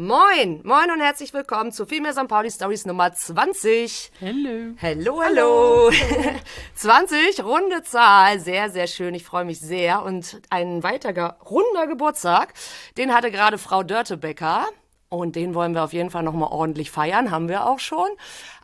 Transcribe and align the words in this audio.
Moin, 0.00 0.60
moin 0.62 0.92
und 0.92 1.00
herzlich 1.00 1.34
willkommen 1.34 1.72
zu 1.72 1.84
Female 1.84 2.14
St. 2.14 2.28
Pauli 2.28 2.52
Stories 2.52 2.86
Nummer 2.86 3.12
20. 3.12 4.12
Hello. 4.20 4.74
Hello, 4.76 5.20
hello. 5.20 5.90
20, 6.76 7.42
runde 7.44 7.82
Zahl, 7.82 8.38
sehr, 8.38 8.70
sehr 8.70 8.86
schön. 8.86 9.12
Ich 9.16 9.24
freue 9.24 9.44
mich 9.44 9.58
sehr. 9.58 10.04
Und 10.04 10.40
ein 10.50 10.84
weiterer 10.84 11.38
runder 11.50 11.88
Geburtstag, 11.88 12.54
den 12.96 13.12
hatte 13.12 13.32
gerade 13.32 13.58
Frau 13.58 13.82
Dörtebecker. 13.82 14.68
Und 15.08 15.34
den 15.34 15.54
wollen 15.54 15.74
wir 15.74 15.82
auf 15.82 15.92
jeden 15.92 16.10
Fall 16.10 16.22
nochmal 16.22 16.52
ordentlich 16.52 16.92
feiern, 16.92 17.32
haben 17.32 17.48
wir 17.48 17.66
auch 17.66 17.80
schon. 17.80 18.08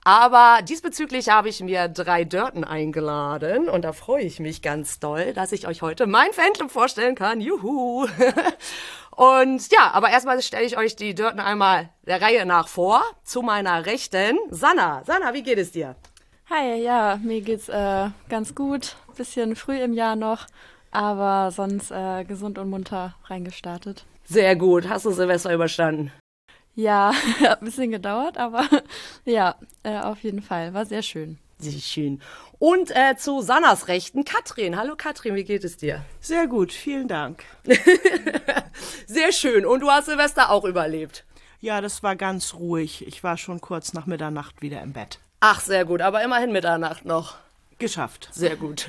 Aber 0.06 0.60
diesbezüglich 0.62 1.30
habe 1.30 1.48
ich 1.48 1.60
mir 1.60 1.88
drei 1.88 2.24
Dörten 2.24 2.62
eingeladen 2.62 3.70
und 3.70 3.86
da 3.86 3.94
freue 3.94 4.22
ich 4.22 4.38
mich 4.38 4.60
ganz 4.60 5.00
doll, 5.00 5.32
dass 5.32 5.50
ich 5.52 5.66
euch 5.66 5.80
heute 5.80 6.06
mein 6.06 6.30
Fanclub 6.32 6.70
vorstellen 6.70 7.14
kann. 7.14 7.40
Juhu! 7.40 8.06
Und 9.16 9.70
ja, 9.70 9.92
aber 9.92 10.10
erstmal 10.10 10.42
stelle 10.42 10.66
ich 10.66 10.76
euch 10.76 10.96
die 10.96 11.14
Dörten 11.14 11.38
einmal 11.38 11.88
der 12.04 12.20
Reihe 12.20 12.44
nach 12.46 12.66
vor. 12.66 13.00
Zu 13.22 13.42
meiner 13.42 13.86
Rechten, 13.86 14.36
Sanna. 14.50 15.02
Sanna, 15.06 15.32
wie 15.34 15.44
geht 15.44 15.58
es 15.58 15.70
dir? 15.70 15.94
Hi, 16.50 16.82
ja, 16.82 17.18
mir 17.22 17.40
geht's 17.40 17.68
äh, 17.68 18.08
ganz 18.28 18.54
gut. 18.54 18.96
Bisschen 19.16 19.54
früh 19.54 19.80
im 19.80 19.92
Jahr 19.94 20.16
noch, 20.16 20.46
aber 20.90 21.52
sonst 21.52 21.92
äh, 21.92 22.24
gesund 22.24 22.58
und 22.58 22.68
munter 22.68 23.14
reingestartet. 23.26 24.04
Sehr 24.24 24.56
gut. 24.56 24.88
Hast 24.88 25.04
du 25.04 25.12
Silvester 25.12 25.54
überstanden? 25.54 26.12
Ja, 26.74 27.12
hat 27.40 27.62
ein 27.62 27.64
bisschen 27.64 27.90
gedauert, 27.90 28.36
aber 28.36 28.68
ja, 29.24 29.56
äh, 29.82 29.98
auf 29.98 30.22
jeden 30.22 30.42
Fall. 30.42 30.74
War 30.74 30.86
sehr 30.86 31.02
schön. 31.02 31.38
Sehr 31.58 31.80
schön. 31.80 32.20
Und 32.58 32.90
äh, 32.90 33.16
zu 33.16 33.40
Sannas 33.42 33.88
Rechten, 33.88 34.24
Katrin. 34.24 34.76
Hallo 34.76 34.94
Katrin, 34.96 35.34
wie 35.34 35.44
geht 35.44 35.64
es 35.64 35.76
dir? 35.76 36.04
Sehr 36.20 36.46
gut, 36.46 36.72
vielen 36.72 37.08
Dank. 37.08 37.44
Sehr 39.06 39.32
schön. 39.32 39.64
Und 39.64 39.80
du 39.80 39.90
hast 39.90 40.06
Silvester 40.06 40.50
auch 40.50 40.64
überlebt? 40.64 41.24
Ja, 41.60 41.80
das 41.80 42.02
war 42.02 42.16
ganz 42.16 42.54
ruhig. 42.54 43.06
Ich 43.06 43.22
war 43.22 43.36
schon 43.36 43.60
kurz 43.60 43.92
nach 43.92 44.06
Mitternacht 44.06 44.62
wieder 44.62 44.82
im 44.82 44.92
Bett. 44.92 45.20
Ach, 45.40 45.60
sehr 45.60 45.84
gut. 45.84 46.00
Aber 46.00 46.22
immerhin 46.22 46.52
Mitternacht 46.52 47.04
noch. 47.04 47.36
Geschafft. 47.78 48.28
Sehr 48.32 48.56
gut. 48.56 48.88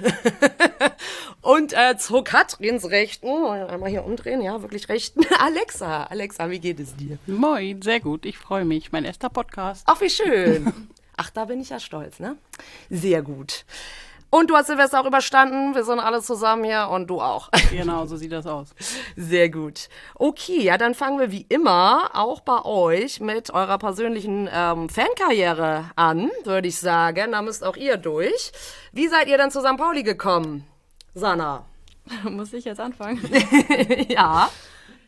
Und 1.42 1.74
äh, 1.74 1.98
zu 1.98 2.24
Katrins 2.24 2.90
Rechten, 2.90 3.28
einmal 3.28 3.90
hier 3.90 4.04
umdrehen, 4.04 4.42
ja, 4.42 4.62
wirklich 4.62 4.90
Rechten. 4.90 5.22
Alexa, 5.40 6.06
Alexa, 6.06 6.50
wie 6.50 6.60
geht 6.60 6.80
es 6.80 6.96
dir? 6.96 7.18
Moin, 7.28 7.82
sehr 7.82 8.00
gut. 8.00 8.26
Ich 8.26 8.38
freue 8.38 8.66
mich. 8.66 8.92
Mein 8.92 9.06
erster 9.06 9.30
Podcast. 9.30 9.84
Ach, 9.86 10.02
wie 10.02 10.10
schön. 10.10 10.90
Ach, 11.18 11.30
da 11.30 11.46
bin 11.46 11.62
ich 11.62 11.70
ja 11.70 11.80
stolz, 11.80 12.20
ne? 12.20 12.38
Sehr 12.90 13.22
gut. 13.22 13.66
Und 14.36 14.50
du 14.50 14.58
hast 14.58 14.68
Silvester 14.68 15.00
auch 15.00 15.06
überstanden. 15.06 15.76
Wir 15.76 15.86
sind 15.86 16.02
alle 16.02 16.22
zusammen 16.22 16.66
hier 16.66 16.90
und 16.92 17.10
du 17.10 17.22
auch. 17.22 17.50
Genau, 17.72 18.06
so 18.06 18.18
sieht 18.18 18.34
das 18.34 18.46
aus. 18.46 18.76
Sehr 19.16 19.50
gut. 19.50 19.88
Okay, 20.14 20.62
ja, 20.62 20.78
dann 20.78 20.94
fangen 20.94 21.20
wir 21.20 21.32
wie 21.32 21.46
immer 21.48 22.10
auch 22.14 22.42
bei 22.42 22.66
euch 22.66 23.22
mit 23.22 23.52
eurer 23.52 23.78
persönlichen 23.78 24.50
ähm, 24.52 24.90
Fankarriere 24.90 25.86
an, 25.96 26.32
würde 26.44 26.68
ich 26.68 26.78
sagen. 26.78 27.32
Da 27.32 27.42
müsst 27.42 27.64
auch 27.64 27.78
ihr 27.78 27.96
durch. 27.96 28.52
Wie 28.92 29.08
seid 29.08 29.30
ihr 29.30 29.38
dann 29.38 29.52
zu 29.52 29.62
St. 29.62 29.78
Pauli 29.78 30.04
gekommen? 30.04 30.68
Sana. 31.14 31.66
Muss 32.24 32.52
ich 32.52 32.66
jetzt 32.66 32.82
anfangen? 32.82 33.22
ja. 34.10 34.50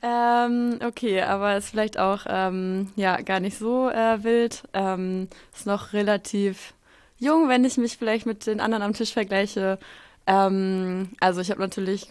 Ähm, 0.01 0.79
okay, 0.85 1.21
aber 1.21 1.57
ist 1.57 1.69
vielleicht 1.69 1.99
auch 1.99 2.21
ähm, 2.27 2.93
ja 2.95 3.19
gar 3.21 3.41
nicht 3.41 3.57
so 3.57 3.89
äh, 3.89 4.23
wild. 4.23 4.63
Ähm, 4.73 5.27
ist 5.53 5.67
noch 5.67 5.91
relativ 5.91 6.73
jung, 7.19 7.49
wenn 7.49 7.65
ich 7.65 7.77
mich 7.77 7.97
vielleicht 7.97 8.25
mit 8.25 8.45
den 8.45 8.59
anderen 8.59 8.83
am 8.83 8.93
Tisch 8.93 9.13
vergleiche. 9.13 9.79
Ähm, 10.25 11.09
also 11.19 11.41
ich 11.41 11.49
habe 11.51 11.61
natürlich 11.61 12.07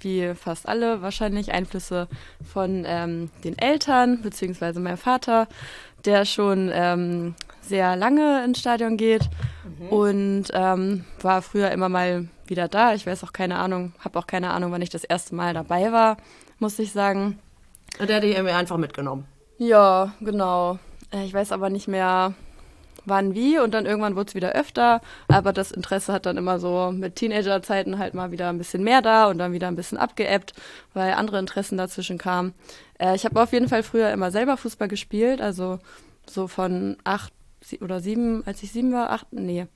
wie 0.00 0.34
fast 0.34 0.68
alle 0.68 1.02
wahrscheinlich 1.02 1.52
Einflüsse 1.52 2.08
von 2.52 2.84
ähm, 2.86 3.30
den 3.44 3.58
Eltern 3.58 4.22
beziehungsweise 4.22 4.80
meinem 4.80 4.98
Vater, 4.98 5.48
der 6.04 6.24
schon 6.24 6.70
ähm, 6.72 7.34
sehr 7.60 7.96
lange 7.96 8.44
ins 8.44 8.60
Stadion 8.60 8.96
geht 8.96 9.28
mhm. 9.64 9.88
und 9.88 10.44
ähm, 10.52 11.04
war 11.20 11.42
früher 11.42 11.70
immer 11.70 11.88
mal 11.88 12.28
wieder 12.46 12.68
da. 12.68 12.94
Ich 12.94 13.06
weiß 13.06 13.24
auch 13.24 13.32
keine 13.32 13.56
Ahnung, 13.56 13.92
habe 13.98 14.18
auch 14.18 14.26
keine 14.26 14.50
Ahnung, 14.50 14.72
wann 14.72 14.82
ich 14.82 14.90
das 14.90 15.04
erste 15.04 15.34
Mal 15.34 15.54
dabei 15.54 15.92
war, 15.92 16.16
muss 16.58 16.78
ich 16.78 16.92
sagen. 16.92 17.38
Der 17.98 18.16
hat 18.16 18.22
dich 18.22 18.36
irgendwie 18.36 18.54
einfach 18.54 18.76
mitgenommen. 18.76 19.26
Ja, 19.58 20.12
genau. 20.20 20.78
Äh, 21.12 21.24
ich 21.24 21.34
weiß 21.34 21.52
aber 21.52 21.70
nicht 21.70 21.88
mehr, 21.88 22.34
wann 23.06 23.34
wie 23.34 23.58
und 23.58 23.72
dann 23.72 23.86
irgendwann 23.86 24.16
wurde 24.16 24.28
es 24.28 24.34
wieder 24.34 24.52
öfter, 24.52 25.00
aber 25.28 25.52
das 25.52 25.70
Interesse 25.70 26.12
hat 26.12 26.26
dann 26.26 26.36
immer 26.36 26.58
so 26.58 26.92
mit 26.92 27.16
Teenagerzeiten 27.16 27.98
halt 27.98 28.14
mal 28.14 28.30
wieder 28.32 28.48
ein 28.48 28.58
bisschen 28.58 28.84
mehr 28.84 29.02
da 29.02 29.28
und 29.28 29.38
dann 29.38 29.52
wieder 29.52 29.68
ein 29.68 29.76
bisschen 29.76 29.98
abgeebbt, 29.98 30.52
weil 30.92 31.14
andere 31.14 31.38
Interessen 31.38 31.78
dazwischen 31.78 32.18
kamen. 32.18 32.54
Äh, 32.98 33.14
ich 33.14 33.24
habe 33.24 33.40
auf 33.40 33.52
jeden 33.52 33.68
Fall 33.68 33.82
früher 33.82 34.10
immer 34.10 34.30
selber 34.30 34.56
Fußball 34.56 34.88
gespielt, 34.88 35.40
also 35.40 35.78
so 36.28 36.48
von 36.48 36.96
acht 37.04 37.32
oder 37.80 38.00
sieben, 38.00 38.42
als 38.46 38.62
ich 38.62 38.72
sieben 38.72 38.92
war, 38.92 39.10
acht, 39.10 39.32
nee, 39.32 39.66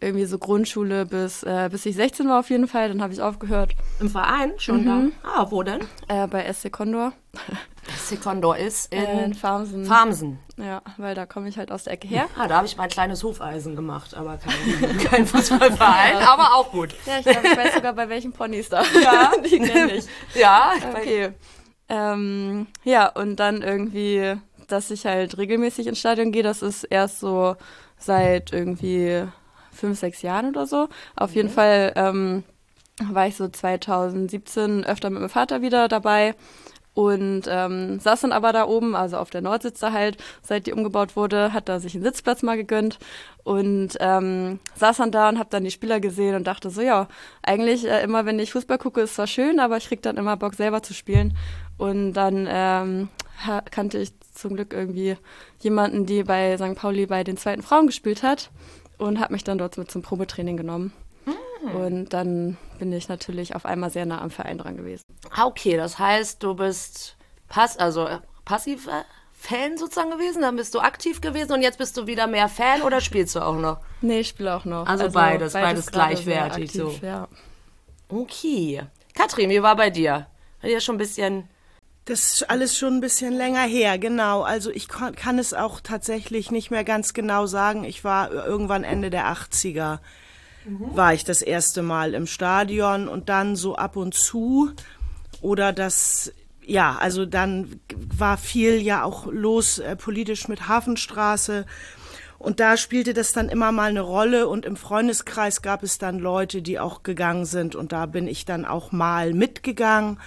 irgendwie 0.00 0.24
so 0.24 0.38
Grundschule 0.38 1.06
bis, 1.06 1.42
äh, 1.42 1.68
bis 1.70 1.86
ich 1.86 1.96
16 1.96 2.28
war 2.28 2.40
auf 2.40 2.50
jeden 2.50 2.68
Fall. 2.68 2.88
Dann 2.88 3.02
habe 3.02 3.12
ich 3.12 3.20
aufgehört. 3.20 3.74
Im 4.00 4.08
Verein 4.08 4.52
schon 4.58 4.82
mhm. 4.82 5.12
da? 5.22 5.28
Ah, 5.28 5.46
wo 5.50 5.62
denn? 5.62 5.80
Äh, 6.08 6.26
bei 6.28 6.50
SC 6.52 6.70
Condor. 6.70 7.12
SC 7.90 8.20
Condor 8.20 8.56
ist 8.56 8.92
in, 8.92 9.02
äh, 9.02 9.24
in 9.24 9.34
Farmsen. 9.34 9.84
Farmsen. 9.84 10.38
Ja, 10.56 10.82
weil 10.96 11.14
da 11.14 11.26
komme 11.26 11.48
ich 11.48 11.58
halt 11.58 11.70
aus 11.70 11.84
der 11.84 11.94
Ecke 11.94 12.08
her. 12.08 12.26
Ah, 12.38 12.46
da 12.46 12.56
habe 12.56 12.66
ich 12.66 12.76
mein 12.76 12.88
kleines 12.88 13.22
Hufeisen 13.22 13.76
gemacht, 13.76 14.14
aber 14.14 14.38
kein, 14.38 14.98
kein 15.04 15.26
Fußballverein, 15.26 16.16
aber 16.16 16.54
auch 16.54 16.70
gut. 16.70 16.94
Ja, 17.06 17.18
ich 17.18 17.24
glaube, 17.24 17.46
ich 17.46 17.56
weiß 17.56 17.74
sogar 17.74 17.92
bei 17.92 18.08
welchen 18.08 18.32
Ponys 18.32 18.68
da. 18.68 18.82
Ja, 19.02 19.32
die 19.44 19.58
kenne 19.58 19.92
ich. 19.94 20.04
Ja, 20.34 20.72
okay. 20.94 21.30
Ähm, 21.88 22.66
ja, 22.84 23.08
und 23.08 23.36
dann 23.36 23.62
irgendwie, 23.62 24.36
dass 24.66 24.90
ich 24.90 25.06
halt 25.06 25.38
regelmäßig 25.38 25.86
ins 25.86 25.98
Stadion 25.98 26.32
gehe, 26.32 26.42
das 26.42 26.62
ist 26.62 26.84
erst 26.84 27.20
so 27.20 27.56
seit 27.96 28.52
irgendwie 28.52 29.24
fünf, 29.72 29.98
sechs 29.98 30.22
Jahren 30.22 30.50
oder 30.50 30.66
so. 30.66 30.88
Auf 31.16 31.30
mhm. 31.30 31.36
jeden 31.36 31.48
Fall 31.50 31.92
ähm, 31.96 32.44
war 33.10 33.26
ich 33.26 33.36
so 33.36 33.48
2017 33.48 34.84
öfter 34.84 35.10
mit 35.10 35.20
meinem 35.20 35.30
Vater 35.30 35.62
wieder 35.62 35.88
dabei 35.88 36.34
und 36.98 37.42
ähm, 37.46 38.00
saß 38.00 38.22
dann 38.22 38.32
aber 38.32 38.52
da 38.52 38.66
oben, 38.66 38.96
also 38.96 39.18
auf 39.18 39.30
der 39.30 39.40
Nordsitze 39.40 39.92
halt, 39.92 40.16
seit 40.42 40.66
die 40.66 40.72
umgebaut 40.72 41.14
wurde, 41.14 41.52
hat 41.52 41.68
da 41.68 41.78
sich 41.78 41.94
einen 41.94 42.02
Sitzplatz 42.02 42.42
mal 42.42 42.56
gegönnt 42.56 42.98
und 43.44 43.90
ähm, 44.00 44.58
saß 44.74 44.96
dann 44.96 45.12
da 45.12 45.28
und 45.28 45.38
habe 45.38 45.48
dann 45.48 45.62
die 45.62 45.70
Spieler 45.70 46.00
gesehen 46.00 46.34
und 46.34 46.48
dachte 46.48 46.70
so, 46.70 46.80
ja, 46.80 47.06
eigentlich 47.44 47.86
äh, 47.86 48.02
immer, 48.02 48.26
wenn 48.26 48.40
ich 48.40 48.50
Fußball 48.50 48.78
gucke, 48.78 49.00
ist 49.00 49.14
zwar 49.14 49.28
schön, 49.28 49.60
aber 49.60 49.76
ich 49.76 49.86
krieg 49.86 50.02
dann 50.02 50.16
immer 50.16 50.36
Bock 50.36 50.54
selber 50.54 50.82
zu 50.82 50.92
spielen 50.92 51.36
und 51.76 52.14
dann 52.14 52.48
ähm, 52.50 53.08
kannte 53.70 53.98
ich 53.98 54.10
zum 54.34 54.56
Glück 54.56 54.72
irgendwie 54.72 55.16
jemanden, 55.60 56.04
die 56.04 56.24
bei 56.24 56.56
St. 56.56 56.74
Pauli 56.74 57.06
bei 57.06 57.22
den 57.22 57.36
zweiten 57.36 57.62
Frauen 57.62 57.86
gespielt 57.86 58.24
hat 58.24 58.50
und 58.98 59.20
habe 59.20 59.34
mich 59.34 59.44
dann 59.44 59.58
dort 59.58 59.78
mit 59.78 59.88
zum 59.88 60.02
Probetraining 60.02 60.56
genommen. 60.56 60.92
Und 61.74 62.10
dann 62.10 62.56
bin 62.78 62.92
ich 62.92 63.08
natürlich 63.08 63.54
auf 63.54 63.64
einmal 63.64 63.90
sehr 63.90 64.06
nah 64.06 64.20
am 64.20 64.30
Verein 64.30 64.58
dran 64.58 64.76
gewesen. 64.76 65.04
Ah, 65.30 65.46
okay, 65.46 65.76
das 65.76 65.98
heißt, 65.98 66.42
du 66.42 66.54
bist 66.54 67.16
pass 67.48 67.76
also 67.76 68.06
äh, 68.06 68.18
passiv 68.44 68.86
äh, 68.86 69.04
Fan 69.40 69.78
sozusagen 69.78 70.10
gewesen, 70.10 70.42
dann 70.42 70.56
bist 70.56 70.74
du 70.74 70.80
aktiv 70.80 71.20
gewesen 71.20 71.52
und 71.52 71.62
jetzt 71.62 71.78
bist 71.78 71.96
du 71.96 72.08
wieder 72.08 72.26
mehr 72.26 72.48
Fan 72.48 72.82
oder 72.82 73.00
spielst 73.00 73.36
du 73.36 73.40
auch 73.40 73.54
noch? 73.54 73.78
Nee, 74.00 74.20
ich 74.20 74.28
spiele 74.28 74.54
auch 74.54 74.64
noch. 74.64 74.86
Also 74.86 75.10
beides, 75.10 75.52
beides 75.52 75.92
gerade 75.92 76.14
gleichwertig, 76.14 76.64
aktiv, 76.64 77.00
so. 77.00 77.06
Ja. 77.06 77.28
Okay. 78.08 78.82
Katrin, 79.14 79.50
wie 79.50 79.62
war 79.62 79.76
bei 79.76 79.90
dir? 79.90 80.26
Bei 80.60 80.68
dir 80.68 80.80
schon 80.80 80.96
ein 80.96 80.98
bisschen. 80.98 81.48
Das 82.04 82.34
ist 82.34 82.50
alles 82.50 82.76
schon 82.76 82.96
ein 82.96 83.00
bisschen 83.00 83.32
länger 83.34 83.62
her, 83.62 83.98
genau. 83.98 84.42
Also 84.42 84.70
ich 84.70 84.88
kann, 84.88 85.14
kann 85.14 85.38
es 85.38 85.54
auch 85.54 85.80
tatsächlich 85.80 86.50
nicht 86.50 86.70
mehr 86.70 86.82
ganz 86.82 87.12
genau 87.12 87.46
sagen. 87.46 87.84
Ich 87.84 88.02
war 88.02 88.32
irgendwann 88.32 88.82
Ende 88.82 89.10
der 89.10 89.26
80er, 89.26 89.98
war 90.64 91.14
ich 91.14 91.24
das 91.24 91.42
erste 91.42 91.82
Mal 91.82 92.14
im 92.14 92.26
Stadion 92.26 93.08
und 93.08 93.28
dann 93.28 93.56
so 93.56 93.76
ab 93.76 93.96
und 93.96 94.14
zu. 94.14 94.70
Oder 95.40 95.72
das, 95.72 96.32
ja, 96.64 96.96
also 97.00 97.26
dann 97.26 97.80
war 97.92 98.36
viel 98.36 98.80
ja 98.80 99.02
auch 99.02 99.26
los 99.26 99.78
äh, 99.78 99.96
politisch 99.96 100.48
mit 100.48 100.68
Hafenstraße. 100.68 101.64
Und 102.38 102.60
da 102.60 102.76
spielte 102.76 103.14
das 103.14 103.32
dann 103.32 103.48
immer 103.48 103.72
mal 103.72 103.90
eine 103.90 104.00
Rolle 104.00 104.46
und 104.46 104.64
im 104.64 104.76
Freundeskreis 104.76 105.60
gab 105.60 105.82
es 105.82 105.98
dann 105.98 106.20
Leute, 106.20 106.62
die 106.62 106.78
auch 106.78 107.02
gegangen 107.02 107.46
sind 107.46 107.74
und 107.74 107.90
da 107.90 108.06
bin 108.06 108.28
ich 108.28 108.44
dann 108.44 108.64
auch 108.64 108.92
mal 108.92 109.34
mitgegangen 109.34 110.20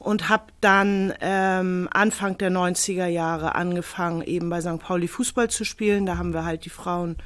und 0.00 0.28
habe 0.28 0.46
dann 0.60 1.14
ähm, 1.20 1.88
Anfang 1.92 2.36
der 2.38 2.50
90er 2.50 3.06
Jahre 3.06 3.54
angefangen, 3.54 4.22
eben 4.22 4.50
bei 4.50 4.60
St. 4.60 4.80
Pauli 4.80 5.06
Fußball 5.06 5.48
zu 5.48 5.64
spielen. 5.64 6.04
Da 6.04 6.18
haben 6.18 6.34
wir 6.34 6.44
halt 6.44 6.64
die 6.64 6.70
Frauen 6.70 7.16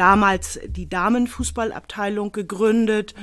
damals 0.00 0.58
die 0.66 0.88
Damenfußballabteilung 0.88 2.32
gegründet. 2.32 3.14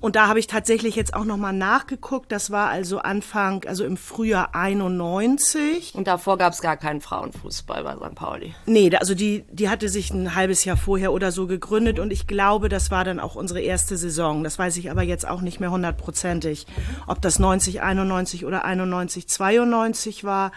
Und 0.00 0.16
da 0.16 0.26
habe 0.26 0.40
ich 0.40 0.48
tatsächlich 0.48 0.96
jetzt 0.96 1.14
auch 1.14 1.24
nochmal 1.24 1.52
nachgeguckt. 1.52 2.32
Das 2.32 2.50
war 2.50 2.70
also 2.70 2.98
Anfang, 2.98 3.64
also 3.66 3.84
im 3.84 3.96
Frühjahr 3.96 4.52
91. 4.52 5.94
Und 5.94 6.08
davor 6.08 6.36
gab 6.36 6.52
es 6.52 6.60
gar 6.60 6.76
keinen 6.76 7.00
Frauenfußball 7.00 7.84
bei 7.84 7.94
St. 7.94 8.16
Pauli. 8.16 8.54
Nee, 8.66 8.90
also 8.96 9.14
die, 9.14 9.44
die 9.52 9.68
hatte 9.68 9.88
sich 9.88 10.10
ein 10.10 10.34
halbes 10.34 10.64
Jahr 10.64 10.76
vorher 10.76 11.12
oder 11.12 11.30
so 11.30 11.46
gegründet 11.46 12.00
und 12.00 12.12
ich 12.12 12.26
glaube, 12.26 12.68
das 12.68 12.90
war 12.90 13.04
dann 13.04 13.20
auch 13.20 13.36
unsere 13.36 13.60
erste 13.60 13.96
Saison. 13.96 14.42
Das 14.42 14.58
weiß 14.58 14.76
ich 14.76 14.90
aber 14.90 15.02
jetzt 15.02 15.26
auch 15.26 15.40
nicht 15.40 15.60
mehr 15.60 15.70
hundertprozentig, 15.70 16.66
ob 17.06 17.22
das 17.22 17.38
90, 17.38 17.80
91 17.80 18.44
oder 18.44 18.64
91, 18.64 19.28
92 19.28 20.24
war. 20.24 20.50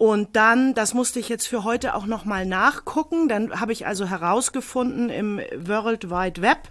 Und 0.00 0.34
dann, 0.34 0.72
das 0.72 0.94
musste 0.94 1.20
ich 1.20 1.28
jetzt 1.28 1.46
für 1.46 1.62
heute 1.62 1.94
auch 1.94 2.06
nochmal 2.06 2.46
nachgucken, 2.46 3.28
dann 3.28 3.60
habe 3.60 3.74
ich 3.74 3.86
also 3.86 4.06
herausgefunden 4.06 5.10
im 5.10 5.42
World 5.54 6.08
Wide 6.08 6.40
Web, 6.40 6.70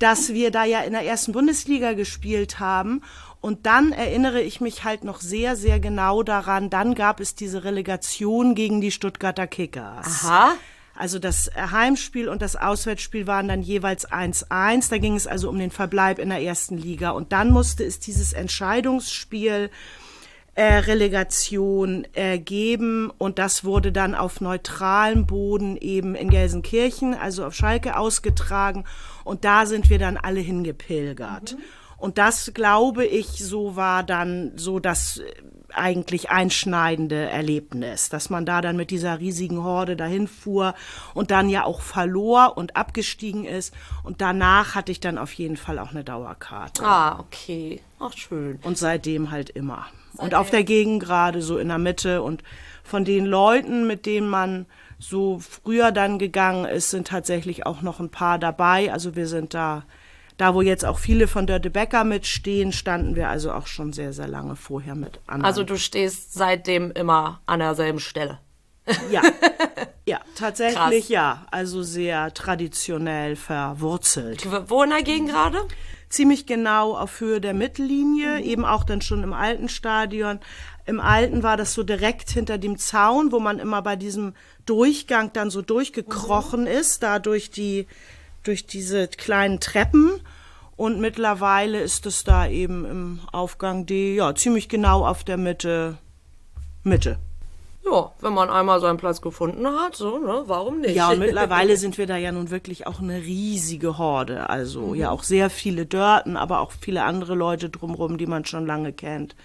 dass 0.00 0.32
wir 0.32 0.50
da 0.50 0.64
ja 0.64 0.80
in 0.80 0.92
der 0.92 1.04
ersten 1.04 1.30
Bundesliga 1.30 1.92
gespielt 1.92 2.58
haben. 2.58 3.02
Und 3.40 3.66
dann 3.66 3.92
erinnere 3.92 4.42
ich 4.42 4.60
mich 4.60 4.82
halt 4.82 5.04
noch 5.04 5.20
sehr, 5.20 5.54
sehr 5.54 5.78
genau 5.78 6.24
daran, 6.24 6.68
dann 6.68 6.96
gab 6.96 7.20
es 7.20 7.36
diese 7.36 7.62
Relegation 7.62 8.56
gegen 8.56 8.80
die 8.80 8.90
Stuttgarter 8.90 9.46
Kickers. 9.46 10.24
Aha. 10.24 10.54
Also 10.96 11.20
das 11.20 11.52
Heimspiel 11.54 12.28
und 12.28 12.42
das 12.42 12.56
Auswärtsspiel 12.56 13.28
waren 13.28 13.46
dann 13.46 13.62
jeweils 13.62 14.10
1-1. 14.10 14.90
Da 14.90 14.98
ging 14.98 15.14
es 15.14 15.28
also 15.28 15.48
um 15.48 15.60
den 15.60 15.70
Verbleib 15.70 16.18
in 16.18 16.28
der 16.28 16.42
ersten 16.42 16.76
Liga. 16.76 17.10
Und 17.10 17.30
dann 17.30 17.52
musste 17.52 17.84
es 17.84 18.00
dieses 18.00 18.32
Entscheidungsspiel 18.32 19.70
äh, 20.54 20.74
Relegation 20.74 22.06
äh, 22.12 22.38
geben 22.38 23.10
und 23.18 23.38
das 23.38 23.64
wurde 23.64 23.90
dann 23.90 24.14
auf 24.14 24.40
neutralem 24.40 25.26
Boden 25.26 25.76
eben 25.76 26.14
in 26.14 26.30
Gelsenkirchen, 26.30 27.14
also 27.14 27.44
auf 27.44 27.54
Schalke 27.54 27.96
ausgetragen 27.96 28.84
und 29.24 29.44
da 29.44 29.66
sind 29.66 29.90
wir 29.90 29.98
dann 29.98 30.16
alle 30.16 30.40
hingepilgert. 30.40 31.56
Und 31.96 32.18
das 32.18 32.52
glaube 32.52 33.06
ich, 33.06 33.26
so 33.42 33.76
war 33.76 34.02
dann 34.02 34.52
so 34.56 34.78
das 34.78 35.18
äh, 35.18 35.24
eigentlich 35.72 36.30
einschneidende 36.30 37.28
Erlebnis, 37.28 38.08
dass 38.08 38.30
man 38.30 38.46
da 38.46 38.60
dann 38.60 38.76
mit 38.76 38.90
dieser 38.90 39.18
riesigen 39.18 39.64
Horde 39.64 39.96
dahin 39.96 40.28
fuhr 40.28 40.74
und 41.14 41.30
dann 41.30 41.48
ja 41.48 41.64
auch 41.64 41.80
verlor 41.80 42.56
und 42.56 42.76
abgestiegen 42.76 43.44
ist. 43.44 43.74
Und 44.02 44.20
danach 44.20 44.74
hatte 44.74 44.92
ich 44.92 45.00
dann 45.00 45.18
auf 45.18 45.32
jeden 45.32 45.56
Fall 45.56 45.78
auch 45.78 45.90
eine 45.90 46.04
Dauerkarte. 46.04 46.84
Ah, 46.84 47.18
okay. 47.18 47.80
Ach, 47.98 48.12
schön. 48.12 48.58
Und 48.62 48.78
seitdem 48.78 49.30
halt 49.30 49.50
immer. 49.50 49.86
Und 50.16 50.34
auf 50.34 50.50
der 50.50 50.64
Gegend 50.64 51.02
gerade 51.02 51.42
so 51.42 51.58
in 51.58 51.68
der 51.68 51.78
Mitte. 51.78 52.22
Und 52.22 52.42
von 52.82 53.04
den 53.04 53.26
Leuten, 53.26 53.86
mit 53.86 54.06
denen 54.06 54.28
man 54.28 54.66
so 54.98 55.38
früher 55.38 55.92
dann 55.92 56.18
gegangen 56.18 56.64
ist, 56.64 56.90
sind 56.90 57.08
tatsächlich 57.08 57.66
auch 57.66 57.82
noch 57.82 58.00
ein 58.00 58.10
paar 58.10 58.38
dabei. 58.38 58.92
Also 58.92 59.16
wir 59.16 59.26
sind 59.26 59.54
da, 59.54 59.84
da 60.36 60.54
wo 60.54 60.62
jetzt 60.62 60.84
auch 60.84 60.98
viele 60.98 61.26
von 61.26 61.46
Dörte 61.46 61.70
Becker 61.70 62.04
mitstehen, 62.04 62.72
standen 62.72 63.16
wir 63.16 63.28
also 63.28 63.52
auch 63.52 63.66
schon 63.66 63.92
sehr, 63.92 64.12
sehr 64.12 64.28
lange 64.28 64.56
vorher 64.56 64.94
mit 64.94 65.20
anderen. 65.26 65.44
Also 65.44 65.64
du 65.64 65.76
stehst 65.76 66.32
seitdem 66.34 66.90
immer 66.92 67.40
an 67.46 67.60
derselben 67.60 68.00
Stelle. 68.00 68.38
ja. 69.10 69.22
Ja, 70.06 70.20
tatsächlich 70.34 70.76
Krass. 70.76 71.08
ja. 71.08 71.46
Also 71.50 71.82
sehr 71.82 72.34
traditionell 72.34 73.36
verwurzelt. 73.36 74.46
Wo 74.68 74.82
in 74.82 74.90
der 74.90 75.02
Gegend 75.02 75.30
gerade? 75.30 75.58
Ziemlich 76.14 76.46
genau 76.46 76.96
auf 76.96 77.20
Höhe 77.20 77.40
der 77.40 77.54
Mittellinie, 77.54 78.40
eben 78.40 78.64
auch 78.64 78.84
dann 78.84 79.02
schon 79.02 79.22
im 79.22 79.32
alten 79.32 79.68
Stadion. 79.68 80.38
Im 80.86 81.00
alten 81.00 81.42
war 81.42 81.56
das 81.56 81.74
so 81.74 81.82
direkt 81.82 82.30
hinter 82.30 82.58
dem 82.58 82.78
Zaun, 82.78 83.32
wo 83.32 83.40
man 83.40 83.58
immer 83.58 83.82
bei 83.82 83.96
diesem 83.96 84.34
Durchgang 84.64 85.32
dann 85.32 85.50
so 85.50 85.62
durchgekrochen 85.62 86.66
ist, 86.66 87.02
da 87.02 87.18
durch 87.18 87.50
die, 87.50 87.86
durch 88.42 88.66
diese 88.66 89.08
kleinen 89.08 89.60
Treppen. 89.60 90.20
Und 90.76 91.00
mittlerweile 91.00 91.80
ist 91.80 92.06
es 92.06 92.24
da 92.24 92.48
eben 92.48 92.84
im 92.84 93.20
Aufgang 93.32 93.86
D, 93.86 94.16
ja, 94.16 94.34
ziemlich 94.34 94.68
genau 94.68 95.06
auf 95.06 95.24
der 95.24 95.36
Mitte, 95.36 95.98
Mitte. 96.82 97.18
Ja, 97.84 98.12
wenn 98.20 98.32
man 98.32 98.48
einmal 98.48 98.80
seinen 98.80 98.96
Platz 98.96 99.20
gefunden 99.20 99.66
hat, 99.66 99.94
so, 99.94 100.18
ne, 100.18 100.44
warum 100.46 100.80
nicht? 100.80 100.94
Ja, 100.94 101.10
und 101.10 101.18
mittlerweile 101.20 101.76
sind 101.76 101.98
wir 101.98 102.06
da 102.06 102.16
ja 102.16 102.32
nun 102.32 102.50
wirklich 102.50 102.86
auch 102.86 103.00
eine 103.00 103.18
riesige 103.18 103.98
Horde. 103.98 104.48
Also 104.48 104.94
ja 104.94 105.10
auch 105.10 105.22
sehr 105.22 105.50
viele 105.50 105.84
Dörten, 105.84 106.36
aber 106.36 106.60
auch 106.60 106.72
viele 106.72 107.04
andere 107.04 107.34
Leute 107.34 107.68
drumherum, 107.68 108.16
die 108.16 108.26
man 108.26 108.44
schon 108.44 108.66
lange 108.66 108.92
kennt. 108.92 109.36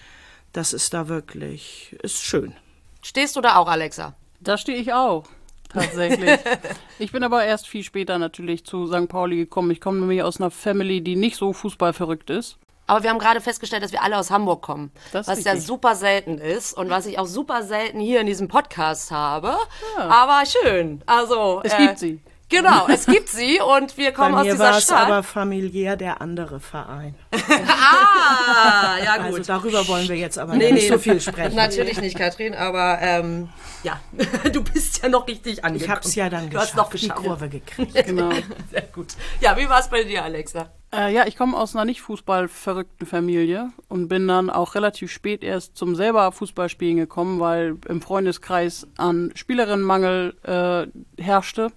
Das 0.54 0.74
ist 0.74 0.94
da 0.94 1.10
wirklich, 1.10 1.96
ist 2.02 2.24
schön. 2.24 2.54
Stehst 3.02 3.36
du 3.36 3.42
da 3.42 3.58
auch, 3.58 3.68
Alexa? 3.68 4.16
Da 4.40 4.58
stehe 4.58 4.78
ich 4.78 4.94
auch, 4.94 5.26
tatsächlich. 5.68 6.40
ich 7.00 7.12
bin 7.12 7.24
aber 7.24 7.44
erst 7.44 7.68
viel 7.68 7.84
später 7.84 8.18
natürlich 8.18 8.66
zu 8.66 8.88
St. 8.88 9.10
Pauli 9.10 9.36
gekommen. 9.36 9.72
Ich 9.72 9.82
komme 9.82 10.00
nämlich 10.00 10.24
aus 10.24 10.40
einer 10.40 10.52
Family, 10.52 11.02
die 11.02 11.18
nicht 11.18 11.36
so 11.36 11.52
fußballverrückt 11.52 12.30
ist. 12.30 12.58
Aber 12.90 13.04
wir 13.04 13.12
haben 13.12 13.20
gerade 13.20 13.40
festgestellt, 13.40 13.84
dass 13.84 13.92
wir 13.92 14.02
alle 14.02 14.18
aus 14.18 14.32
Hamburg 14.32 14.64
kommen. 14.64 14.92
Das 15.12 15.28
was 15.28 15.44
ja 15.44 15.56
super 15.56 15.96
selten 15.96 16.40
ist 16.40 16.74
und 16.74 16.90
was 16.90 17.06
ich 17.06 17.20
auch 17.20 17.28
super 17.28 17.62
selten 17.62 18.00
hier 18.00 18.20
in 18.20 18.26
diesem 18.26 18.48
Podcast 18.48 19.12
habe. 19.12 19.56
Aber 19.98 20.44
schön. 20.48 21.04
Also. 21.06 21.62
Es 21.64 21.78
gibt 21.78 22.00
sie. 22.00 22.20
Genau, 22.50 22.88
es 22.88 23.06
gibt 23.06 23.30
sie 23.30 23.60
und 23.62 23.96
wir 23.98 24.12
kommen 24.12 24.34
Bei 24.34 24.40
aus 24.40 24.46
mir 24.46 24.52
dieser 24.54 24.64
war 24.64 24.78
es 24.78 24.84
Stadt. 24.86 25.06
aber 25.06 25.24
familiär 25.24 25.96
der 25.96 26.20
andere 26.20 26.60
Verein. 26.60 27.14
ah, 27.32 28.98
ja 29.04 29.18
gut. 29.18 29.38
Also 29.40 29.44
darüber 29.44 29.88
wollen 29.88 30.08
wir 30.08 30.16
jetzt 30.16 30.40
aber 30.40 30.56
nicht 30.56 30.88
so 30.88 30.98
viel 30.98 31.22
sprechen. 31.22 31.56
Natürlich 31.56 32.02
nicht, 32.02 32.18
Katrin, 32.18 32.56
aber 32.56 32.98
ähm, 33.02 33.50
ja, 33.84 34.00
du 34.52 34.64
bist 34.64 35.04
ja 35.04 35.10
noch 35.10 35.28
richtig 35.28 35.64
angekommen. 35.64 35.84
Ich 35.86 35.90
habe 35.90 36.02
es 36.02 36.16
ja 36.16 36.30
dann 36.30 36.50
Du 36.50 36.58
hast 36.58 36.72
geschafft, 36.72 36.76
noch 36.78 36.90
die 36.90 37.00
geschafft. 37.08 37.24
Kurve 37.24 37.50
gekriegt. 37.50 38.06
Genau. 38.10 38.32
Sehr 38.72 38.82
gut. 38.94 39.08
Ja, 39.42 39.56
wie 39.58 39.70
war 39.70 39.80
es 39.80 39.88
bei 39.88 40.04
dir, 40.04 40.24
Alexa? 40.24 40.70
Äh, 40.92 41.14
ja, 41.14 41.28
ich 41.28 41.38
komme 41.38 41.56
aus 41.56 41.76
einer 41.76 41.86
nicht 41.86 42.02
fußballverrückten 42.02 43.06
Familie 43.06 43.70
und 43.90 44.08
bin 44.08 44.28
dann 44.28 44.50
auch 44.50 44.74
relativ 44.74 45.12
spät 45.12 45.44
erst 45.44 45.78
zum 45.78 45.96
selber 45.96 46.32
Fußballspielen 46.32 46.98
gekommen, 46.98 47.40
weil 47.40 47.78
im 47.88 48.02
Freundeskreis 48.02 48.88
an 48.98 49.32
Spielerinnenmangel 49.36 50.36
äh, 50.44 51.22
herrschte. 51.22 51.72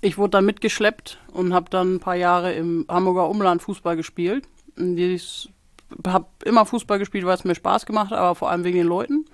Ich 0.00 0.18
wurde 0.18 0.30
dann 0.30 0.46
mitgeschleppt 0.46 1.18
und 1.32 1.54
habe 1.54 1.70
dann 1.70 1.96
ein 1.96 2.00
paar 2.00 2.16
Jahre 2.16 2.52
im 2.52 2.84
Hamburger 2.88 3.28
Umland 3.28 3.62
Fußball 3.62 3.96
gespielt. 3.96 4.46
Ich 4.76 5.50
habe 6.06 6.26
immer 6.44 6.66
Fußball 6.66 6.98
gespielt, 6.98 7.24
weil 7.24 7.34
es 7.34 7.44
mir 7.44 7.54
Spaß 7.54 7.86
gemacht 7.86 8.10
hat, 8.10 8.18
aber 8.18 8.34
vor 8.34 8.50
allem 8.50 8.64
wegen 8.64 8.76
den 8.76 8.86
Leuten. 8.86 9.26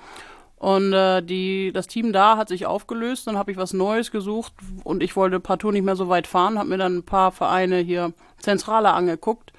Und 0.56 0.92
äh, 0.92 1.22
die, 1.22 1.72
das 1.72 1.88
Team 1.88 2.12
da 2.12 2.36
hat 2.36 2.48
sich 2.48 2.66
aufgelöst, 2.66 3.26
dann 3.26 3.36
habe 3.36 3.50
ich 3.50 3.56
was 3.56 3.72
Neues 3.72 4.12
gesucht 4.12 4.52
und 4.84 5.02
ich 5.02 5.16
wollte 5.16 5.40
partout 5.40 5.72
nicht 5.72 5.84
mehr 5.84 5.96
so 5.96 6.08
weit 6.08 6.28
fahren, 6.28 6.56
habe 6.56 6.68
mir 6.68 6.78
dann 6.78 6.98
ein 6.98 7.02
paar 7.02 7.32
Vereine 7.32 7.78
hier 7.78 8.12
zentraler 8.38 8.94
angeguckt 8.94 9.52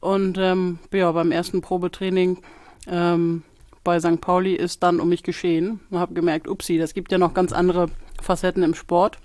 und 0.00 0.38
ähm, 0.38 0.78
ja, 0.92 1.10
beim 1.10 1.32
ersten 1.32 1.60
Probetraining 1.60 2.38
ähm, 2.86 3.42
bei 3.82 3.98
St. 3.98 4.20
Pauli 4.20 4.54
ist 4.54 4.82
dann 4.82 5.00
um 5.00 5.08
mich 5.08 5.24
geschehen 5.24 5.80
und 5.90 5.98
habe 5.98 6.14
gemerkt, 6.14 6.46
upsi, 6.46 6.78
das 6.78 6.94
gibt 6.94 7.10
ja 7.10 7.18
noch 7.18 7.34
ganz 7.34 7.52
andere 7.52 7.88
Facetten 8.22 8.62
im 8.62 8.74
Sport. 8.74 9.18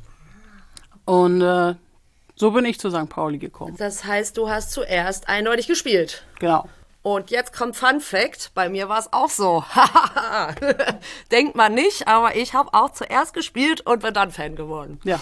Und 1.10 1.42
äh, 1.42 1.74
so 2.36 2.52
bin 2.52 2.66
ich 2.66 2.80
zu 2.80 2.92
St. 2.92 3.10
Pauli 3.10 3.40
gekommen. 3.40 3.76
Das 3.78 4.04
heißt, 4.04 4.38
du 4.38 4.48
hast 4.48 4.72
zuerst 4.72 5.28
eindeutig 5.28 5.68
gespielt. 5.68 6.24
Genau. 6.40 6.70
Und 7.02 7.32
jetzt 7.32 7.52
kommt 7.52 7.76
Fun 7.76 8.00
Fact, 8.00 8.52
bei 8.54 8.70
mir 8.70 8.90
war 8.90 9.00
es 9.00 9.12
auch 9.12 9.30
so. 9.30 9.64
Denkt 11.32 11.56
man 11.56 11.74
nicht, 11.74 12.08
aber 12.08 12.36
ich 12.36 12.54
habe 12.54 12.74
auch 12.74 12.92
zuerst 12.92 13.34
gespielt 13.34 13.82
und 13.82 14.04
bin 14.04 14.14
dann 14.14 14.32
Fan 14.32 14.56
geworden. 14.56 15.00
Ja. 15.04 15.20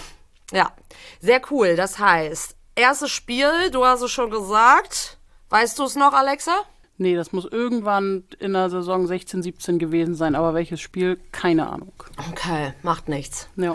Ja, 0.52 0.72
sehr 1.20 1.40
cool. 1.50 1.74
Das 1.74 1.98
heißt, 1.98 2.54
erstes 2.74 3.10
Spiel, 3.10 3.70
du 3.70 3.86
hast 3.86 4.02
es 4.02 4.10
schon 4.10 4.30
gesagt. 4.30 5.16
Weißt 5.48 5.78
du 5.78 5.84
es 5.84 5.96
noch, 5.96 6.12
Alexa? 6.12 6.64
Nee, 7.00 7.14
das 7.14 7.30
muss 7.32 7.44
irgendwann 7.44 8.24
in 8.40 8.52
der 8.54 8.70
Saison 8.70 9.06
16, 9.06 9.42
17 9.42 9.78
gewesen 9.78 10.14
sein, 10.16 10.34
aber 10.34 10.52
welches 10.54 10.80
Spiel? 10.80 11.16
Keine 11.30 11.68
Ahnung. 11.68 11.92
Okay, 12.32 12.72
macht 12.82 13.08
nichts. 13.08 13.48
Ja. 13.56 13.74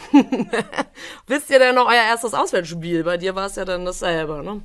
Wisst 1.27 1.49
ihr 1.49 1.59
denn 1.59 1.75
noch 1.75 1.87
euer 1.87 2.03
erstes 2.09 2.33
Auswärtsspiel? 2.33 3.03
Bei 3.05 3.15
dir 3.17 3.33
war 3.35 3.45
es 3.47 3.55
ja 3.55 3.63
dann 3.63 3.85
dasselbe, 3.85 4.43
ne? 4.43 4.61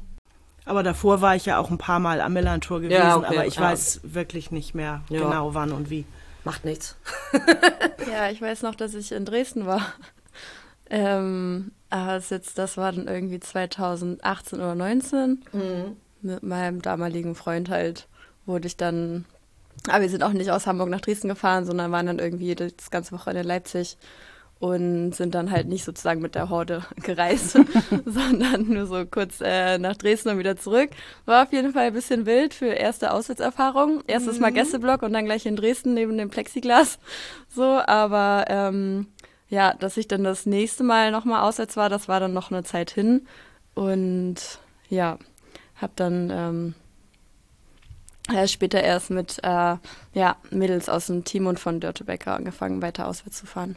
Aber 0.64 0.82
davor 0.82 1.20
war 1.20 1.36
ich 1.36 1.46
ja 1.46 1.58
auch 1.58 1.70
ein 1.70 1.78
paar 1.78 2.00
Mal 2.00 2.20
am 2.20 2.32
Millantor 2.32 2.80
gewesen, 2.80 2.98
Ja, 2.98 3.16
okay, 3.16 3.26
aber 3.26 3.46
ich 3.46 3.54
ja. 3.54 3.62
weiß 3.62 4.00
wirklich 4.02 4.50
nicht 4.50 4.74
mehr 4.74 5.02
Ja. 5.08 5.20
genau 5.22 5.54
wann 5.54 5.70
und 5.72 5.88
wie. 5.88 6.04
Macht 6.44 6.64
nichts. 6.64 6.96
Ja, 8.10 8.30
ich 8.30 8.40
weiß 8.42 8.62
noch, 8.62 8.74
dass 8.74 8.94
ich 8.94 9.12
in 9.12 9.24
Dresden 9.24 9.66
war. 9.66 9.82
Ähm, 10.90 11.72
aber 11.90 12.16
es 12.16 12.24
ist 12.24 12.30
jetzt, 12.30 12.58
das 12.58 12.76
war 12.76 12.90
dann 12.92 13.06
irgendwie 13.06 13.38
2018 13.38 14.58
oder 14.58 14.74
19. 14.74 15.44
Mit 16.22 16.42
meinem 16.42 16.82
damaligen 16.82 17.34
Freund 17.34 17.68
halt 17.68 18.08
wurde 18.48 18.66
ich 18.66 18.76
dann. 18.76 19.26
Aber 19.86 20.00
wir 20.00 20.08
sind 20.08 20.24
auch 20.24 20.32
nicht 20.32 20.50
aus 20.50 20.66
Hamburg 20.66 20.88
nach 20.88 21.00
Dresden 21.00 21.28
gefahren, 21.28 21.64
sondern 21.64 21.92
waren 21.92 22.06
dann 22.06 22.18
irgendwie 22.18 22.54
das 22.56 22.90
ganze 22.90 23.12
Wochenende 23.12 23.42
in 23.42 23.46
Leipzig 23.46 23.96
und 24.58 25.12
sind 25.12 25.36
dann 25.36 25.52
halt 25.52 25.68
nicht 25.68 25.84
sozusagen 25.84 26.20
mit 26.20 26.34
der 26.34 26.50
Horde 26.50 26.82
gereist, 26.96 27.52
sondern 28.04 28.68
nur 28.68 28.86
so 28.86 29.06
kurz 29.06 29.40
äh, 29.40 29.78
nach 29.78 29.96
Dresden 29.96 30.30
und 30.30 30.38
wieder 30.38 30.56
zurück. 30.56 30.90
War 31.26 31.44
auf 31.44 31.52
jeden 31.52 31.72
Fall 31.72 31.86
ein 31.86 31.92
bisschen 31.92 32.26
wild 32.26 32.54
für 32.54 32.66
erste 32.66 33.12
Auswärtserfahrung. 33.12 34.02
Erstes 34.06 34.40
Mal 34.40 34.52
Gästeblock 34.52 35.02
und 35.02 35.12
dann 35.12 35.26
gleich 35.26 35.46
in 35.46 35.54
Dresden 35.54 35.94
neben 35.94 36.18
dem 36.18 36.30
Plexiglas. 36.30 36.98
So, 37.48 37.80
aber 37.86 38.46
ähm, 38.48 39.06
ja, 39.48 39.74
dass 39.74 39.96
ich 39.96 40.08
dann 40.08 40.24
das 40.24 40.44
nächste 40.44 40.82
Mal 40.82 41.12
nochmal 41.12 41.42
auswärts 41.42 41.76
war, 41.76 41.88
das 41.88 42.08
war 42.08 42.18
dann 42.18 42.32
noch 42.32 42.50
eine 42.50 42.64
Zeit 42.64 42.90
hin. 42.90 43.26
Und 43.74 44.36
ja, 44.88 45.18
hab 45.80 45.94
dann 45.94 46.30
ähm, 46.32 46.74
äh, 48.34 48.46
später 48.48 48.82
erst 48.82 49.10
mit 49.10 49.38
äh, 49.42 49.76
ja, 50.14 50.36
Mädels 50.50 50.88
aus 50.88 51.06
dem 51.06 51.24
Team 51.24 51.46
und 51.46 51.58
von 51.58 51.80
Dörte 51.80 52.04
Becker 52.04 52.34
angefangen, 52.34 52.82
weiter 52.82 53.06
auswärts 53.08 53.38
zu 53.38 53.46
fahren. 53.46 53.76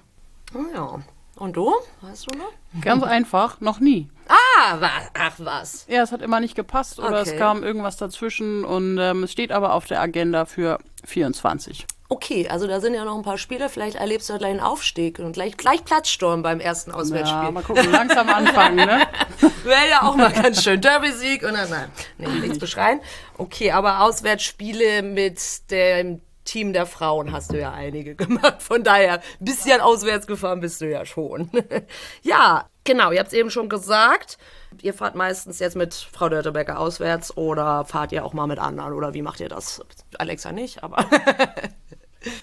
Oh 0.53 0.59
ja. 0.73 1.01
Und 1.37 1.55
du? 1.55 1.73
Weißt 2.01 2.31
du 2.31 2.37
noch? 2.37 2.51
Ganz 2.81 3.03
einfach, 3.17 3.61
noch 3.61 3.79
nie. 3.79 4.09
Ah, 4.27 4.79
wa 4.79 4.89
ach 5.17 5.33
was. 5.39 5.85
Ja, 5.89 6.03
es 6.03 6.11
hat 6.11 6.21
immer 6.21 6.39
nicht 6.39 6.55
gepasst 6.55 6.99
oder 6.99 7.21
Okay. 7.21 7.31
es 7.31 7.37
kam 7.37 7.63
irgendwas 7.63 7.97
dazwischen 7.97 8.63
und 8.63 8.97
ähm, 8.99 9.23
es 9.23 9.31
steht 9.31 9.51
aber 9.51 9.73
auf 9.73 9.85
der 9.87 10.01
Agenda 10.01 10.45
für 10.45 10.77
24. 11.05 11.87
Okay, 12.11 12.45
also 12.49 12.67
da 12.67 12.81
sind 12.81 12.93
ja 12.93 13.05
noch 13.05 13.15
ein 13.15 13.21
paar 13.21 13.37
Spiele. 13.37 13.69
Vielleicht 13.69 13.95
erlebst 13.95 14.29
du 14.29 14.37
gleich 14.37 14.51
einen 14.51 14.59
Aufstieg 14.59 15.19
und 15.19 15.31
gleich, 15.31 15.55
gleich 15.55 15.85
Platzsturm 15.85 16.43
beim 16.43 16.59
ersten 16.59 16.91
Auswärtsspiel. 16.91 17.43
Ja, 17.43 17.51
mal 17.51 17.63
gucken, 17.63 17.89
langsam 17.89 18.27
anfangen, 18.27 18.75
ne? 18.75 19.07
Wäre 19.63 19.89
ja 19.89 20.01
auch 20.01 20.17
mal 20.17 20.29
ganz 20.29 20.61
schön. 20.61 20.81
Derby-Sieg 20.81 21.43
und 21.43 21.53
dann, 21.53 21.69
nein, 21.69 21.89
nee, 22.17 22.27
nichts 22.27 22.59
beschreien. 22.59 22.99
Okay, 23.37 23.71
aber 23.71 24.01
Auswärtsspiele 24.01 25.03
mit 25.03 25.71
dem 25.71 26.19
Team 26.43 26.73
der 26.73 26.85
Frauen 26.85 27.31
hast 27.31 27.53
du 27.53 27.59
ja 27.61 27.71
einige 27.71 28.15
gemacht. 28.17 28.61
Von 28.61 28.83
daher, 28.83 29.21
ein 29.39 29.45
bisschen 29.45 29.79
auswärts 29.79 30.27
gefahren 30.27 30.59
bist 30.59 30.81
du 30.81 30.91
ja 30.91 31.05
schon. 31.05 31.49
ja, 32.23 32.65
genau, 32.83 33.13
ihr 33.13 33.19
habt 33.19 33.29
es 33.29 33.33
eben 33.33 33.49
schon 33.49 33.69
gesagt. 33.69 34.37
Ihr 34.81 34.93
fahrt 34.93 35.15
meistens 35.15 35.59
jetzt 35.59 35.77
mit 35.77 35.93
Frau 35.93 36.27
Dörtebecker 36.27 36.77
auswärts 36.77 37.37
oder 37.37 37.85
fahrt 37.85 38.11
ihr 38.11 38.25
auch 38.25 38.33
mal 38.33 38.47
mit 38.47 38.59
anderen 38.59 38.91
oder 38.91 39.13
wie 39.13 39.21
macht 39.21 39.39
ihr 39.39 39.47
das? 39.47 39.81
Alexa 40.17 40.51
nicht, 40.51 40.83
aber 40.83 41.05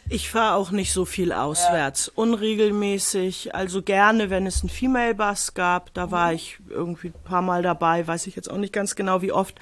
Ich 0.09 0.31
fahre 0.31 0.57
auch 0.57 0.71
nicht 0.71 0.93
so 0.93 1.05
viel 1.05 1.33
auswärts, 1.33 2.09
unregelmäßig. 2.09 3.55
Also 3.55 3.83
gerne, 3.83 4.29
wenn 4.29 4.47
es 4.47 4.63
einen 4.63 4.71
Female 4.71 5.15
Bus 5.15 5.55
gab, 5.55 5.95
da 5.95 6.11
war 6.11 6.33
ich 6.33 6.59
irgendwie 6.69 7.09
ein 7.09 7.25
paar 7.25 7.43
Mal 7.43 7.63
dabei, 7.63 8.07
weiß 8.07 8.27
ich 8.27 8.35
jetzt 8.35 8.51
auch 8.51 8.57
nicht 8.57 8.73
ganz 8.73 8.97
genau, 8.97 9.23
wie 9.23 9.33
oft. 9.33 9.61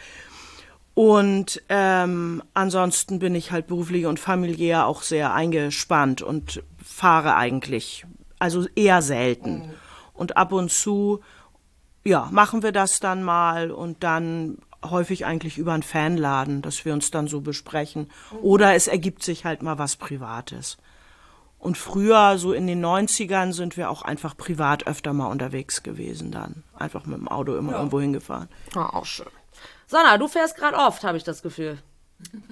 Und 0.95 1.63
ähm, 1.69 2.43
ansonsten 2.55 3.19
bin 3.19 3.35
ich 3.35 3.53
halt 3.53 3.67
beruflich 3.67 4.07
und 4.07 4.19
familiär 4.19 4.87
auch 4.87 5.03
sehr 5.03 5.35
eingespannt 5.35 6.23
und 6.23 6.63
fahre 6.83 7.37
eigentlich, 7.37 8.07
also 8.39 8.67
eher 8.75 9.03
selten. 9.03 9.75
Und 10.15 10.39
ab 10.39 10.53
und 10.53 10.71
zu, 10.73 11.21
ja, 12.03 12.29
machen 12.33 12.63
wir 12.63 12.73
das 12.73 12.99
dann 12.99 13.23
mal 13.23 13.71
und 13.71 14.03
dann 14.03 14.57
häufig 14.91 15.27
eigentlich 15.27 15.59
über 15.59 15.73
einen 15.73 15.83
Fanladen, 15.83 16.63
dass 16.63 16.85
wir 16.85 16.93
uns 16.93 17.11
dann 17.11 17.29
so 17.29 17.41
besprechen. 17.41 18.11
Oder 18.43 18.75
es 18.75 18.89
ergibt 18.89 19.23
sich 19.23 19.45
halt 19.45 19.63
mal 19.63 19.79
was 19.79 19.97
Privates. 19.97 20.77
Und 21.59 21.79
früher, 21.79 22.39
so 22.39 22.53
in 22.53 22.67
den 22.67 22.85
90ern, 22.85 23.53
sind 23.53 23.77
wir 23.77 23.91
auch 23.91 24.03
einfach 24.03 24.37
privat 24.37 24.87
öfter 24.87 25.13
mal 25.13 25.27
unterwegs 25.27 25.83
gewesen 25.83 26.31
dann. 26.31 26.63
Einfach 26.75 27.07
mit 27.07 27.19
dem 27.19 27.29
Auto 27.29 27.57
immer 27.57 27.73
irgendwo 27.73 28.01
hingefahren. 28.01 28.49
ah, 28.75 28.91
auch 28.93 29.07
schön. 29.07 29.27
Sanna, 29.87 30.19
du 30.19 30.29
fährst 30.29 30.57
gerade 30.57 30.77
oft, 30.77 31.03
habe 31.05 31.17
ich 31.17 31.25
das 31.25 31.43
Gefühl. 31.43 31.79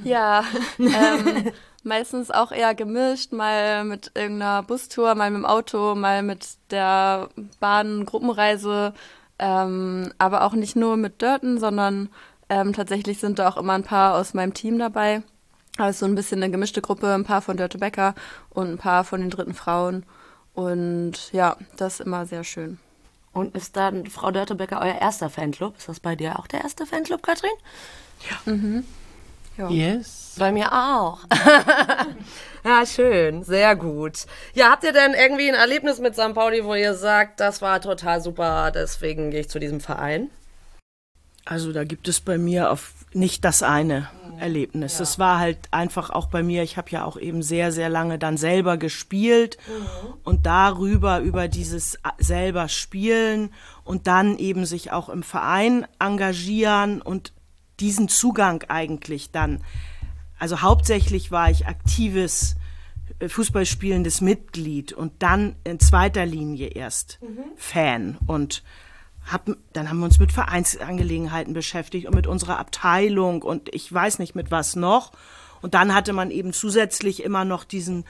Ja, 0.03 0.45
ähm, 0.79 1.53
meistens 1.83 2.31
auch 2.31 2.53
eher 2.53 2.75
gemischt, 2.75 3.33
mal 3.33 3.85
mit 3.85 4.11
irgendeiner 4.15 4.63
Bustour, 4.63 5.15
mal 5.15 5.31
mit 5.31 5.39
dem 5.39 5.47
Auto, 5.47 5.95
mal 5.95 6.23
mit 6.23 6.47
der 6.71 7.29
Bahn, 7.61 8.05
Gruppenreise, 8.07 8.95
ähm, 9.39 10.13
aber 10.19 10.43
auch 10.43 10.53
nicht 10.53 10.77
nur 10.77 10.97
mit 10.97 11.23
Dörten, 11.23 11.59
sondern 11.59 12.09
ähm, 12.49 12.73
tatsächlich 12.73 13.19
sind 13.19 13.39
da 13.39 13.49
auch 13.49 13.57
immer 13.57 13.73
ein 13.73 13.83
paar 13.85 14.15
aus 14.15 14.35
meinem 14.35 14.55
Team 14.55 14.79
dabei. 14.79 15.23
Also 15.77 16.01
so 16.01 16.07
ein 16.07 16.15
bisschen 16.15 16.43
eine 16.43 16.53
gemischte 16.53 16.81
Gruppe, 16.81 17.13
ein 17.13 17.25
paar 17.25 17.43
von 17.43 17.57
Dörte 17.57 17.79
Becker 17.79 18.15
und 18.51 18.71
ein 18.71 18.79
paar 18.79 19.05
von 19.05 19.21
den 19.21 19.31
dritten 19.31 19.55
Frauen. 19.55 20.05
Und 20.55 21.33
ja, 21.33 21.57
das 21.77 21.95
ist 21.95 22.07
immer 22.07 22.27
sehr 22.27 22.45
schön. 22.45 22.79
Und 23.33 23.57
ist 23.57 23.77
dann 23.77 24.07
Frau 24.07 24.31
Dörtebecker 24.31 24.81
euer 24.81 24.95
erster 24.95 25.29
Fanclub? 25.29 25.77
Ist 25.77 25.89
das 25.89 25.99
bei 25.99 26.15
dir 26.15 26.39
auch 26.39 26.47
der 26.47 26.63
erste 26.63 26.87
Fanclub, 26.87 27.23
Katrin? 27.23 27.51
Yes. 29.57 30.35
Bei 30.39 30.51
mir 30.53 30.73
auch. 30.73 31.21
ja, 32.65 32.85
schön. 32.87 33.45
Sehr 33.45 33.77
gut. 33.77 34.27
Ja, 34.55 34.71
habt 34.71 34.85
ihr 34.85 34.93
denn 34.93 35.15
irgendwie 35.15 35.49
ein 35.49 35.55
Erlebnis 35.55 36.01
mit 36.01 36.15
St. 36.15 36.35
Pauli, 36.35 36.65
wo 36.65 36.75
ihr 36.75 36.95
sagt, 36.95 37.41
das 37.41 37.63
war 37.63 37.81
total 37.81 38.21
super, 38.21 38.71
deswegen 38.73 39.31
gehe 39.31 39.41
ich 39.41 39.49
zu 39.49 39.59
diesem 39.59 39.81
Verein? 39.81 40.31
Also 41.45 41.73
da 41.73 41.85
gibt 41.85 42.09
es 42.09 42.21
bei 42.21 42.39
mir 42.39 42.71
auf 42.71 42.93
nicht 43.13 43.45
das 43.45 43.63
eine 43.63 44.09
Erlebnis. 44.41 44.99
Es 44.99 45.19
war 45.19 45.39
halt 45.39 45.59
einfach 45.71 46.11
auch 46.11 46.27
bei 46.27 46.43
mir, 46.43 46.63
ich 46.63 46.77
habe 46.77 46.91
ja 46.91 47.05
auch 47.05 47.17
eben 47.19 47.43
sehr, 47.43 47.71
sehr 47.71 47.89
lange 47.89 48.19
dann 48.19 48.37
selber 48.37 48.77
gespielt 48.77 49.59
und 50.25 50.47
darüber, 50.47 51.21
über 51.21 51.47
dieses 51.47 51.99
selber 52.19 52.69
Spielen 52.69 53.53
und 53.85 54.07
dann 54.07 54.39
eben 54.39 54.65
sich 54.65 54.91
auch 54.91 55.09
im 55.09 55.23
Verein 55.23 55.87
engagieren 56.01 57.03
und 57.03 57.33
diesen 57.85 58.09
Zugang 58.09 58.65
eigentlich 58.69 59.31
dann. 59.31 59.63
Also 60.39 60.63
hauptsächlich 60.63 61.31
war 61.31 61.51
ich 61.51 61.67
aktives 61.67 62.57
äh, 63.19 63.29
Fußballspielendes 63.29 64.23
Mitglied 64.23 64.95
und 64.95 65.13
dann 65.19 65.57
in 65.65 65.79
zweiter 65.81 66.25
Linie 66.25 66.69
erst 66.69 67.19
Fan 67.57 68.17
und 68.27 68.63
hab, 69.31 69.51
dann 69.75 69.91
haben 69.91 69.99
wir 69.99 70.07
uns 70.07 70.19
mit 70.19 70.33
Vereinsangelegenheiten 70.33 71.53
beschäftigt 71.53 72.07
und 72.07 72.15
mit 72.15 72.27
unserer 72.27 72.59
Abteilung 72.59 73.43
und 73.43 73.75
ich 73.75 73.93
weiß 73.93 74.19
nicht 74.19 74.35
mit 74.35 74.51
was 74.51 74.77
noch. 74.77 75.13
Und 75.61 75.75
dann 75.75 75.95
hatte 75.95 76.13
man 76.15 76.31
eben 76.31 76.53
zusätzlich 76.53 77.23
immer 77.23 77.45
noch 77.45 77.65
diesen, 77.65 78.05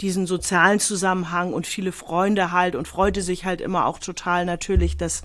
diesen 0.00 0.26
sozialen 0.26 0.80
Zusammenhang 0.80 1.52
und 1.52 1.66
viele 1.66 1.92
Freunde 1.92 2.52
halt 2.52 2.74
und 2.74 2.88
freute 2.88 3.22
sich 3.22 3.44
halt 3.44 3.60
immer 3.60 3.86
auch 3.86 3.98
total 3.98 4.44
natürlich, 4.44 4.96
dass, 4.96 5.22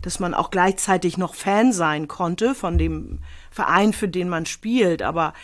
dass 0.00 0.20
man 0.20 0.34
auch 0.34 0.50
gleichzeitig 0.50 1.18
noch 1.18 1.34
Fan 1.34 1.72
sein 1.72 2.08
konnte 2.08 2.54
von 2.54 2.78
dem 2.78 3.18
Verein, 3.50 3.92
für 3.92 4.08
den 4.08 4.28
man 4.28 4.46
spielt. 4.46 5.02
Aber 5.02 5.34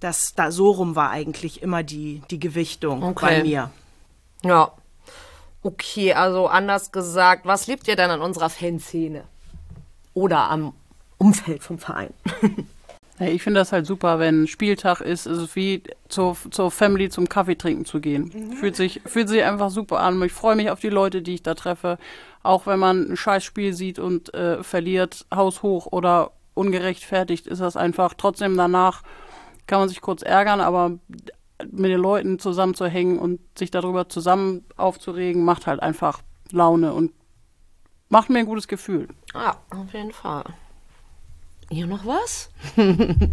das, 0.00 0.34
da 0.34 0.50
so 0.50 0.70
rum 0.70 0.96
war 0.96 1.10
eigentlich 1.10 1.62
immer 1.62 1.82
die, 1.82 2.22
die 2.30 2.38
Gewichtung 2.38 3.02
Okay. 3.02 3.24
bei 3.24 3.42
mir. 3.42 3.70
Ja. 4.42 4.72
Okay, 5.62 6.12
also 6.12 6.46
anders 6.46 6.92
gesagt, 6.92 7.46
was 7.46 7.66
liebt 7.66 7.88
ihr 7.88 7.96
denn 7.96 8.10
an 8.10 8.20
unserer 8.20 8.50
Fanszene? 8.50 9.24
Oder 10.14 10.48
am 10.50 10.74
Umfeld 11.18 11.62
vom 11.62 11.78
Verein? 11.78 12.12
Ich 13.18 13.42
finde 13.42 13.60
das 13.60 13.72
halt 13.72 13.86
super, 13.86 14.18
wenn 14.18 14.46
Spieltag 14.46 15.00
ist, 15.00 15.26
ist 15.26 15.38
es 15.38 15.56
wie 15.56 15.82
zur, 16.08 16.36
zur 16.50 16.70
Family 16.70 17.08
zum 17.08 17.28
Kaffee 17.28 17.56
trinken 17.56 17.86
zu 17.86 18.00
gehen. 18.00 18.52
Fühlt 18.52 18.76
sich, 18.76 19.00
fühlt 19.06 19.28
sich 19.28 19.42
einfach 19.42 19.70
super 19.70 20.00
an. 20.00 20.22
Ich 20.22 20.32
freue 20.32 20.56
mich 20.56 20.70
auf 20.70 20.80
die 20.80 20.90
Leute, 20.90 21.22
die 21.22 21.34
ich 21.34 21.42
da 21.42 21.54
treffe. 21.54 21.98
Auch 22.42 22.66
wenn 22.66 22.78
man 22.78 23.10
ein 23.10 23.16
scheiß 23.16 23.42
Spiel 23.42 23.72
sieht 23.72 23.98
und 23.98 24.34
äh, 24.34 24.62
verliert, 24.62 25.24
haushoch 25.34 25.86
oder 25.86 26.32
ungerechtfertigt, 26.54 27.46
ist 27.46 27.60
das 27.60 27.76
einfach. 27.76 28.14
Trotzdem 28.14 28.56
danach 28.56 29.02
kann 29.66 29.80
man 29.80 29.88
sich 29.88 30.00
kurz 30.00 30.22
ärgern, 30.22 30.60
aber 30.60 30.98
mit 31.70 31.90
den 31.90 32.00
Leuten 32.00 32.38
zusammenzuhängen 32.38 33.18
und 33.18 33.40
sich 33.58 33.70
darüber 33.70 34.08
zusammen 34.08 34.64
aufzuregen, 34.76 35.44
macht 35.44 35.66
halt 35.66 35.80
einfach 35.80 36.20
Laune 36.52 36.92
und 36.92 37.12
macht 38.08 38.30
mir 38.30 38.40
ein 38.40 38.46
gutes 38.46 38.68
Gefühl. 38.68 39.08
Ja, 39.34 39.56
auf 39.70 39.92
jeden 39.92 40.12
Fall. 40.12 40.44
Ihr 41.70 41.86
noch 41.86 42.06
was? 42.06 42.50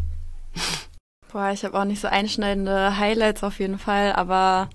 Boah, 1.32 1.52
ich 1.52 1.66
habe 1.66 1.80
auch 1.80 1.86
nicht 1.86 2.02
so 2.02 2.08
einschneidende 2.08 2.98
Highlights 2.98 3.44
auf 3.44 3.60
jeden 3.60 3.80
Fall, 3.80 4.14
aber 4.14 4.70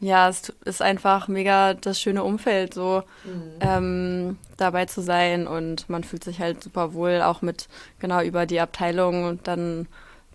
ja, 0.00 0.28
es 0.28 0.50
ist 0.64 0.80
einfach 0.80 1.28
mega 1.28 1.74
das 1.74 2.00
schöne 2.00 2.24
Umfeld, 2.24 2.72
so 2.72 3.02
mhm. 3.24 3.52
ähm, 3.60 4.38
dabei 4.56 4.86
zu 4.86 5.02
sein 5.02 5.46
und 5.46 5.90
man 5.90 6.04
fühlt 6.04 6.24
sich 6.24 6.40
halt 6.40 6.62
super 6.62 6.94
wohl, 6.94 7.20
auch 7.20 7.42
mit 7.42 7.68
genau 7.98 8.22
über 8.22 8.46
die 8.46 8.60
Abteilung 8.60 9.24
und 9.24 9.46
dann 9.46 9.86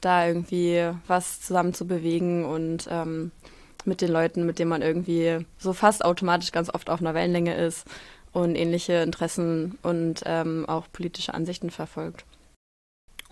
da 0.01 0.27
irgendwie 0.27 0.91
was 1.07 1.41
zusammen 1.41 1.73
zu 1.73 1.87
bewegen 1.87 2.45
und 2.45 2.87
ähm, 2.91 3.31
mit 3.85 4.01
den 4.01 4.11
Leuten, 4.11 4.45
mit 4.45 4.59
denen 4.59 4.69
man 4.69 4.83
irgendwie 4.83 5.45
so 5.57 5.73
fast 5.73 6.05
automatisch 6.05 6.51
ganz 6.51 6.71
oft 6.71 6.89
auf 6.91 7.01
einer 7.01 7.15
Wellenlänge 7.15 7.55
ist 7.55 7.87
und 8.33 8.55
ähnliche 8.55 8.93
Interessen 8.93 9.79
und 9.81 10.21
ähm, 10.25 10.65
auch 10.67 10.85
politische 10.91 11.33
Ansichten 11.33 11.71
verfolgt. 11.71 12.25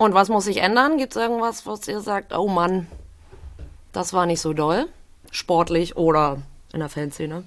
Und 0.03 0.13
was 0.13 0.27
muss 0.27 0.43
sich 0.43 0.57
ändern? 0.57 0.97
Gibt 0.97 1.15
es 1.15 1.21
irgendwas, 1.21 1.65
was 1.65 1.87
ihr 1.87 2.01
sagt, 2.01 2.33
oh 2.33 2.49
Mann, 2.49 2.87
das 3.93 4.11
war 4.11 4.25
nicht 4.25 4.41
so 4.41 4.51
doll? 4.51 4.87
Sportlich 5.31 5.95
oder 5.95 6.39
in 6.73 6.79
der 6.81 6.89
Fanszene? 6.89 7.45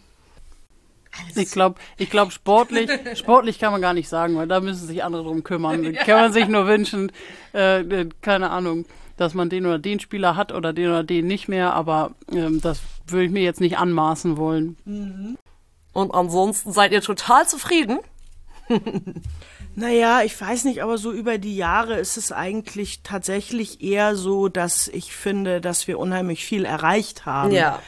Ich 1.35 1.51
glaube, 1.51 1.79
ich 1.99 2.09
glaub, 2.09 2.33
sportlich, 2.33 2.91
sportlich 3.19 3.59
kann 3.59 3.73
man 3.73 3.83
gar 3.83 3.93
nicht 3.93 4.09
sagen, 4.09 4.37
weil 4.37 4.49
da 4.49 4.61
müssen 4.61 4.87
sich 4.87 5.05
andere 5.05 5.25
drum 5.25 5.45
kümmern. 5.45 5.83
Da 5.93 6.05
kann 6.05 6.19
man 6.19 6.33
sich 6.33 6.49
nur 6.49 6.67
wünschen, 6.67 7.13
äh, 7.53 7.81
äh, 7.81 8.09
keine 8.23 8.49
Ahnung, 8.49 8.87
dass 9.19 9.35
man 9.35 9.51
den 9.51 9.67
oder 9.67 9.79
den 9.79 10.01
Spieler 10.01 10.35
hat 10.35 10.51
oder 10.51 10.73
den 10.73 10.89
oder 10.89 11.05
den 11.05 11.27
nicht 11.27 11.49
mehr, 11.49 11.75
aber 11.75 12.13
ähm, 12.33 12.63
das 12.63 12.81
würde 13.07 13.27
ich 13.27 13.31
mir 13.33 13.43
jetzt 13.43 13.61
nicht 13.61 13.77
anmaßen 13.77 14.39
wollen. 14.39 14.79
Mhm. 14.87 15.37
Und 15.93 16.15
ansonsten 16.15 16.73
seid 16.73 16.93
ihr 16.93 17.03
total 17.03 17.47
zufrieden? 17.47 17.99
Naja, 19.79 20.23
ich 20.25 20.41
weiß 20.41 20.65
nicht, 20.65 20.83
aber 20.83 20.97
so 20.97 21.13
über 21.13 21.37
die 21.37 21.55
Jahre 21.55 21.99
ist 21.99 22.17
es 22.17 22.33
eigentlich 22.33 23.03
tatsächlich 23.03 23.83
eher 23.83 24.17
so, 24.17 24.49
dass 24.49 24.89
ich 24.89 25.15
finde, 25.15 25.61
dass 25.61 25.87
wir 25.87 25.99
unheimlich 25.99 26.47
viel 26.47 26.65
erreicht 26.65 27.27
haben. 27.27 27.53
Ja. 27.53 27.83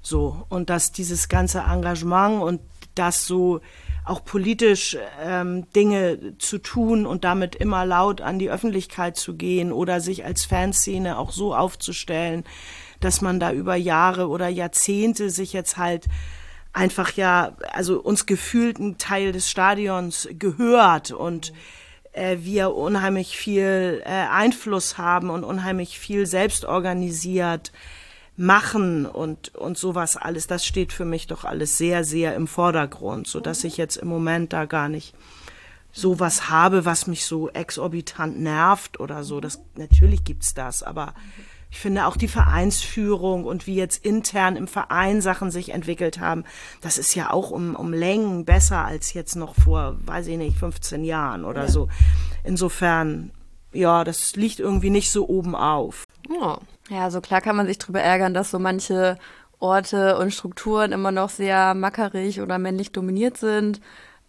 So. 0.00 0.46
Und 0.48 0.70
dass 0.70 0.90
dieses 0.90 1.28
ganze 1.28 1.60
Engagement 1.60 2.42
und 2.42 2.62
das 2.94 3.26
so 3.26 3.60
auch 4.06 4.24
politisch 4.24 4.96
ähm, 5.22 5.70
Dinge 5.72 6.38
zu 6.38 6.56
tun 6.56 7.04
und 7.04 7.24
damit 7.24 7.54
immer 7.56 7.84
laut 7.84 8.22
an 8.22 8.38
die 8.38 8.50
Öffentlichkeit 8.50 9.18
zu 9.18 9.34
gehen 9.34 9.70
oder 9.70 10.00
sich 10.00 10.24
als 10.24 10.46
Fanszene 10.46 11.18
auch 11.18 11.30
so 11.30 11.54
aufzustellen, 11.54 12.44
dass 13.00 13.20
man 13.20 13.38
da 13.38 13.52
über 13.52 13.76
Jahre 13.76 14.28
oder 14.28 14.48
Jahrzehnte 14.48 15.28
sich 15.28 15.52
jetzt 15.52 15.76
halt 15.76 16.06
einfach 16.74 17.12
ja, 17.12 17.56
also 17.72 18.00
uns 18.00 18.26
gefühlt 18.26 18.78
ein 18.78 18.98
Teil 18.98 19.32
des 19.32 19.48
Stadions 19.48 20.28
gehört 20.32 21.12
und 21.12 21.52
äh, 22.12 22.38
wir 22.40 22.74
unheimlich 22.74 23.38
viel 23.38 24.02
äh, 24.04 24.08
Einfluss 24.08 24.98
haben 24.98 25.30
und 25.30 25.44
unheimlich 25.44 25.98
viel 25.98 26.26
selbst 26.26 26.64
organisiert 26.64 27.72
machen 28.36 29.06
und, 29.06 29.54
und 29.54 29.78
sowas 29.78 30.16
alles. 30.16 30.48
Das 30.48 30.66
steht 30.66 30.92
für 30.92 31.04
mich 31.04 31.28
doch 31.28 31.44
alles 31.44 31.78
sehr, 31.78 32.02
sehr 32.02 32.34
im 32.34 32.48
Vordergrund, 32.48 33.28
so 33.28 33.38
dass 33.38 33.62
ich 33.62 33.76
jetzt 33.76 33.96
im 33.96 34.08
Moment 34.08 34.52
da 34.52 34.64
gar 34.64 34.88
nicht 34.88 35.14
sowas 35.92 36.50
habe, 36.50 36.84
was 36.84 37.06
mich 37.06 37.24
so 37.24 37.48
exorbitant 37.50 38.40
nervt 38.40 38.98
oder 38.98 39.22
so. 39.22 39.40
Das, 39.40 39.60
natürlich 39.76 40.24
gibt's 40.24 40.52
das, 40.52 40.82
aber 40.82 41.14
ich 41.74 41.80
finde 41.80 42.06
auch 42.06 42.16
die 42.16 42.28
Vereinsführung 42.28 43.44
und 43.44 43.66
wie 43.66 43.74
jetzt 43.74 44.04
intern 44.04 44.54
im 44.54 44.68
Verein 44.68 45.20
Sachen 45.20 45.50
sich 45.50 45.72
entwickelt 45.72 46.20
haben, 46.20 46.44
das 46.80 46.98
ist 46.98 47.16
ja 47.16 47.32
auch 47.32 47.50
um, 47.50 47.74
um 47.74 47.92
Längen 47.92 48.44
besser 48.44 48.84
als 48.84 49.12
jetzt 49.12 49.34
noch 49.34 49.56
vor, 49.56 49.96
weiß 50.06 50.28
ich 50.28 50.38
nicht, 50.38 50.56
15 50.56 51.02
Jahren 51.02 51.44
oder 51.44 51.62
ja. 51.62 51.68
so. 51.68 51.88
Insofern, 52.44 53.32
ja, 53.72 54.04
das 54.04 54.36
liegt 54.36 54.60
irgendwie 54.60 54.88
nicht 54.88 55.10
so 55.10 55.28
oben 55.28 55.56
auf. 55.56 56.04
Ja. 56.30 56.60
ja, 56.90 57.10
so 57.10 57.20
klar 57.20 57.40
kann 57.40 57.56
man 57.56 57.66
sich 57.66 57.78
drüber 57.78 58.00
ärgern, 58.00 58.34
dass 58.34 58.52
so 58.52 58.60
manche 58.60 59.18
Orte 59.58 60.16
und 60.18 60.32
Strukturen 60.32 60.92
immer 60.92 61.10
noch 61.10 61.28
sehr 61.28 61.74
mackerig 61.74 62.40
oder 62.40 62.58
männlich 62.60 62.92
dominiert 62.92 63.36
sind. 63.36 63.80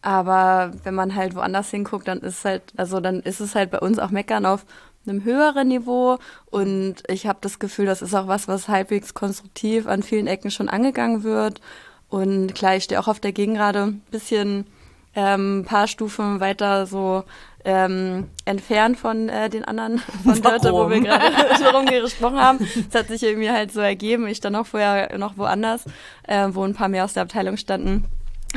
Aber 0.02 0.72
wenn 0.84 0.96
man 0.96 1.14
halt 1.14 1.36
woanders 1.36 1.70
hinguckt, 1.70 2.08
dann 2.08 2.22
ist 2.22 2.44
halt, 2.44 2.64
also 2.76 3.00
dann 3.02 3.20
ist 3.20 3.40
es 3.40 3.54
halt 3.54 3.70
bei 3.70 3.80
uns 3.80 4.00
auch 4.00 4.10
Meckern 4.10 4.48
auf 4.48 4.66
einem 5.08 5.24
höheren 5.24 5.68
Niveau. 5.68 6.18
Und 6.46 6.96
ich 7.08 7.28
habe 7.28 7.40
das 7.42 7.60
Gefühl, 7.60 7.86
das 7.86 8.02
ist 8.02 8.14
auch 8.14 8.28
was, 8.28 8.48
was 8.48 8.68
halbwegs 8.68 9.14
konstruktiv 9.14 9.88
an 9.88 10.04
vielen 10.04 10.28
Ecken 10.28 10.52
schon 10.52 10.70
angegangen 10.70 11.24
wird. 11.24 11.62
Und 12.10 12.56
klar, 12.56 12.76
ich 12.76 12.86
stehe 12.86 13.00
auch 13.00 13.08
auf 13.08 13.20
der 13.20 13.32
Gegengrade 13.32 13.84
ein 13.84 14.02
bisschen 14.12 14.66
ähm, 15.16 15.60
ein 15.60 15.66
paar 15.66 15.88
Stufen 15.88 16.40
weiter 16.40 16.86
so 16.86 17.24
ähm, 17.64 18.30
entfernt 18.46 18.98
von 18.98 19.28
äh, 19.28 19.50
den 19.50 19.66
anderen 19.66 19.98
von 20.24 20.42
Dörte, 20.42 20.72
wo 20.72 20.90
wir 20.90 21.02
gerade 21.02 21.34
darum 21.64 21.86
gesprochen 21.86 22.40
haben. 22.40 22.60
Es 22.90 22.96
hat 22.96 23.08
sich 23.08 23.24
irgendwie 23.24 23.50
halt 23.50 23.72
so 23.72 23.80
ergeben. 23.80 24.28
Ich 24.28 24.38
stand 24.38 24.56
auch 24.56 24.68
vorher 24.68 25.18
noch 25.18 25.38
woanders, 25.38 25.86
äh, 26.28 26.48
wo 26.52 26.64
ein 26.64 26.76
paar 26.76 26.90
mehr 26.90 27.06
aus 27.06 27.14
der 27.14 27.24
Abteilung 27.24 27.58
standen. 27.58 28.06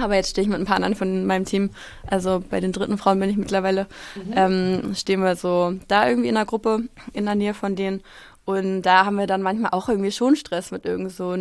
Aber 0.00 0.14
jetzt 0.14 0.30
stehe 0.30 0.42
ich 0.42 0.48
mit 0.48 0.58
ein 0.58 0.66
paar 0.66 0.76
anderen 0.76 0.94
von 0.94 1.26
meinem 1.26 1.44
Team, 1.44 1.70
also 2.06 2.42
bei 2.48 2.60
den 2.60 2.72
dritten 2.72 2.98
Frauen 2.98 3.20
bin 3.20 3.30
ich 3.30 3.36
mittlerweile, 3.36 3.86
mhm. 4.14 4.32
ähm, 4.34 4.94
stehen 4.94 5.22
wir 5.22 5.36
so 5.36 5.74
da 5.88 6.08
irgendwie 6.08 6.28
in 6.28 6.34
der 6.34 6.46
Gruppe 6.46 6.84
in 7.12 7.24
der 7.24 7.34
Nähe 7.34 7.54
von 7.54 7.76
denen. 7.76 8.02
Und 8.48 8.80
da 8.80 9.04
haben 9.04 9.16
wir 9.16 9.26
dann 9.26 9.42
manchmal 9.42 9.72
auch 9.72 9.90
irgendwie 9.90 10.10
schon 10.10 10.34
Stress 10.34 10.70
mit 10.70 10.86
irgend 10.86 11.12
so 11.12 11.36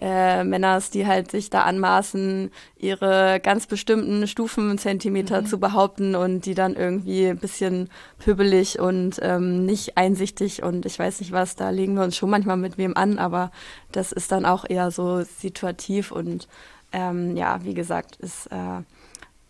äh, 0.00 0.44
Männers, 0.44 0.90
die 0.90 1.06
halt 1.06 1.30
sich 1.30 1.48
da 1.48 1.62
anmaßen, 1.62 2.50
ihre 2.76 3.40
ganz 3.42 3.66
bestimmten 3.66 4.26
Stufenzentimeter 4.26 5.40
mhm. 5.40 5.46
zu 5.46 5.58
behaupten 5.58 6.14
und 6.14 6.44
die 6.44 6.54
dann 6.54 6.74
irgendwie 6.74 7.28
ein 7.28 7.38
bisschen 7.38 7.88
pöbelig 8.18 8.78
und 8.78 9.18
ähm, 9.22 9.64
nicht 9.64 9.96
einsichtig 9.96 10.62
und 10.62 10.84
ich 10.84 10.98
weiß 10.98 11.20
nicht 11.20 11.32
was, 11.32 11.56
da 11.56 11.70
legen 11.70 11.94
wir 11.94 12.04
uns 12.04 12.18
schon 12.18 12.28
manchmal 12.28 12.58
mit 12.58 12.76
wem 12.76 12.94
an, 12.98 13.18
aber 13.18 13.50
das 13.90 14.12
ist 14.12 14.30
dann 14.30 14.44
auch 14.44 14.66
eher 14.68 14.90
so 14.90 15.22
situativ 15.22 16.12
und 16.12 16.48
ähm, 16.92 17.36
ja, 17.36 17.62
wie 17.64 17.74
gesagt, 17.74 18.16
ist 18.16 18.46
äh, 18.46 18.82